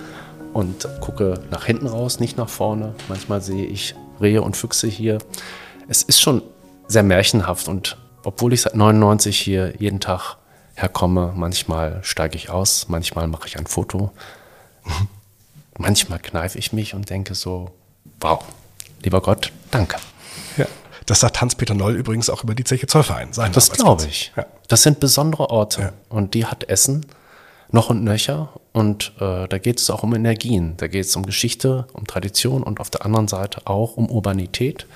und 0.52 0.88
gucke 1.00 1.40
nach 1.50 1.64
hinten 1.64 1.86
raus, 1.86 2.20
nicht 2.20 2.36
nach 2.36 2.48
vorne. 2.48 2.94
Manchmal 3.08 3.40
sehe 3.40 3.66
ich 3.66 3.94
Rehe 4.20 4.42
und 4.42 4.56
Füchse 4.56 4.86
hier. 4.86 5.18
Es 5.88 6.02
ist 6.02 6.20
schon 6.20 6.42
sehr 6.86 7.02
märchenhaft 7.02 7.68
und 7.68 7.96
obwohl 8.24 8.52
ich 8.52 8.62
seit 8.62 8.74
99 8.74 9.38
hier 9.38 9.74
jeden 9.78 10.00
Tag 10.00 10.36
herkomme, 10.74 11.32
manchmal 11.34 12.00
steige 12.02 12.36
ich 12.36 12.50
aus, 12.50 12.88
manchmal 12.88 13.26
mache 13.26 13.46
ich 13.46 13.58
ein 13.58 13.66
Foto. 13.66 14.10
manchmal 15.78 16.18
kneife 16.18 16.58
ich 16.58 16.72
mich 16.72 16.94
und 16.94 17.08
denke 17.10 17.34
so, 17.34 17.70
wow, 18.20 18.44
lieber 19.02 19.20
Gott, 19.20 19.52
danke. 19.70 19.96
Ja. 20.56 20.66
Das 21.06 21.20
sagt 21.20 21.40
Hans-Peter 21.40 21.74
Noll 21.74 21.94
übrigens 21.94 22.28
auch 22.28 22.44
über 22.44 22.54
die 22.54 22.64
Zeche 22.64 22.86
Zollverein. 22.86 23.30
Das 23.52 23.70
glaube 23.70 24.04
ich. 24.06 24.32
Ja. 24.36 24.46
Das 24.68 24.82
sind 24.82 25.00
besondere 25.00 25.50
Orte 25.50 25.80
ja. 25.80 25.92
und 26.10 26.34
die 26.34 26.44
hat 26.44 26.64
Essen 26.64 27.06
noch 27.70 27.90
und 27.90 28.04
nöcher. 28.04 28.50
Und 28.72 29.12
äh, 29.20 29.48
da 29.48 29.58
geht 29.58 29.80
es 29.80 29.90
auch 29.90 30.02
um 30.02 30.14
Energien. 30.14 30.74
Da 30.76 30.86
geht 30.86 31.04
es 31.04 31.16
um 31.16 31.24
Geschichte, 31.24 31.86
um 31.92 32.06
Tradition 32.06 32.62
und 32.62 32.80
auf 32.80 32.90
der 32.90 33.04
anderen 33.04 33.28
Seite 33.28 33.66
auch 33.66 33.96
um 33.96 34.10
Urbanität. 34.10 34.86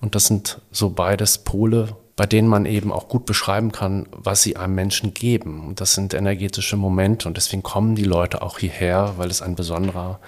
Und 0.00 0.14
das 0.14 0.26
sind 0.26 0.60
so 0.70 0.90
beides 0.90 1.38
Pole, 1.38 1.96
bei 2.16 2.26
denen 2.26 2.48
man 2.48 2.66
eben 2.66 2.92
auch 2.92 3.08
gut 3.08 3.26
beschreiben 3.26 3.72
kann, 3.72 4.06
was 4.10 4.42
sie 4.42 4.56
einem 4.56 4.74
Menschen 4.74 5.14
geben. 5.14 5.66
Und 5.66 5.80
das 5.80 5.94
sind 5.94 6.14
energetische 6.14 6.76
Momente 6.76 7.28
und 7.28 7.36
deswegen 7.36 7.62
kommen 7.62 7.94
die 7.94 8.04
Leute 8.04 8.42
auch 8.42 8.58
hierher, 8.58 9.14
weil 9.16 9.30
es 9.30 9.42
ein 9.42 9.54
besonderer 9.54 10.20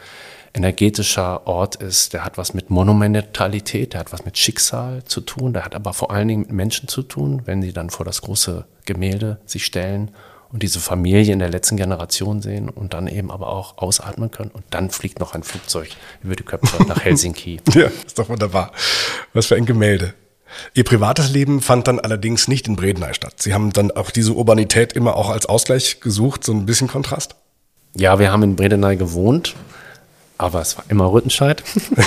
energetischer 0.55 1.47
Ort 1.47 1.77
ist. 1.77 2.13
Der 2.13 2.25
hat 2.25 2.37
was 2.37 2.55
mit 2.55 2.71
Monumentalität, 2.71 3.93
der 3.93 4.01
hat 4.01 4.13
was 4.13 4.25
mit 4.25 4.37
Schicksal 4.37 5.05
zu 5.05 5.21
tun, 5.21 5.53
der 5.53 5.65
hat 5.65 5.75
aber 5.75 5.93
vor 5.93 6.11
allen 6.11 6.29
Dingen 6.29 6.41
mit 6.43 6.53
Menschen 6.53 6.89
zu 6.89 7.03
tun, 7.03 7.43
wenn 7.45 7.63
sie 7.63 7.73
dann 7.73 7.91
vor 7.91 8.05
das 8.05 8.23
große 8.23 8.65
Gemälde 8.85 9.39
sich 9.47 9.65
stellen 9.65 10.11
und 10.53 10.63
diese 10.63 10.81
Familie 10.81 11.33
in 11.33 11.39
der 11.39 11.51
letzten 11.51 11.77
Generation 11.77 12.41
sehen 12.41 12.69
und 12.69 12.95
dann 12.95 13.07
eben 13.07 13.31
aber 13.31 13.49
auch 13.49 13.79
ausatmen 13.79 14.31
können. 14.31 14.51
Und 14.51 14.65
dann 14.71 14.91
fliegt 14.91 15.21
noch 15.21 15.35
ein 15.35 15.43
Flugzeug 15.43 15.91
über 16.23 16.37
die 16.37 16.43
Köpfe 16.43 16.83
nach 16.85 17.05
Helsinki. 17.05 17.61
ja, 17.75 17.89
ist 18.07 18.19
doch 18.19 18.29
wunderbar. 18.29 18.73
Was 19.35 19.47
für 19.47 19.57
ein 19.57 19.67
Gemälde. 19.67 20.15
Ihr 20.73 20.85
privates 20.85 21.31
Leben 21.31 21.61
fand 21.61 21.87
dann 21.89 22.01
allerdings 22.01 22.49
nicht 22.49 22.67
in 22.69 22.77
Bredeney 22.77 23.13
statt. 23.13 23.35
Sie 23.37 23.53
haben 23.53 23.73
dann 23.73 23.91
auch 23.91 24.11
diese 24.11 24.33
Urbanität 24.33 24.95
immer 24.95 25.17
auch 25.17 25.29
als 25.29 25.45
Ausgleich 25.45 26.01
gesucht, 26.01 26.45
so 26.45 26.53
ein 26.53 26.65
bisschen 26.65 26.89
Kontrast? 26.89 27.35
Ja, 27.95 28.19
wir 28.19 28.33
haben 28.33 28.43
in 28.43 28.57
Bredeney 28.57 28.97
gewohnt, 28.97 29.55
aber 30.39 30.63
es 30.63 30.79
war 30.79 30.85
immer 30.89 31.13
Rüttenscheid. 31.13 31.63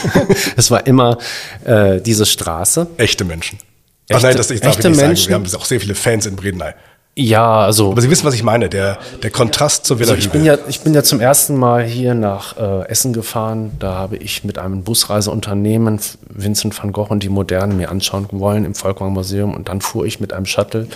es 0.55 0.71
war 0.71 0.87
immer 0.87 1.19
äh, 1.65 2.01
diese 2.01 2.25
Straße. 2.25 2.87
Echte 2.97 3.25
Menschen. 3.25 3.59
Echte, 4.07 4.17
Ach 4.17 4.23
nein, 4.23 4.37
das 4.37 4.49
ich 4.49 4.61
darf 4.61 4.75
echte 4.75 4.87
ich 4.87 4.95
nicht 4.95 5.05
Menschen. 5.05 5.31
sagen. 5.31 5.43
Wir 5.43 5.49
haben 5.49 5.61
auch 5.61 5.65
sehr 5.65 5.79
viele 5.79 5.95
Fans 5.95 6.25
in 6.25 6.35
Bredeney. 6.35 6.73
Ja, 7.13 7.65
also. 7.65 7.91
Aber 7.91 8.01
Sie 8.01 8.09
wissen, 8.09 8.25
was 8.25 8.35
ich 8.35 8.43
meine, 8.43 8.69
der, 8.69 8.97
der 9.21 9.31
Kontrast 9.31 9.85
zur 9.85 9.99
Villa 9.99 10.13
also 10.13 10.23
ich 10.23 10.31
bin 10.31 10.45
ja 10.45 10.57
Ich 10.69 10.79
bin 10.79 10.93
ja 10.93 11.03
zum 11.03 11.19
ersten 11.19 11.57
Mal 11.57 11.83
hier 11.83 12.13
nach 12.13 12.57
äh, 12.57 12.87
Essen 12.87 13.11
gefahren. 13.11 13.71
Da 13.79 13.95
habe 13.95 14.15
ich 14.15 14.45
mit 14.45 14.57
einem 14.57 14.83
Busreiseunternehmen 14.83 15.99
Vincent 16.29 16.81
van 16.81 16.93
Gogh 16.93 17.11
und 17.11 17.23
die 17.23 17.29
Moderne 17.29 17.73
mir 17.73 17.91
anschauen 17.91 18.27
wollen 18.31 18.63
im 18.63 18.75
Volkwang 18.75 19.11
Museum. 19.11 19.53
Und 19.53 19.67
dann 19.67 19.81
fuhr 19.81 20.05
ich 20.05 20.21
mit 20.21 20.31
einem 20.31 20.45
Shuttle 20.45 20.87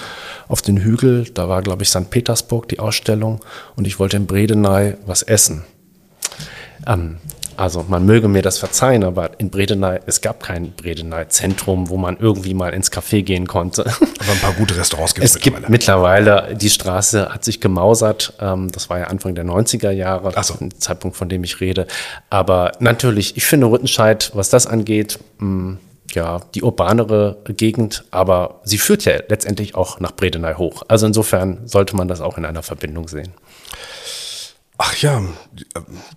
auf 0.47 0.62
den 0.62 0.78
Hügel. 0.78 1.25
Da 1.34 1.49
war, 1.49 1.62
glaube 1.62 1.84
ich, 1.84 1.89
St. 1.89 2.10
Petersburg 2.10 2.69
die 2.69 2.80
Ausstellung. 2.80 3.41
Und 3.75 3.86
ich 3.86 3.99
wollte 3.99 4.15
in 4.15 4.25
Bredeney 4.25 4.93
was 5.06 5.21
essen. 5.21 5.65
Ähm, 6.88 7.17
Also 7.58 7.86
man 7.88 8.06
möge 8.06 8.28
mir 8.28 8.41
das 8.41 8.58
verzeihen, 8.58 9.04
aber 9.04 9.39
in 9.39 9.50
Bredeney, 9.50 10.00
es 10.06 10.22
gab 10.22 10.44
kein 10.44 10.72
Bredeney-Zentrum, 10.72 11.89
wo 11.89 11.98
man 11.98 12.18
irgendwie 12.20 12.54
mal 12.54 12.74
ins 12.74 12.91
Café 12.91 13.24
gehen 13.24 13.48
konnte. 13.48 13.86
Aber 14.20 14.32
ein 14.32 14.39
paar 14.39 14.54
gute 14.54 14.78
Restaurants 14.78 15.13
gibt 15.13 15.26
es. 15.26 15.36
Es 15.36 15.41
gibt 15.41 15.70
mittlerweile, 15.70 16.56
die 16.56 16.70
Straße 16.70 17.34
hat 17.34 17.44
sich 17.44 17.62
gemausert. 17.62 18.34
Ähm, 18.39 18.72
das 18.72 18.89
war 18.89 19.00
ja 19.00 19.06
Anfang 19.06 19.36
der 19.36 19.46
90er 19.46 19.91
Jahre, 19.91 20.32
Ach 20.36 20.44
so. 20.44 20.56
Zeitpunkt, 20.78 21.15
von 21.15 21.30
dem 21.30 21.44
ich 21.44 21.62
rede. 21.62 21.88
Aber 22.30 22.72
natürlich, 22.80 23.38
ich 23.38 23.46
finde 23.46 23.68
Rüttenscheid, 23.68 24.32
was 24.34 24.50
das 24.50 24.68
angeht, 24.68 25.20
mh, 25.39 25.78
ja, 26.13 26.41
die 26.56 26.63
urbanere 26.63 27.38
Gegend, 27.46 28.06
aber 28.12 28.62
sie 28.63 28.78
führt 28.78 29.06
ja 29.06 29.13
letztendlich 29.28 29.76
auch 29.76 30.00
nach 30.00 30.12
Bredeney 30.12 30.54
hoch. 30.54 30.84
Also 30.88 31.06
insofern 31.06 31.68
sollte 31.68 31.96
man 31.96 32.08
das 32.08 32.22
auch 32.22 32.38
in 32.38 32.46
einer 32.46 32.63
Verbindung 32.63 33.08
sehen. 33.08 33.34
Ach 34.78 34.96
ja, 34.98 35.22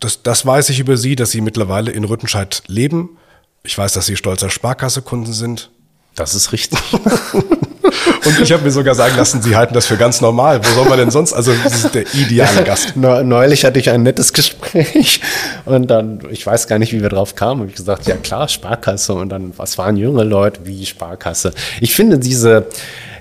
das, 0.01 0.23
das 0.23 0.45
weiß 0.45 0.71
ich 0.71 0.81
über 0.81 0.97
Sie, 0.97 1.17
dass 1.17 1.31
Sie 1.31 1.41
mittlerweile 1.41 1.93
in 1.93 2.05
Rüttenscheid 2.05 2.63
leben. 2.67 3.11
Ich 3.63 3.77
weiß, 3.77 3.93
dass 3.93 4.07
Sie 4.07 4.17
stolzer 4.17 4.51
Sparkasse-Kunden 4.51 5.33
sind. 5.33 5.71
Das 6.15 6.35
ist 6.35 6.53
richtig. 6.53 6.81
Und 8.25 8.41
ich 8.41 8.53
habe 8.53 8.65
mir 8.65 8.71
sogar 8.71 8.95
sagen 8.95 9.17
lassen, 9.17 9.41
Sie 9.43 9.57
halten 9.57 9.75
das 9.75 9.87
für 9.87 9.97
ganz 9.97 10.21
normal. 10.21 10.61
Wo 10.65 10.69
soll 10.75 10.89
man 10.89 10.99
denn 10.99 11.11
sonst? 11.11 11.33
Also, 11.33 11.53
Sie 11.53 11.77
sind 11.77 11.95
der 11.95 12.15
ideale 12.15 12.65
Gast. 12.65 12.97
Neulich 12.97 13.65
hatte 13.65 13.79
ich 13.79 13.91
ein 13.91 14.03
nettes 14.03 14.33
Gespräch 14.33 15.21
und 15.65 15.89
dann, 15.89 16.21
ich 16.31 16.45
weiß 16.45 16.67
gar 16.67 16.79
nicht, 16.79 16.93
wie 16.93 17.01
wir 17.01 17.09
drauf 17.09 17.35
kamen. 17.35 17.61
Habe 17.61 17.71
ich 17.71 17.77
gesagt, 17.77 18.07
ja 18.07 18.17
klar, 18.17 18.49
Sparkasse. 18.49 19.15
Und 19.15 19.31
dann, 19.31 19.53
was 19.57 19.79
waren 19.79 19.97
junge 19.97 20.25
Leute 20.25 20.61
wie 20.65 20.85
Sparkasse? 20.85 21.53
Ich 21.81 21.95
finde 21.95 22.19
diese, 22.19 22.67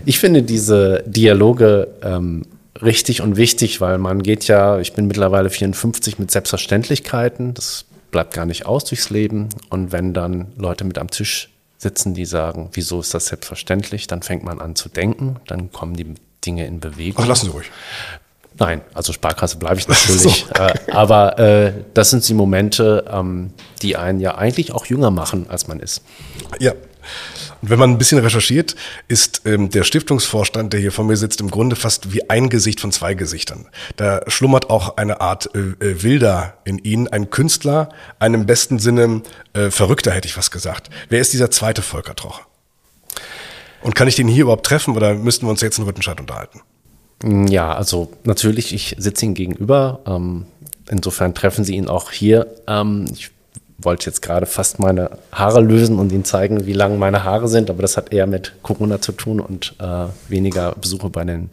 ich 0.05 0.19
finde 0.19 0.43
diese 0.43 1.03
Dialoge 1.05 1.87
ähm, 2.03 2.43
richtig 2.81 3.21
und 3.21 3.37
wichtig, 3.37 3.81
weil 3.81 3.97
man 3.97 4.23
geht 4.23 4.47
ja, 4.47 4.79
ich 4.79 4.93
bin 4.93 5.07
mittlerweile 5.07 5.49
54 5.49 6.19
mit 6.19 6.31
Selbstverständlichkeiten. 6.31 7.53
Das 7.53 7.85
bleibt 8.11 8.33
gar 8.33 8.45
nicht 8.45 8.65
aus 8.65 8.85
durchs 8.85 9.09
Leben. 9.09 9.49
Und 9.69 9.91
wenn 9.91 10.13
dann 10.13 10.53
Leute 10.57 10.83
mit 10.83 10.97
am 10.97 11.09
Tisch 11.09 11.49
sitzen, 11.77 12.13
die 12.13 12.25
sagen, 12.25 12.69
wieso 12.73 12.99
ist 12.99 13.13
das 13.13 13.27
selbstverständlich, 13.27 14.07
dann 14.07 14.21
fängt 14.21 14.43
man 14.43 14.59
an 14.59 14.75
zu 14.75 14.89
denken, 14.89 15.37
dann 15.47 15.71
kommen 15.71 15.95
die 15.95 16.15
Dinge 16.45 16.65
in 16.65 16.79
Bewegung. 16.79 17.23
Ach, 17.23 17.27
lassen 17.27 17.45
Sie 17.45 17.51
ruhig. 17.51 17.69
Nein, 18.59 18.81
also 18.93 19.13
Sparkasse 19.13 19.57
bleibe 19.57 19.79
ich 19.79 19.87
natürlich. 19.87 20.45
So. 20.47 20.53
Äh, 20.55 20.91
aber 20.91 21.37
äh, 21.37 21.73
das 21.93 22.09
sind 22.09 22.27
die 22.27 22.33
Momente, 22.33 23.05
ähm, 23.11 23.51
die 23.81 23.95
einen 23.95 24.19
ja 24.19 24.35
eigentlich 24.35 24.71
auch 24.71 24.87
jünger 24.87 25.11
machen, 25.11 25.47
als 25.49 25.67
man 25.67 25.79
ist. 25.79 26.01
Ja, 26.59 26.73
und 27.61 27.69
wenn 27.69 27.79
man 27.79 27.91
ein 27.91 27.97
bisschen 27.97 28.19
recherchiert, 28.19 28.75
ist 29.07 29.41
ähm, 29.45 29.69
der 29.69 29.83
Stiftungsvorstand, 29.83 30.73
der 30.73 30.79
hier 30.79 30.91
vor 30.91 31.05
mir 31.05 31.17
sitzt, 31.17 31.41
im 31.41 31.49
Grunde 31.49 31.75
fast 31.75 32.13
wie 32.13 32.29
ein 32.29 32.49
Gesicht 32.49 32.79
von 32.79 32.91
zwei 32.91 33.13
Gesichtern. 33.13 33.67
Da 33.95 34.21
schlummert 34.27 34.69
auch 34.69 34.97
eine 34.97 35.21
Art 35.21 35.49
äh, 35.55 35.59
äh, 35.59 36.03
Wilder 36.03 36.57
in 36.65 36.77
ihnen, 36.79 37.07
ein 37.07 37.29
Künstler, 37.29 37.89
ein 38.19 38.33
im 38.33 38.45
besten 38.45 38.79
Sinne 38.79 39.21
äh, 39.53 39.71
Verrückter, 39.71 40.11
hätte 40.11 40.27
ich 40.27 40.37
was 40.37 40.51
gesagt. 40.51 40.89
Wer 41.09 41.19
ist 41.19 41.33
dieser 41.33 41.51
zweite 41.51 41.81
Volker 41.81 42.15
Troch? 42.15 42.41
Und 43.81 43.95
kann 43.95 44.07
ich 44.07 44.15
den 44.15 44.27
hier 44.27 44.43
überhaupt 44.43 44.65
treffen 44.65 44.95
oder 44.95 45.13
müssten 45.13 45.45
wir 45.45 45.51
uns 45.51 45.61
jetzt 45.61 45.77
in 45.77 45.85
Rüttenscheid 45.85 46.19
unterhalten? 46.19 46.61
Ja, 47.23 47.73
also 47.73 48.11
natürlich, 48.23 48.73
ich 48.73 48.95
sitze 48.99 49.25
Ihnen 49.25 49.33
gegenüber. 49.33 50.01
Ähm, 50.05 50.45
insofern 50.89 51.33
treffen 51.33 51.63
Sie 51.63 51.75
ihn 51.75 51.87
auch 51.87 52.11
hier. 52.11 52.47
Ähm, 52.67 53.05
ich 53.11 53.31
wollte 53.79 54.07
jetzt 54.07 54.21
gerade 54.21 54.45
fast 54.45 54.79
meine 54.79 55.11
Haare 55.31 55.61
lösen 55.61 55.99
und 55.99 56.11
Ihnen 56.11 56.25
zeigen, 56.25 56.65
wie 56.65 56.73
lang 56.73 56.97
meine 56.97 57.23
Haare 57.23 57.47
sind, 57.47 57.69
aber 57.69 57.81
das 57.81 57.95
hat 57.95 58.11
eher 58.11 58.25
mit 58.25 58.53
Corona 58.63 59.01
zu 59.01 59.11
tun 59.11 59.39
und 59.39 59.75
äh, 59.79 60.05
weniger 60.29 60.73
Besuche 60.73 61.09
bei 61.09 61.23
den 61.23 61.49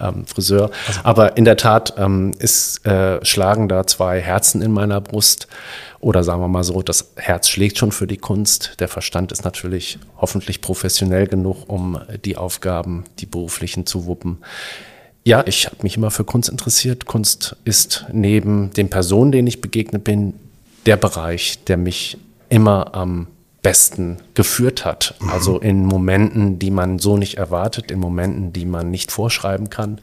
ähm, 0.00 0.26
Friseur. 0.26 0.70
Also. 0.86 1.00
Aber 1.04 1.36
in 1.36 1.44
der 1.44 1.56
Tat 1.56 1.94
ähm, 1.98 2.32
ist, 2.38 2.86
äh, 2.86 3.22
schlagen 3.24 3.68
da 3.68 3.86
zwei 3.86 4.20
Herzen 4.20 4.62
in 4.62 4.72
meiner 4.72 5.00
Brust. 5.00 5.48
Oder 6.00 6.24
sagen 6.24 6.40
wir 6.40 6.48
mal 6.48 6.64
so, 6.64 6.82
das 6.82 7.12
Herz 7.16 7.48
schlägt 7.48 7.78
schon 7.78 7.92
für 7.92 8.06
die 8.06 8.18
Kunst. 8.18 8.74
Der 8.80 8.88
Verstand 8.88 9.32
ist 9.32 9.44
natürlich 9.44 9.98
hoffentlich 10.18 10.60
professionell 10.60 11.26
genug, 11.26 11.68
um 11.68 11.98
die 12.24 12.36
Aufgaben, 12.36 13.04
die 13.18 13.26
beruflichen 13.26 13.86
zu 13.86 14.06
wuppen. 14.06 14.38
Ja, 15.24 15.42
ich 15.46 15.66
habe 15.66 15.76
mich 15.82 15.96
immer 15.96 16.12
für 16.12 16.24
Kunst 16.24 16.48
interessiert. 16.48 17.06
Kunst 17.06 17.56
ist 17.64 18.06
neben 18.12 18.70
den 18.74 18.90
Personen, 18.90 19.32
denen 19.32 19.48
ich 19.48 19.60
begegnet 19.60 20.04
bin, 20.04 20.34
der 20.86 20.96
Bereich, 20.96 21.64
der 21.64 21.76
mich 21.76 22.18
immer 22.48 22.94
am 22.94 23.26
besten 23.62 24.18
geführt 24.34 24.84
hat. 24.84 25.14
Mhm. 25.20 25.30
Also 25.30 25.58
in 25.58 25.84
Momenten, 25.84 26.58
die 26.58 26.70
man 26.70 26.98
so 26.98 27.16
nicht 27.16 27.36
erwartet, 27.36 27.90
in 27.90 27.98
Momenten, 27.98 28.52
die 28.52 28.64
man 28.64 28.90
nicht 28.90 29.10
vorschreiben 29.10 29.70
kann. 29.70 30.00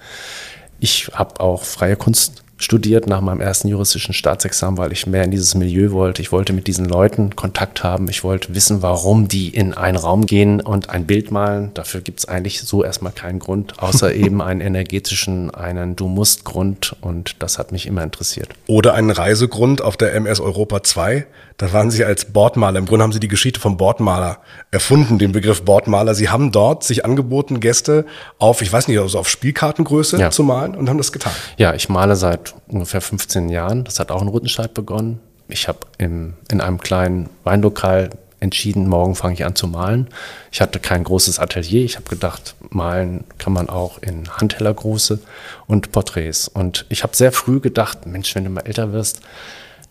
Ich 0.79 1.11
habe 1.13 1.39
auch 1.39 1.63
freie 1.63 1.95
Kunst 1.95 2.42
studiert 2.63 3.07
nach 3.07 3.21
meinem 3.21 3.41
ersten 3.41 3.67
juristischen 3.67 4.13
Staatsexamen, 4.13 4.77
weil 4.77 4.91
ich 4.91 5.05
mehr 5.05 5.23
in 5.23 5.31
dieses 5.31 5.55
Milieu 5.55 5.91
wollte. 5.91 6.21
Ich 6.21 6.31
wollte 6.31 6.53
mit 6.53 6.67
diesen 6.67 6.85
Leuten 6.85 7.35
Kontakt 7.35 7.83
haben. 7.83 8.07
Ich 8.09 8.23
wollte 8.23 8.55
wissen, 8.55 8.81
warum 8.81 9.27
die 9.27 9.49
in 9.49 9.73
einen 9.73 9.97
Raum 9.97 10.25
gehen 10.25 10.61
und 10.61 10.89
ein 10.89 11.05
Bild 11.05 11.31
malen. 11.31 11.71
Dafür 11.73 12.01
gibt 12.01 12.19
es 12.19 12.25
eigentlich 12.25 12.61
so 12.61 12.83
erstmal 12.83 13.11
keinen 13.11 13.39
Grund, 13.39 13.79
außer 13.79 14.13
eben 14.15 14.41
einen 14.41 14.61
energetischen, 14.61 15.51
einen 15.51 15.95
Du 15.95 16.07
musst 16.07 16.45
Grund. 16.45 16.95
Und 17.01 17.35
das 17.39 17.59
hat 17.59 17.71
mich 17.71 17.85
immer 17.85 18.03
interessiert. 18.03 18.49
Oder 18.67 18.93
einen 18.93 19.11
Reisegrund 19.11 19.81
auf 19.81 19.97
der 19.97 20.13
MS 20.15 20.39
Europa 20.39 20.83
2. 20.83 21.25
Da 21.57 21.71
waren 21.71 21.91
Sie 21.91 22.03
als 22.03 22.25
Bordmaler. 22.25 22.79
Im 22.79 22.85
Grunde 22.85 23.03
haben 23.03 23.11
Sie 23.11 23.19
die 23.19 23.27
Geschichte 23.27 23.59
vom 23.59 23.77
Bordmaler 23.77 24.39
erfunden, 24.71 25.19
den 25.19 25.31
Begriff 25.31 25.63
Bordmaler. 25.63 26.15
Sie 26.15 26.29
haben 26.29 26.51
dort 26.51 26.83
sich 26.83 27.05
angeboten, 27.05 27.59
Gäste 27.59 28.05
auf, 28.39 28.61
ich 28.61 28.71
weiß 28.71 28.87
nicht, 28.87 28.99
also 28.99 29.19
auf 29.19 29.29
Spielkartengröße 29.29 30.17
ja. 30.17 30.31
zu 30.31 30.43
malen 30.43 30.75
und 30.75 30.89
haben 30.89 30.97
das 30.97 31.11
getan. 31.11 31.33
Ja, 31.57 31.73
ich 31.73 31.89
male 31.89 32.15
seit 32.15 32.55
ungefähr 32.67 33.01
15 33.01 33.49
Jahren. 33.49 33.83
Das 33.83 33.99
hat 33.99 34.11
auch 34.11 34.21
in 34.21 34.27
Rüttenscheid 34.27 34.73
begonnen. 34.73 35.19
Ich 35.47 35.67
habe 35.67 35.79
in 35.97 36.33
einem 36.49 36.79
kleinen 36.79 37.29
Weinlokal 37.43 38.09
entschieden, 38.43 38.87
morgen 38.87 39.15
fange 39.15 39.35
ich 39.35 39.45
an 39.45 39.55
zu 39.55 39.67
malen. 39.67 40.09
Ich 40.51 40.61
hatte 40.61 40.79
kein 40.79 41.03
großes 41.03 41.39
Atelier. 41.39 41.83
Ich 41.85 41.95
habe 41.95 42.09
gedacht, 42.09 42.55
malen 42.69 43.23
kann 43.37 43.53
man 43.53 43.69
auch 43.69 43.99
in 43.99 44.29
Handhellergröße 44.29 45.19
und 45.65 45.91
Porträts. 45.91 46.49
Und 46.49 46.85
ich 46.89 47.03
habe 47.03 47.15
sehr 47.15 47.31
früh 47.31 47.59
gedacht, 47.61 48.05
Mensch, 48.05 48.35
wenn 48.35 48.43
du 48.43 48.49
mal 48.49 48.61
älter 48.61 48.91
wirst, 48.91 49.21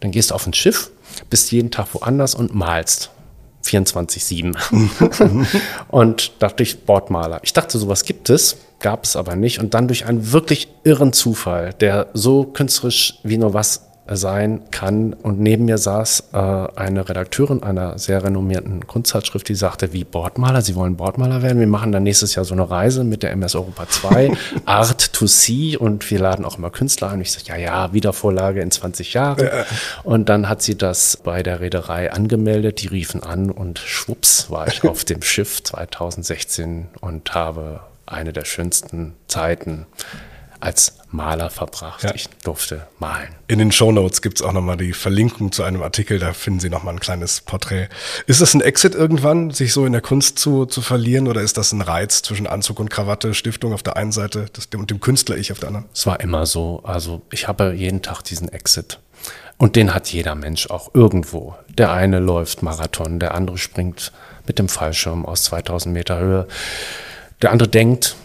dann 0.02 0.10
gehst 0.10 0.30
du 0.30 0.34
auf 0.34 0.46
ein 0.46 0.52
Schiff, 0.52 0.90
bist 1.30 1.52
jeden 1.52 1.70
Tag 1.70 1.86
woanders 1.94 2.34
und 2.34 2.54
malst. 2.54 3.10
24-7. 3.64 5.46
und 5.88 6.32
dachte 6.40 6.64
ich, 6.64 6.84
Bordmaler. 6.84 7.38
Ich 7.44 7.52
dachte, 7.52 7.78
sowas 7.78 8.04
gibt 8.04 8.28
es, 8.28 8.56
gab 8.80 9.04
es 9.04 9.14
aber 9.14 9.36
nicht. 9.36 9.60
Und 9.60 9.74
dann 9.74 9.86
durch 9.86 10.04
einen 10.06 10.32
wirklich 10.32 10.66
irren 10.82 11.12
Zufall, 11.12 11.72
der 11.74 12.08
so 12.12 12.42
künstlerisch 12.42 13.20
wie 13.22 13.38
nur 13.38 13.54
was 13.54 13.91
sein 14.08 14.62
kann. 14.70 15.12
Und 15.12 15.40
neben 15.40 15.66
mir 15.66 15.78
saß 15.78 16.30
äh, 16.32 16.36
eine 16.36 17.08
Redakteurin 17.08 17.62
einer 17.62 17.98
sehr 17.98 18.22
renommierten 18.24 18.86
Kunstzeitschrift, 18.86 19.48
die 19.48 19.54
sagte, 19.54 19.92
wie 19.92 20.04
Bordmaler, 20.04 20.62
Sie 20.62 20.74
wollen 20.74 20.96
Bordmaler 20.96 21.42
werden? 21.42 21.60
Wir 21.60 21.66
machen 21.66 21.92
dann 21.92 22.02
nächstes 22.02 22.34
Jahr 22.34 22.44
so 22.44 22.54
eine 22.54 22.68
Reise 22.68 23.04
mit 23.04 23.22
der 23.22 23.30
MS 23.32 23.54
Europa 23.54 23.88
2, 23.88 24.32
Art 24.64 25.12
to 25.12 25.26
See 25.26 25.76
und 25.76 26.10
wir 26.10 26.18
laden 26.18 26.44
auch 26.44 26.58
immer 26.58 26.70
Künstler 26.70 27.08
ein. 27.08 27.14
Und 27.14 27.20
ich 27.22 27.32
sage, 27.32 27.46
ja, 27.48 27.56
ja, 27.56 27.92
Wiedervorlage 27.92 28.60
in 28.60 28.70
20 28.70 29.14
Jahren. 29.14 29.48
Und 30.02 30.28
dann 30.28 30.48
hat 30.48 30.62
sie 30.62 30.76
das 30.76 31.16
bei 31.16 31.42
der 31.42 31.60
Reederei 31.60 32.12
angemeldet, 32.12 32.82
die 32.82 32.88
riefen 32.88 33.22
an 33.22 33.50
und 33.50 33.78
schwupps 33.78 34.50
war 34.50 34.66
ich 34.66 34.84
auf 34.84 35.04
dem 35.04 35.22
Schiff 35.22 35.62
2016 35.62 36.88
und 37.00 37.34
habe 37.34 37.80
eine 38.06 38.32
der 38.32 38.44
schönsten 38.44 39.14
Zeiten 39.28 39.86
als 40.62 40.96
Maler 41.10 41.50
verbracht. 41.50 42.04
Ja. 42.04 42.14
Ich 42.14 42.28
durfte 42.44 42.86
malen. 42.98 43.34
In 43.48 43.58
den 43.58 43.72
Show 43.72 43.92
Notes 43.92 44.22
gibt 44.22 44.38
es 44.38 44.42
auch 44.42 44.52
nochmal 44.52 44.76
die 44.76 44.92
Verlinkung 44.92 45.52
zu 45.52 45.62
einem 45.64 45.82
Artikel, 45.82 46.18
da 46.18 46.32
finden 46.32 46.60
Sie 46.60 46.70
nochmal 46.70 46.94
ein 46.94 47.00
kleines 47.00 47.40
Porträt. 47.40 47.88
Ist 48.26 48.40
das 48.40 48.54
ein 48.54 48.60
Exit 48.60 48.94
irgendwann, 48.94 49.50
sich 49.50 49.72
so 49.72 49.84
in 49.84 49.92
der 49.92 50.00
Kunst 50.00 50.38
zu, 50.38 50.64
zu 50.64 50.80
verlieren 50.80 51.26
oder 51.28 51.42
ist 51.42 51.58
das 51.58 51.72
ein 51.72 51.82
Reiz 51.82 52.22
zwischen 52.22 52.46
Anzug 52.46 52.80
und 52.80 52.90
Krawatte, 52.90 53.34
Stiftung 53.34 53.72
auf 53.72 53.82
der 53.82 53.96
einen 53.96 54.12
Seite 54.12 54.46
das, 54.52 54.68
und 54.74 54.90
dem 54.90 55.00
Künstler-Ich 55.00 55.52
auf 55.52 55.58
der 55.58 55.68
anderen? 55.68 55.86
Es 55.92 56.06
war 56.06 56.20
immer 56.20 56.46
so. 56.46 56.80
Also 56.84 57.22
ich 57.30 57.48
habe 57.48 57.74
jeden 57.74 58.02
Tag 58.02 58.22
diesen 58.22 58.48
Exit. 58.48 59.00
Und 59.58 59.76
den 59.76 59.94
hat 59.94 60.08
jeder 60.08 60.34
Mensch 60.34 60.70
auch 60.70 60.90
irgendwo. 60.94 61.54
Der 61.68 61.92
eine 61.92 62.20
läuft 62.20 62.62
Marathon, 62.62 63.18
der 63.18 63.34
andere 63.34 63.58
springt 63.58 64.12
mit 64.46 64.58
dem 64.58 64.68
Fallschirm 64.68 65.26
aus 65.26 65.44
2000 65.44 65.92
Meter 65.92 66.18
Höhe. 66.18 66.48
Der 67.42 67.50
andere 67.50 67.68
denkt, 67.68 68.16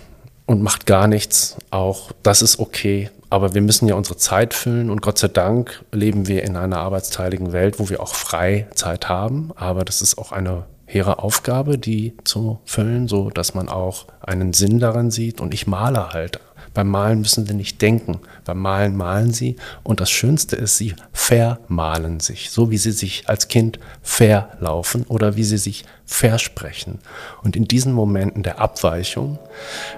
und 0.48 0.64
macht 0.64 0.88
gar 0.88 1.08
nichts. 1.08 1.58
Auch 1.70 2.12
das 2.24 2.42
ist 2.42 2.58
okay. 2.58 3.12
Aber 3.30 3.54
wir 3.54 3.62
müssen 3.62 3.88
ja 3.88 3.96
unsere 3.96 4.18
Zeit 4.18 4.54
füllen 4.54 4.90
und 4.90 5.02
Gott 5.02 5.20
sei 5.20 5.28
Dank 5.28 5.84
leben 5.92 6.28
wir 6.28 6.44
in 6.44 6.56
einer 6.56 6.80
arbeitsteiligen 6.80 7.52
Welt, 7.52 7.78
wo 7.78 7.90
wir 7.90 8.02
auch 8.02 8.16
Freizeit 8.16 9.10
haben. 9.10 9.52
Aber 9.56 9.84
das 9.84 10.02
ist 10.02 10.18
auch 10.18 10.32
eine 10.32 10.64
hehre 10.86 11.20
Aufgabe, 11.20 11.78
die 11.78 12.16
zu 12.24 12.60
füllen, 12.64 13.10
so 13.10 13.30
dass 13.30 13.54
man 13.54 13.68
auch 13.68 14.06
einen 14.22 14.54
Sinn 14.54 14.80
darin 14.80 15.12
sieht. 15.12 15.42
Und 15.42 15.54
ich 15.54 15.68
male 15.68 16.14
halt 16.14 16.40
beim 16.78 16.90
Malen 16.90 17.22
müssen 17.22 17.48
sie 17.48 17.56
nicht 17.56 17.82
denken. 17.82 18.20
Beim 18.46 18.60
Malen 18.60 18.96
malen 18.96 19.34
sie. 19.34 19.56
Und 19.82 20.00
das 20.00 20.12
Schönste 20.12 20.56
ist, 20.56 20.78
sie 20.78 20.94
vermalen 21.12 22.20
sich. 22.20 22.52
So 22.52 22.70
wie 22.70 22.78
sie 22.78 22.92
sich 22.92 23.28
als 23.28 23.48
Kind 23.48 23.80
verlaufen 24.04 25.04
oder 25.08 25.36
wie 25.36 25.44
sie 25.44 25.58
sich 25.58 25.86
versprechen. 26.06 27.00
Und 27.42 27.56
in 27.56 27.68
diesen 27.68 27.94
Momenten 27.94 28.44
der 28.44 28.60
Abweichung 28.60 29.40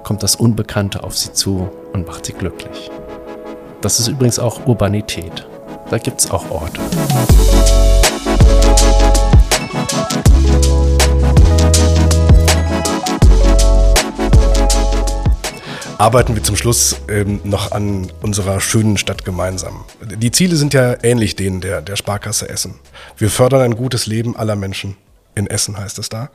kommt 0.04 0.24
das 0.24 0.38
Unbekannte 0.38 1.04
auf 1.04 1.18
sie 1.18 1.34
zu 1.34 1.70
und 1.92 2.08
macht 2.08 2.26
sie 2.26 2.32
glücklich. 2.32 2.90
Das 3.82 4.00
ist 4.00 4.08
übrigens 4.08 4.40
auch 4.40 4.66
Urbanität. 4.66 5.46
Da 5.90 5.98
gibt 5.98 6.22
es 6.22 6.32
auch 6.32 6.50
Orte. 6.50 6.80
Arbeiten 16.00 16.34
wir 16.34 16.44
zum 16.44 16.56
Schluss 16.56 16.96
ähm, 17.10 17.42
noch 17.44 17.74
an 17.74 18.10
unserer 18.22 18.62
schönen 18.62 18.98
Stadt 18.98 19.26
gemeinsam. 19.26 19.84
Die 20.02 20.32
Ziele 20.32 20.56
sind 20.56 20.74
ja 20.74 20.96
ähnlich 21.04 21.36
denen 21.36 21.60
der, 21.60 21.82
der 21.82 21.98
Sparkasse 21.98 22.48
Essen. 22.48 22.76
Wir 23.18 23.30
fördern 23.30 23.62
ein 23.62 23.76
gutes 23.76 24.08
Leben 24.08 24.36
aller 24.38 24.56
Menschen. 24.56 24.96
In 25.36 25.48
Essen 25.48 25.78
heißt 25.78 26.00
es 26.00 26.10
da. 26.10 26.30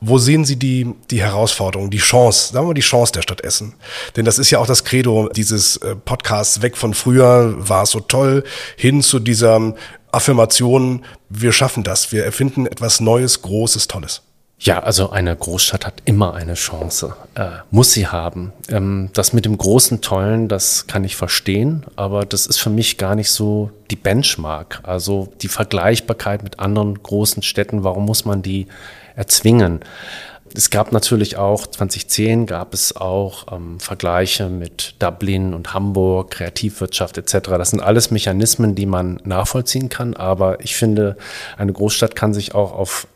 Wo 0.00 0.18
sehen 0.18 0.44
Sie 0.44 0.56
die, 0.56 0.94
die 1.10 1.20
Herausforderung, 1.20 1.90
die 1.90 1.98
Chance, 1.98 2.52
sagen 2.52 2.64
wir 2.64 2.68
mal 2.68 2.74
die 2.74 2.80
Chance 2.80 3.12
der 3.12 3.22
Stadt 3.22 3.40
Essen? 3.42 3.74
Denn 4.16 4.24
das 4.24 4.38
ist 4.38 4.50
ja 4.50 4.60
auch 4.60 4.66
das 4.66 4.84
Credo 4.84 5.28
dieses 5.28 5.76
äh, 5.78 5.96
Podcasts, 5.96 6.62
weg 6.62 6.76
von 6.76 6.94
früher 6.94 7.54
war 7.56 7.82
es 7.82 7.90
so 7.90 8.00
toll, 8.00 8.44
hin 8.76 9.02
zu 9.02 9.18
dieser 9.18 9.74
Affirmation, 10.12 11.04
wir 11.28 11.52
schaffen 11.52 11.82
das, 11.82 12.12
wir 12.12 12.24
erfinden 12.24 12.66
etwas 12.66 13.00
Neues, 13.00 13.42
Großes, 13.42 13.88
Tolles. 13.88 14.22
Ja, 14.64 14.78
also 14.78 15.10
eine 15.10 15.34
Großstadt 15.34 15.84
hat 15.84 16.02
immer 16.04 16.34
eine 16.34 16.54
Chance, 16.54 17.16
äh, 17.34 17.48
muss 17.72 17.94
sie 17.94 18.06
haben. 18.06 18.52
Ähm, 18.68 19.10
das 19.12 19.32
mit 19.32 19.44
dem 19.44 19.58
großen 19.58 20.02
Tollen, 20.02 20.46
das 20.46 20.86
kann 20.86 21.02
ich 21.02 21.16
verstehen, 21.16 21.84
aber 21.96 22.24
das 22.24 22.46
ist 22.46 22.58
für 22.58 22.70
mich 22.70 22.96
gar 22.96 23.16
nicht 23.16 23.32
so 23.32 23.72
die 23.90 23.96
Benchmark. 23.96 24.78
Also 24.84 25.32
die 25.42 25.48
Vergleichbarkeit 25.48 26.44
mit 26.44 26.60
anderen 26.60 27.02
großen 27.02 27.42
Städten, 27.42 27.82
warum 27.82 28.04
muss 28.04 28.24
man 28.24 28.42
die 28.42 28.68
erzwingen? 29.16 29.80
Es 30.54 30.70
gab 30.70 30.92
natürlich 30.92 31.38
auch, 31.38 31.66
2010 31.66 32.46
gab 32.46 32.72
es 32.72 32.94
auch 32.94 33.52
ähm, 33.52 33.80
Vergleiche 33.80 34.48
mit 34.48 34.94
Dublin 35.00 35.54
und 35.54 35.74
Hamburg, 35.74 36.30
Kreativwirtschaft 36.30 37.18
etc. 37.18 37.48
Das 37.48 37.70
sind 37.70 37.80
alles 37.80 38.12
Mechanismen, 38.12 38.76
die 38.76 38.86
man 38.86 39.18
nachvollziehen 39.24 39.88
kann, 39.88 40.14
aber 40.14 40.60
ich 40.60 40.76
finde, 40.76 41.16
eine 41.56 41.72
Großstadt 41.72 42.14
kann 42.14 42.32
sich 42.32 42.54
auch 42.54 42.72
auf 42.72 43.08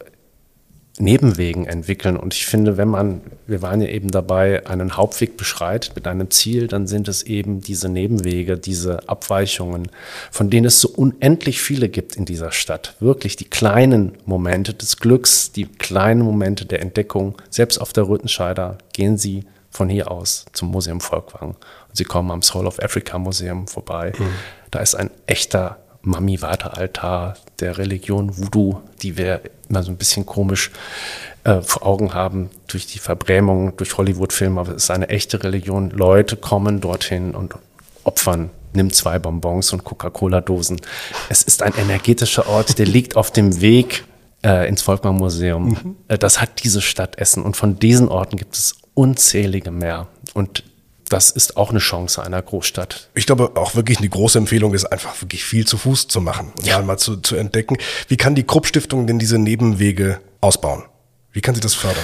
Nebenwegen 0.98 1.66
entwickeln. 1.66 2.16
Und 2.16 2.32
ich 2.32 2.46
finde, 2.46 2.76
wenn 2.78 2.88
man, 2.88 3.20
wir 3.46 3.60
waren 3.60 3.82
ja 3.82 3.88
eben 3.88 4.10
dabei, 4.10 4.66
einen 4.66 4.96
Hauptweg 4.96 5.36
beschreitet 5.36 5.94
mit 5.94 6.06
einem 6.06 6.30
Ziel, 6.30 6.68
dann 6.68 6.86
sind 6.86 7.08
es 7.08 7.22
eben 7.22 7.60
diese 7.60 7.88
Nebenwege, 7.88 8.56
diese 8.56 9.06
Abweichungen, 9.08 9.90
von 10.30 10.48
denen 10.48 10.66
es 10.66 10.80
so 10.80 10.88
unendlich 10.88 11.60
viele 11.60 11.88
gibt 11.90 12.16
in 12.16 12.24
dieser 12.24 12.50
Stadt. 12.50 12.94
Wirklich 13.00 13.36
die 13.36 13.44
kleinen 13.44 14.12
Momente 14.24 14.72
des 14.72 14.96
Glücks, 14.96 15.52
die 15.52 15.66
kleinen 15.66 16.22
Momente 16.22 16.64
der 16.64 16.80
Entdeckung. 16.80 17.36
Selbst 17.50 17.78
auf 17.78 17.92
der 17.92 18.08
Rüttenscheider 18.08 18.78
gehen 18.94 19.18
Sie 19.18 19.44
von 19.70 19.90
hier 19.90 20.10
aus 20.10 20.46
zum 20.52 20.70
Museum 20.70 21.00
Volkwang. 21.00 21.50
Und 21.50 21.96
Sie 21.96 22.04
kommen 22.04 22.30
am 22.30 22.40
Soul 22.40 22.66
of 22.66 22.82
Africa 22.82 23.18
Museum 23.18 23.68
vorbei. 23.68 24.12
Mhm. 24.18 24.24
Da 24.70 24.78
ist 24.80 24.94
ein 24.94 25.10
echter 25.26 25.78
Mami-Warte-Altar 26.06 27.36
der 27.60 27.78
Religion 27.78 28.36
Voodoo, 28.36 28.80
die 29.02 29.16
wir 29.16 29.40
immer 29.68 29.82
so 29.82 29.90
ein 29.90 29.96
bisschen 29.96 30.24
komisch 30.24 30.70
äh, 31.44 31.60
vor 31.60 31.84
Augen 31.84 32.14
haben 32.14 32.50
durch 32.68 32.86
die 32.86 32.98
Verbrämung, 32.98 33.76
durch 33.76 33.96
Hollywood-Filme, 33.96 34.60
aber 34.60 34.74
es 34.74 34.84
ist 34.84 34.90
eine 34.90 35.08
echte 35.08 35.42
Religion. 35.42 35.90
Leute 35.90 36.36
kommen 36.36 36.80
dorthin 36.80 37.34
und 37.34 37.54
opfern 38.04 38.50
nimm 38.72 38.92
zwei 38.92 39.18
Bonbons 39.18 39.72
und 39.72 39.84
Coca-Cola-Dosen. 39.84 40.80
Es 41.28 41.42
ist 41.42 41.62
ein 41.62 41.72
energetischer 41.76 42.46
Ort, 42.46 42.78
der 42.78 42.86
liegt 42.86 43.16
auf 43.16 43.30
dem 43.30 43.60
Weg 43.60 44.04
äh, 44.44 44.68
ins 44.68 44.82
Volkmann-Museum. 44.82 45.68
Mhm. 45.68 45.96
Äh, 46.08 46.18
das 46.18 46.40
hat 46.40 46.62
diese 46.62 46.82
Stadt 46.82 47.18
Essen 47.18 47.42
und 47.42 47.56
von 47.56 47.78
diesen 47.78 48.08
Orten 48.08 48.36
gibt 48.36 48.54
es 48.54 48.76
unzählige 48.94 49.70
mehr. 49.70 50.06
Und 50.34 50.62
das 51.08 51.30
ist 51.30 51.56
auch 51.56 51.70
eine 51.70 51.78
Chance 51.78 52.22
einer 52.22 52.42
Großstadt. 52.42 53.08
Ich 53.14 53.26
glaube, 53.26 53.52
auch 53.54 53.74
wirklich 53.74 53.98
eine 53.98 54.08
große 54.08 54.38
Empfehlung 54.38 54.74
ist 54.74 54.86
einfach 54.86 55.20
wirklich 55.22 55.44
viel 55.44 55.66
zu 55.66 55.78
Fuß 55.78 56.08
zu 56.08 56.20
machen 56.20 56.52
und 56.58 56.66
ja. 56.66 56.80
mal 56.82 56.98
zu, 56.98 57.16
zu 57.16 57.36
entdecken. 57.36 57.76
Wie 58.08 58.16
kann 58.16 58.34
die 58.34 58.42
Krupp-Stiftung 58.42 59.06
denn 59.06 59.18
diese 59.18 59.38
Nebenwege 59.38 60.20
ausbauen? 60.40 60.84
Wie 61.32 61.40
kann 61.40 61.54
sie 61.54 61.60
das 61.60 61.74
fördern? 61.74 62.02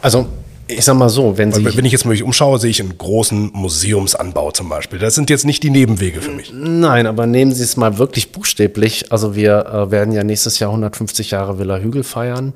Also 0.00 0.28
ich 0.66 0.84
sag 0.84 0.96
mal 0.96 1.10
so, 1.10 1.36
wenn 1.36 1.52
Sie. 1.52 1.64
Wenn 1.76 1.84
ich 1.84 1.92
jetzt 1.92 2.04
mal 2.04 2.12
mich 2.12 2.22
umschaue, 2.22 2.58
sehe 2.58 2.70
ich 2.70 2.80
einen 2.80 2.96
großen 2.96 3.50
Museumsanbau 3.52 4.50
zum 4.50 4.68
Beispiel. 4.68 4.98
Das 4.98 5.14
sind 5.14 5.28
jetzt 5.28 5.44
nicht 5.44 5.62
die 5.62 5.70
Nebenwege 5.70 6.22
für 6.22 6.30
mich. 6.30 6.52
Nein, 6.54 7.06
aber 7.06 7.26
nehmen 7.26 7.52
Sie 7.52 7.62
es 7.62 7.76
mal 7.76 7.98
wirklich 7.98 8.32
buchstäblich. 8.32 9.12
Also 9.12 9.34
wir 9.34 9.66
äh, 9.66 9.90
werden 9.90 10.12
ja 10.14 10.24
nächstes 10.24 10.58
Jahr 10.58 10.70
150 10.70 11.32
Jahre 11.32 11.58
Villa 11.58 11.78
Hügel 11.78 12.02
feiern. 12.02 12.54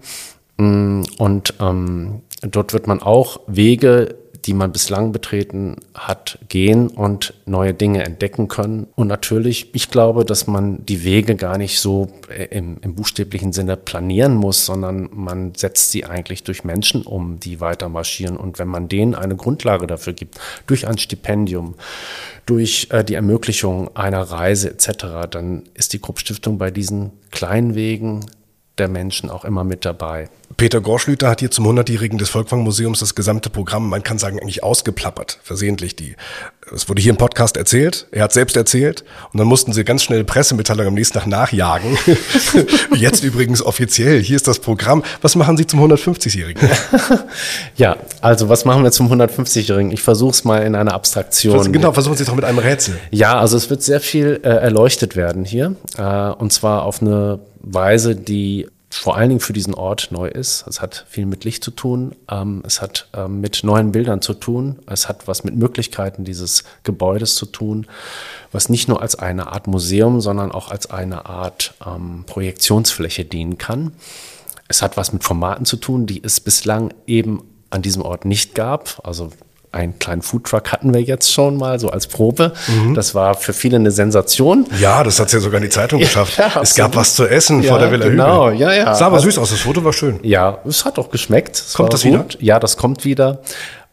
Mm, 0.56 1.02
und 1.18 1.54
ähm, 1.60 2.22
dort 2.40 2.72
wird 2.72 2.86
man 2.86 3.02
auch 3.02 3.40
Wege 3.46 4.14
die 4.48 4.54
man 4.54 4.72
bislang 4.72 5.12
betreten 5.12 5.76
hat, 5.92 6.38
gehen 6.48 6.88
und 6.88 7.34
neue 7.44 7.74
Dinge 7.74 8.02
entdecken 8.02 8.48
können. 8.48 8.86
Und 8.96 9.06
natürlich, 9.06 9.74
ich 9.74 9.90
glaube, 9.90 10.24
dass 10.24 10.46
man 10.46 10.86
die 10.86 11.04
Wege 11.04 11.36
gar 11.36 11.58
nicht 11.58 11.78
so 11.80 12.08
äh, 12.30 12.44
im, 12.44 12.78
im 12.80 12.94
buchstäblichen 12.94 13.52
Sinne 13.52 13.76
planieren 13.76 14.34
muss, 14.34 14.64
sondern 14.64 15.10
man 15.12 15.54
setzt 15.54 15.90
sie 15.90 16.06
eigentlich 16.06 16.44
durch 16.44 16.64
Menschen 16.64 17.02
um, 17.02 17.38
die 17.38 17.60
weiter 17.60 17.90
marschieren. 17.90 18.38
Und 18.38 18.58
wenn 18.58 18.68
man 18.68 18.88
denen 18.88 19.14
eine 19.14 19.36
Grundlage 19.36 19.86
dafür 19.86 20.14
gibt, 20.14 20.40
durch 20.66 20.88
ein 20.88 20.96
Stipendium, 20.96 21.74
durch 22.46 22.88
äh, 22.90 23.04
die 23.04 23.14
Ermöglichung 23.14 23.94
einer 23.94 24.22
Reise 24.22 24.70
etc., 24.70 25.28
dann 25.30 25.64
ist 25.74 25.92
die 25.92 25.98
Krupp-Stiftung 25.98 26.56
bei 26.56 26.70
diesen 26.70 27.12
kleinen 27.30 27.74
Wegen 27.74 28.24
der 28.78 28.88
Menschen 28.88 29.30
auch 29.30 29.44
immer 29.44 29.64
mit 29.64 29.84
dabei. 29.84 30.28
Peter 30.56 30.80
Gorschlüter 30.80 31.28
hat 31.28 31.40
hier 31.40 31.50
zum 31.50 31.66
100-jährigen 31.68 32.18
des 32.18 32.30
Volkwang-Museums 32.30 32.98
das 32.98 33.14
gesamte 33.14 33.48
Programm, 33.48 33.88
man 33.88 34.02
kann 34.02 34.18
sagen, 34.18 34.40
eigentlich 34.40 34.64
ausgeplappert, 34.64 35.38
versehentlich. 35.42 35.94
Die, 35.94 36.16
es 36.74 36.88
wurde 36.88 37.00
hier 37.00 37.10
im 37.10 37.16
Podcast 37.16 37.56
erzählt, 37.56 38.08
er 38.10 38.24
hat 38.24 38.32
selbst 38.32 38.56
erzählt 38.56 39.04
und 39.32 39.38
dann 39.38 39.46
mussten 39.46 39.72
sie 39.72 39.84
ganz 39.84 40.02
schnell 40.02 40.24
Pressemitteilung 40.24 40.88
am 40.88 40.94
nächsten 40.94 41.18
Tag 41.18 41.26
nachjagen. 41.28 41.96
Jetzt 42.96 43.22
übrigens 43.22 43.62
offiziell, 43.62 44.20
hier 44.20 44.34
ist 44.36 44.48
das 44.48 44.58
Programm. 44.58 45.04
Was 45.20 45.36
machen 45.36 45.56
Sie 45.56 45.66
zum 45.66 45.80
150-jährigen? 45.80 46.68
ja, 47.76 47.96
also 48.20 48.48
was 48.48 48.64
machen 48.64 48.82
wir 48.82 48.90
zum 48.90 49.12
150-jährigen? 49.12 49.92
Ich 49.92 50.02
versuche 50.02 50.32
es 50.32 50.44
mal 50.44 50.64
in 50.64 50.74
einer 50.74 50.94
Abstraktion. 50.94 51.72
Genau, 51.72 51.92
versuchen 51.92 52.16
Sie 52.16 52.24
es 52.24 52.28
doch 52.28 52.34
mit 52.34 52.44
einem 52.44 52.58
Rätsel. 52.58 52.98
Ja, 53.10 53.38
also 53.38 53.56
es 53.56 53.70
wird 53.70 53.82
sehr 53.82 54.00
viel 54.00 54.40
äh, 54.42 54.48
erleuchtet 54.48 55.14
werden 55.14 55.44
hier 55.44 55.76
äh, 55.96 56.30
und 56.30 56.52
zwar 56.52 56.82
auf 56.82 57.00
eine 57.00 57.38
Weise, 57.74 58.16
die 58.16 58.66
vor 58.90 59.16
allen 59.16 59.28
Dingen 59.28 59.40
für 59.40 59.52
diesen 59.52 59.74
Ort 59.74 60.08
neu 60.10 60.28
ist. 60.28 60.64
Es 60.66 60.80
hat 60.80 61.04
viel 61.08 61.26
mit 61.26 61.44
Licht 61.44 61.62
zu 61.62 61.70
tun, 61.70 62.14
ähm, 62.30 62.62
es 62.66 62.80
hat 62.80 63.08
ähm, 63.12 63.40
mit 63.40 63.62
neuen 63.62 63.92
Bildern 63.92 64.22
zu 64.22 64.32
tun, 64.32 64.78
es 64.86 65.08
hat 65.08 65.28
was 65.28 65.44
mit 65.44 65.54
Möglichkeiten 65.54 66.24
dieses 66.24 66.64
Gebäudes 66.84 67.34
zu 67.34 67.46
tun, 67.46 67.86
was 68.50 68.70
nicht 68.70 68.88
nur 68.88 69.02
als 69.02 69.14
eine 69.14 69.52
Art 69.52 69.66
Museum, 69.66 70.20
sondern 70.20 70.52
auch 70.52 70.70
als 70.70 70.90
eine 70.90 71.26
Art 71.26 71.74
ähm, 71.86 72.24
Projektionsfläche 72.26 73.26
dienen 73.26 73.58
kann. 73.58 73.92
Es 74.68 74.80
hat 74.80 74.96
was 74.96 75.12
mit 75.12 75.22
Formaten 75.22 75.66
zu 75.66 75.76
tun, 75.76 76.06
die 76.06 76.22
es 76.24 76.40
bislang 76.40 76.94
eben 77.06 77.42
an 77.70 77.82
diesem 77.82 78.02
Ort 78.02 78.24
nicht 78.24 78.54
gab. 78.54 79.00
Also 79.06 79.30
einen 79.70 79.98
kleinen 79.98 80.22
Foodtruck 80.22 80.72
hatten 80.72 80.94
wir 80.94 81.02
jetzt 81.02 81.32
schon 81.32 81.56
mal, 81.56 81.78
so 81.78 81.90
als 81.90 82.06
Probe. 82.06 82.52
Mhm. 82.68 82.94
Das 82.94 83.14
war 83.14 83.34
für 83.34 83.52
viele 83.52 83.76
eine 83.76 83.90
Sensation. 83.90 84.66
Ja, 84.80 85.04
das 85.04 85.20
hat 85.20 85.26
es 85.26 85.32
ja 85.34 85.40
sogar 85.40 85.58
in 85.58 85.64
die 85.64 85.68
Zeitung 85.70 86.00
geschafft. 86.00 86.38
Ja, 86.38 86.60
es 86.62 86.74
gab 86.74 86.96
was 86.96 87.14
zu 87.14 87.26
essen 87.26 87.62
ja, 87.62 87.70
vor 87.70 87.78
der 87.78 87.90
Villa 87.90 88.08
Genau, 88.08 88.46
Hügel. 88.50 88.60
ja, 88.60 88.72
ja. 88.72 88.94
Sah 88.94 89.06
aber 89.06 89.20
süß 89.20 89.38
aus, 89.38 89.50
das 89.50 89.60
Foto 89.60 89.84
war 89.84 89.92
schön. 89.92 90.20
Ja, 90.22 90.58
es 90.66 90.84
hat 90.84 90.98
auch 90.98 91.10
geschmeckt. 91.10 91.56
Es 91.56 91.74
kommt 91.74 91.92
das 91.92 92.04
wieder? 92.04 92.24
Ja, 92.38 92.58
das 92.58 92.76
kommt 92.76 93.04
wieder. 93.04 93.40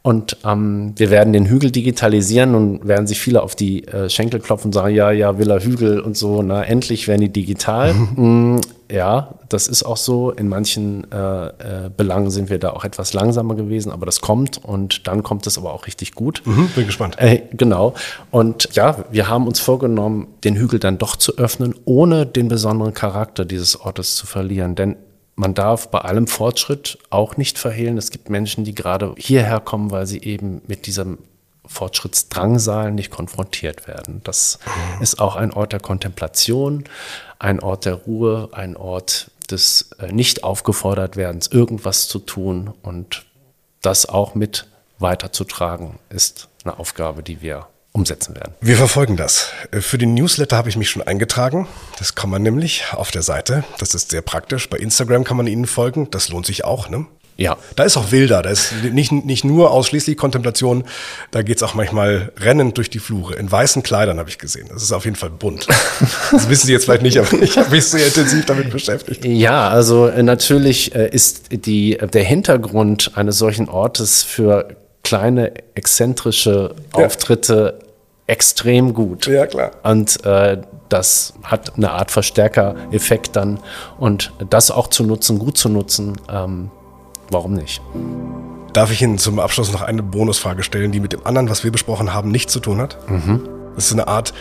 Und 0.05 0.37
ähm, 0.45 0.93
wir 0.97 1.09
werden 1.09 1.33
den 1.33 1.47
Hügel 1.47 1.71
digitalisieren 1.71 2.53
und 2.53 2.87
werden 2.87 3.07
sich 3.07 3.19
viele 3.19 3.41
auf 3.41 3.55
die 3.55 3.87
äh, 3.87 4.07
Schenkel 4.07 4.39
klopfen 4.39 4.67
und 4.67 4.73
sagen, 4.73 4.93
ja, 4.93 5.09
ja, 5.09 5.39
Villa 5.39 5.57
Hügel 5.57 5.99
und 5.99 6.15
so, 6.15 6.43
na, 6.43 6.61
endlich 6.61 7.07
werden 7.07 7.21
die 7.21 7.29
digital. 7.29 7.95
Mhm. 7.95 8.05
Mm, 8.15 8.61
ja, 8.91 9.33
das 9.49 9.67
ist 9.67 9.83
auch 9.83 9.97
so. 9.97 10.29
In 10.29 10.47
manchen 10.47 11.11
äh, 11.11 11.47
äh, 11.47 11.51
Belangen 11.95 12.29
sind 12.29 12.51
wir 12.51 12.59
da 12.59 12.69
auch 12.69 12.85
etwas 12.85 13.13
langsamer 13.13 13.55
gewesen, 13.55 13.91
aber 13.91 14.05
das 14.05 14.21
kommt 14.21 14.63
und 14.63 15.07
dann 15.07 15.23
kommt 15.23 15.47
es 15.47 15.57
aber 15.57 15.73
auch 15.73 15.87
richtig 15.87 16.13
gut. 16.13 16.43
Mhm, 16.45 16.69
bin 16.75 16.85
gespannt. 16.85 17.15
Äh, 17.17 17.41
genau. 17.51 17.95
Und 18.29 18.69
ja, 18.73 19.05
wir 19.09 19.27
haben 19.27 19.47
uns 19.47 19.59
vorgenommen, 19.59 20.27
den 20.43 20.55
Hügel 20.55 20.79
dann 20.79 20.99
doch 20.99 21.15
zu 21.15 21.37
öffnen, 21.37 21.73
ohne 21.85 22.27
den 22.27 22.47
besonderen 22.47 22.93
Charakter 22.93 23.43
dieses 23.43 23.81
Ortes 23.81 24.15
zu 24.15 24.27
verlieren. 24.27 24.75
Denn 24.75 24.97
man 25.36 25.53
darf 25.53 25.89
bei 25.89 25.99
allem 25.99 26.27
Fortschritt 26.27 26.97
auch 27.09 27.38
nicht 27.38 27.57
verhehlen. 27.57 27.97
Es 27.97 28.11
gibt 28.11 28.29
Menschen, 28.29 28.63
die 28.63 28.73
gerade 28.73 29.13
hierher 29.17 29.59
kommen, 29.59 29.91
weil 29.91 30.07
sie 30.07 30.21
eben 30.21 30.61
mit 30.67 30.88
diesem 30.88 31.17
Fortschrittsdrangsal 31.65 32.91
nicht 32.91 33.11
konfrontiert 33.11 33.88
werden. 33.88 34.21
Das 34.23 34.59
mhm. 34.65 35.01
ist 35.01 35.19
auch 35.19 35.36
ein 35.36 35.51
Ort 35.51 35.73
der 35.73 35.79
Kontemplation, 35.79 36.86
ein 37.39 37.59
Ort 37.59 37.86
der 37.86 37.95
Ruhe, 37.95 38.49
ein 38.51 38.77
Ort 38.77 39.31
des 39.51 39.91
äh, 39.99 40.11
nicht 40.11 40.43
aufgefordert 40.43 41.15
werdens, 41.17 41.47
irgendwas 41.47 42.07
zu 42.07 42.19
tun 42.19 42.73
und 42.81 43.25
das 43.81 44.07
auch 44.07 44.36
mit 44.36 44.67
weiterzutragen, 44.99 45.99
ist 46.09 46.47
eine 46.63 46.79
Aufgabe, 46.79 47.21
die 47.21 47.41
wir 47.41 47.67
umsetzen 47.95 48.35
werden. 48.35 48.53
Wir 48.59 48.75
verfolgen 48.75 49.15
das. 49.15 49.51
Für 49.71 49.97
den 49.97 50.13
Newsletter 50.13 50.57
habe 50.57 50.69
ich 50.69 50.75
mich 50.75 50.89
schon 50.89 51.01
eingetragen. 51.01 51.67
Das 51.97 52.13
kann 52.13 52.29
man 52.29 52.41
nämlich 52.41 52.83
auf 52.91 53.09
der 53.09 53.21
Seite. 53.21 53.63
Das 53.79 53.95
ist 53.95 54.11
sehr 54.11 54.21
praktisch. 54.21 54.69
Bei 54.69 54.77
Instagram 54.77 55.23
kann 55.23 55.37
man 55.37 55.47
Ihnen 55.47 55.65
folgen. 55.65 56.09
Das 56.11 56.27
lohnt 56.29 56.45
sich 56.45 56.65
auch. 56.65 56.89
Ne? 56.89 57.05
Ja. 57.37 57.57
Da 57.75 57.83
ist 57.83 57.97
auch 57.97 58.11
wilder, 58.11 58.41
da 58.41 58.49
ist 58.49 58.71
nicht, 58.91 59.11
nicht 59.11 59.43
nur 59.43 59.71
ausschließlich 59.71 60.15
Kontemplation, 60.15 60.85
da 61.31 61.41
geht's 61.41 61.63
auch 61.63 61.73
manchmal 61.73 62.31
rennend 62.37 62.77
durch 62.77 62.89
die 62.89 62.99
Flure. 62.99 63.35
In 63.35 63.51
weißen 63.51 63.83
Kleidern 63.83 64.19
habe 64.19 64.29
ich 64.29 64.37
gesehen. 64.37 64.67
Das 64.71 64.83
ist 64.83 64.91
auf 64.91 65.05
jeden 65.05 65.17
Fall 65.17 65.29
bunt. 65.29 65.67
Das 66.31 66.49
wissen 66.49 66.67
Sie 66.67 66.73
jetzt 66.73 66.85
vielleicht 66.85 67.03
nicht, 67.03 67.17
aber 67.17 67.41
ich 67.41 67.57
habe 67.57 67.69
mich 67.69 67.85
sehr 67.85 68.05
intensiv 68.05 68.45
damit 68.45 68.69
beschäftigt. 68.69 69.23
Ja, 69.23 69.69
also 69.69 70.07
äh, 70.07 70.23
natürlich 70.23 70.93
äh, 70.95 71.09
ist 71.09 71.45
die, 71.51 71.97
der 71.97 72.23
Hintergrund 72.23 73.11
eines 73.15 73.37
solchen 73.37 73.69
Ortes 73.69 74.23
für 74.23 74.75
kleine 75.03 75.53
exzentrische 75.75 76.75
Auftritte. 76.91 77.79
Extrem 78.28 78.93
gut. 78.93 79.28
Ja, 79.28 79.45
klar. 79.47 79.71
Und 79.84 80.23
äh, 80.26 80.61
das 80.89 81.34
hat 81.43 81.76
eine 81.76 81.91
Art 81.91 82.11
Verstärker-Effekt 82.11 83.36
dann. 83.36 83.59
Und 83.99 84.32
das 84.49 84.71
auch 84.71 84.88
zu 84.88 85.03
nutzen, 85.03 85.39
gut 85.39 85.57
zu 85.57 85.69
nutzen, 85.69 86.17
ähm, 86.30 86.71
warum 87.30 87.53
nicht? 87.53 87.82
Darf 88.73 88.91
ich 88.91 89.01
Ihnen 89.01 89.17
zum 89.17 89.39
Abschluss 89.39 89.71
noch 89.71 89.82
eine 89.82 90.03
Bonusfrage 90.03 90.63
stellen, 90.63 90.91
die 90.91 90.99
mit 90.99 91.13
dem 91.13 91.26
anderen, 91.26 91.49
was 91.49 91.63
wir 91.63 91.71
besprochen 91.71 92.13
haben, 92.13 92.30
nichts 92.30 92.51
zu 92.51 92.59
tun 92.59 92.82
hat? 92.82 92.97
Mhm. 93.09 93.47
Das 93.76 93.86
ist 93.86 93.93
eine 93.93 94.07
Art 94.07 94.34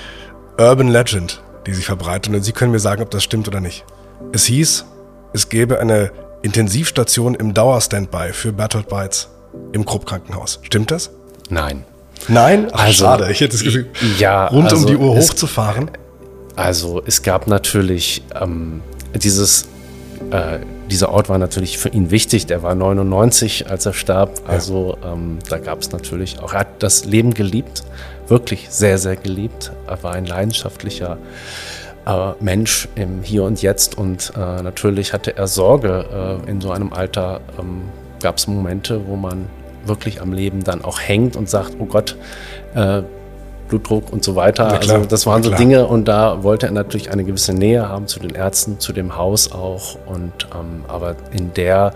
Urban 0.58 0.88
Legend, 0.88 1.42
die 1.66 1.74
sich 1.74 1.84
verbreitet. 1.84 2.34
Und 2.34 2.42
Sie 2.42 2.52
können 2.52 2.72
mir 2.72 2.80
sagen, 2.80 3.02
ob 3.02 3.10
das 3.10 3.22
stimmt 3.22 3.48
oder 3.48 3.60
nicht. 3.60 3.84
Es 4.32 4.44
hieß, 4.46 4.86
es 5.32 5.48
gäbe 5.48 5.78
eine 5.78 6.10
Intensivstation 6.42 7.34
im 7.34 7.54
Dauerstandby 7.54 8.32
für 8.32 8.52
Bertolt 8.52 8.88
Beitz 8.88 9.28
im 9.72 9.84
Krupp-Krankenhaus. 9.84 10.60
Stimmt 10.62 10.90
das? 10.90 11.10
Nein. 11.48 11.84
Nein? 12.28 12.68
Ach, 12.72 12.84
also, 12.84 13.04
schade. 13.04 13.30
Ich 13.30 13.40
hätte 13.40 13.52
das 13.52 13.62
Gefühl, 13.62 13.86
ja, 14.18 14.46
rund 14.46 14.70
also 14.70 14.76
um 14.76 14.86
die 14.86 14.96
Uhr 14.96 15.14
hochzufahren. 15.16 15.90
Also 16.56 17.02
es 17.04 17.22
gab 17.22 17.46
natürlich 17.46 18.22
ähm, 18.40 18.80
dieses 19.14 19.68
äh, 20.30 20.58
dieser 20.90 21.10
Ort 21.10 21.28
war 21.28 21.38
natürlich 21.38 21.78
für 21.78 21.88
ihn 21.88 22.10
wichtig. 22.10 22.46
Der 22.46 22.62
war 22.62 22.74
99, 22.74 23.70
als 23.70 23.86
er 23.86 23.94
starb. 23.94 24.42
Also 24.46 24.96
ähm, 25.04 25.38
da 25.48 25.58
gab 25.58 25.80
es 25.80 25.92
natürlich 25.92 26.38
auch, 26.40 26.52
er 26.52 26.60
hat 26.60 26.82
das 26.82 27.04
Leben 27.04 27.34
geliebt, 27.34 27.84
wirklich 28.28 28.68
sehr, 28.70 28.98
sehr 28.98 29.16
geliebt. 29.16 29.72
Er 29.86 30.02
war 30.02 30.12
ein 30.12 30.26
leidenschaftlicher 30.26 31.18
äh, 32.06 32.32
Mensch 32.40 32.88
im 32.94 33.22
Hier 33.22 33.44
und 33.44 33.62
Jetzt 33.62 33.96
und 33.96 34.32
äh, 34.36 34.62
natürlich 34.62 35.12
hatte 35.12 35.36
er 35.36 35.46
Sorge. 35.46 36.40
Äh, 36.46 36.50
in 36.50 36.60
so 36.60 36.70
einem 36.70 36.92
Alter 36.92 37.40
ähm, 37.58 37.82
gab 38.20 38.36
es 38.36 38.46
Momente, 38.46 39.06
wo 39.06 39.16
man 39.16 39.48
wirklich 39.86 40.20
am 40.20 40.32
Leben 40.32 40.64
dann 40.64 40.84
auch 40.84 41.00
hängt 41.00 41.36
und 41.36 41.48
sagt, 41.48 41.76
oh 41.78 41.86
Gott, 41.86 42.16
äh, 42.74 43.02
Blutdruck 43.68 44.12
und 44.12 44.22
so 44.22 44.36
weiter. 44.36 44.68
Also 44.72 45.04
das 45.04 45.26
waren 45.26 45.42
so 45.42 45.50
Dinge 45.50 45.86
und 45.86 46.06
da 46.06 46.42
wollte 46.42 46.66
er 46.66 46.72
natürlich 46.72 47.10
eine 47.10 47.24
gewisse 47.24 47.52
Nähe 47.52 47.88
haben 47.88 48.06
zu 48.06 48.20
den 48.20 48.34
Ärzten, 48.34 48.78
zu 48.78 48.92
dem 48.92 49.16
Haus 49.16 49.52
auch. 49.52 49.96
Und 50.06 50.48
ähm, 50.54 50.84
aber 50.86 51.16
in 51.32 51.52
der 51.54 51.94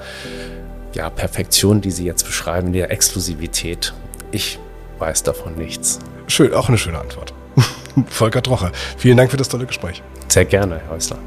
ja, 0.94 1.10
Perfektion, 1.10 1.80
die 1.80 1.90
Sie 1.90 2.04
jetzt 2.04 2.24
beschreiben, 2.24 2.72
der 2.72 2.90
Exklusivität, 2.90 3.92
ich 4.32 4.58
weiß 4.98 5.22
davon 5.22 5.54
nichts. 5.56 5.98
Schön, 6.26 6.52
auch 6.54 6.68
eine 6.68 6.78
schöne 6.78 6.98
Antwort. 6.98 7.32
Volker 8.08 8.42
Trocher, 8.42 8.72
vielen 8.96 9.16
Dank 9.16 9.30
für 9.30 9.36
das 9.36 9.48
tolle 9.48 9.66
Gespräch. 9.66 10.02
Sehr 10.28 10.44
gerne, 10.44 10.80
Herr 10.80 10.90
Häusler. 10.90 11.18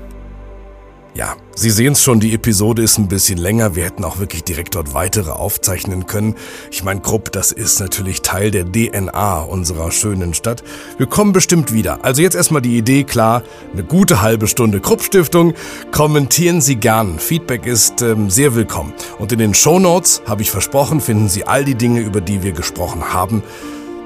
Ja, 1.13 1.35
Sie 1.53 1.69
sehen 1.69 1.91
es 1.91 2.01
schon, 2.01 2.21
die 2.21 2.33
Episode 2.33 2.81
ist 2.81 2.97
ein 2.97 3.09
bisschen 3.09 3.37
länger. 3.37 3.75
Wir 3.75 3.83
hätten 3.83 4.05
auch 4.05 4.19
wirklich 4.19 4.45
direkt 4.45 4.75
dort 4.75 4.93
weitere 4.93 5.31
aufzeichnen 5.31 6.07
können. 6.07 6.35
Ich 6.71 6.83
meine, 6.83 7.01
Krupp, 7.01 7.33
das 7.33 7.51
ist 7.51 7.81
natürlich 7.81 8.21
Teil 8.21 8.49
der 8.49 8.63
DNA 8.63 9.41
unserer 9.41 9.91
schönen 9.91 10.33
Stadt. 10.33 10.63
Wir 10.97 11.07
kommen 11.07 11.33
bestimmt 11.33 11.73
wieder. 11.73 12.05
Also 12.05 12.21
jetzt 12.21 12.35
erstmal 12.35 12.61
die 12.61 12.77
Idee 12.77 13.03
klar, 13.03 13.43
eine 13.73 13.83
gute 13.83 14.21
halbe 14.21 14.47
Stunde 14.47 14.79
Krupp 14.79 15.03
Stiftung. 15.03 15.53
Kommentieren 15.91 16.61
Sie 16.61 16.77
gern. 16.77 17.19
Feedback 17.19 17.65
ist 17.65 18.01
ähm, 18.01 18.29
sehr 18.29 18.55
willkommen. 18.55 18.93
Und 19.19 19.33
in 19.33 19.39
den 19.39 19.53
Show 19.53 19.79
Notes, 19.79 20.21
habe 20.25 20.43
ich 20.43 20.49
versprochen, 20.49 21.01
finden 21.01 21.27
Sie 21.27 21.45
all 21.45 21.65
die 21.65 21.75
Dinge, 21.75 21.99
über 21.99 22.21
die 22.21 22.41
wir 22.41 22.53
gesprochen 22.53 23.13
haben. 23.13 23.43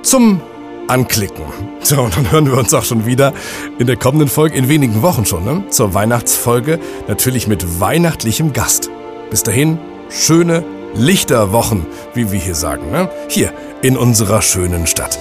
Zum 0.01 0.41
anklicken. 0.87 1.45
So, 1.81 2.01
und 2.01 2.17
dann 2.17 2.31
hören 2.31 2.47
wir 2.47 2.57
uns 2.57 2.73
auch 2.73 2.83
schon 2.83 3.05
wieder 3.05 3.31
in 3.77 3.85
der 3.85 3.95
kommenden 3.95 4.27
Folge, 4.27 4.57
in 4.57 4.67
wenigen 4.69 5.03
Wochen 5.03 5.25
schon, 5.25 5.45
ne? 5.45 5.65
zur 5.69 5.93
Weihnachtsfolge, 5.93 6.79
natürlich 7.07 7.47
mit 7.47 7.79
weihnachtlichem 7.79 8.53
Gast. 8.53 8.89
Bis 9.29 9.43
dahin, 9.43 9.77
schöne 10.09 10.63
Lichterwochen, 10.95 11.85
wie 12.15 12.31
wir 12.31 12.39
hier 12.39 12.55
sagen, 12.55 12.89
ne? 12.89 13.09
hier 13.29 13.53
in 13.83 13.97
unserer 13.97 14.41
schönen 14.41 14.87
Stadt. 14.87 15.19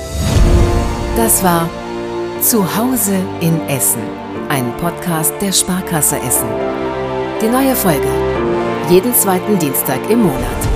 Das 1.16 1.42
war 1.42 1.68
Zuhause 2.40 3.16
in 3.40 3.60
Essen, 3.68 4.02
ein 4.48 4.72
Podcast 4.78 5.34
der 5.40 5.52
Sparkasse 5.52 6.16
Essen. 6.16 6.48
Die 7.42 7.48
neue 7.48 7.76
Folge, 7.76 8.08
jeden 8.88 9.14
zweiten 9.14 9.58
Dienstag 9.58 9.98
im 10.08 10.22
Monat. 10.22 10.73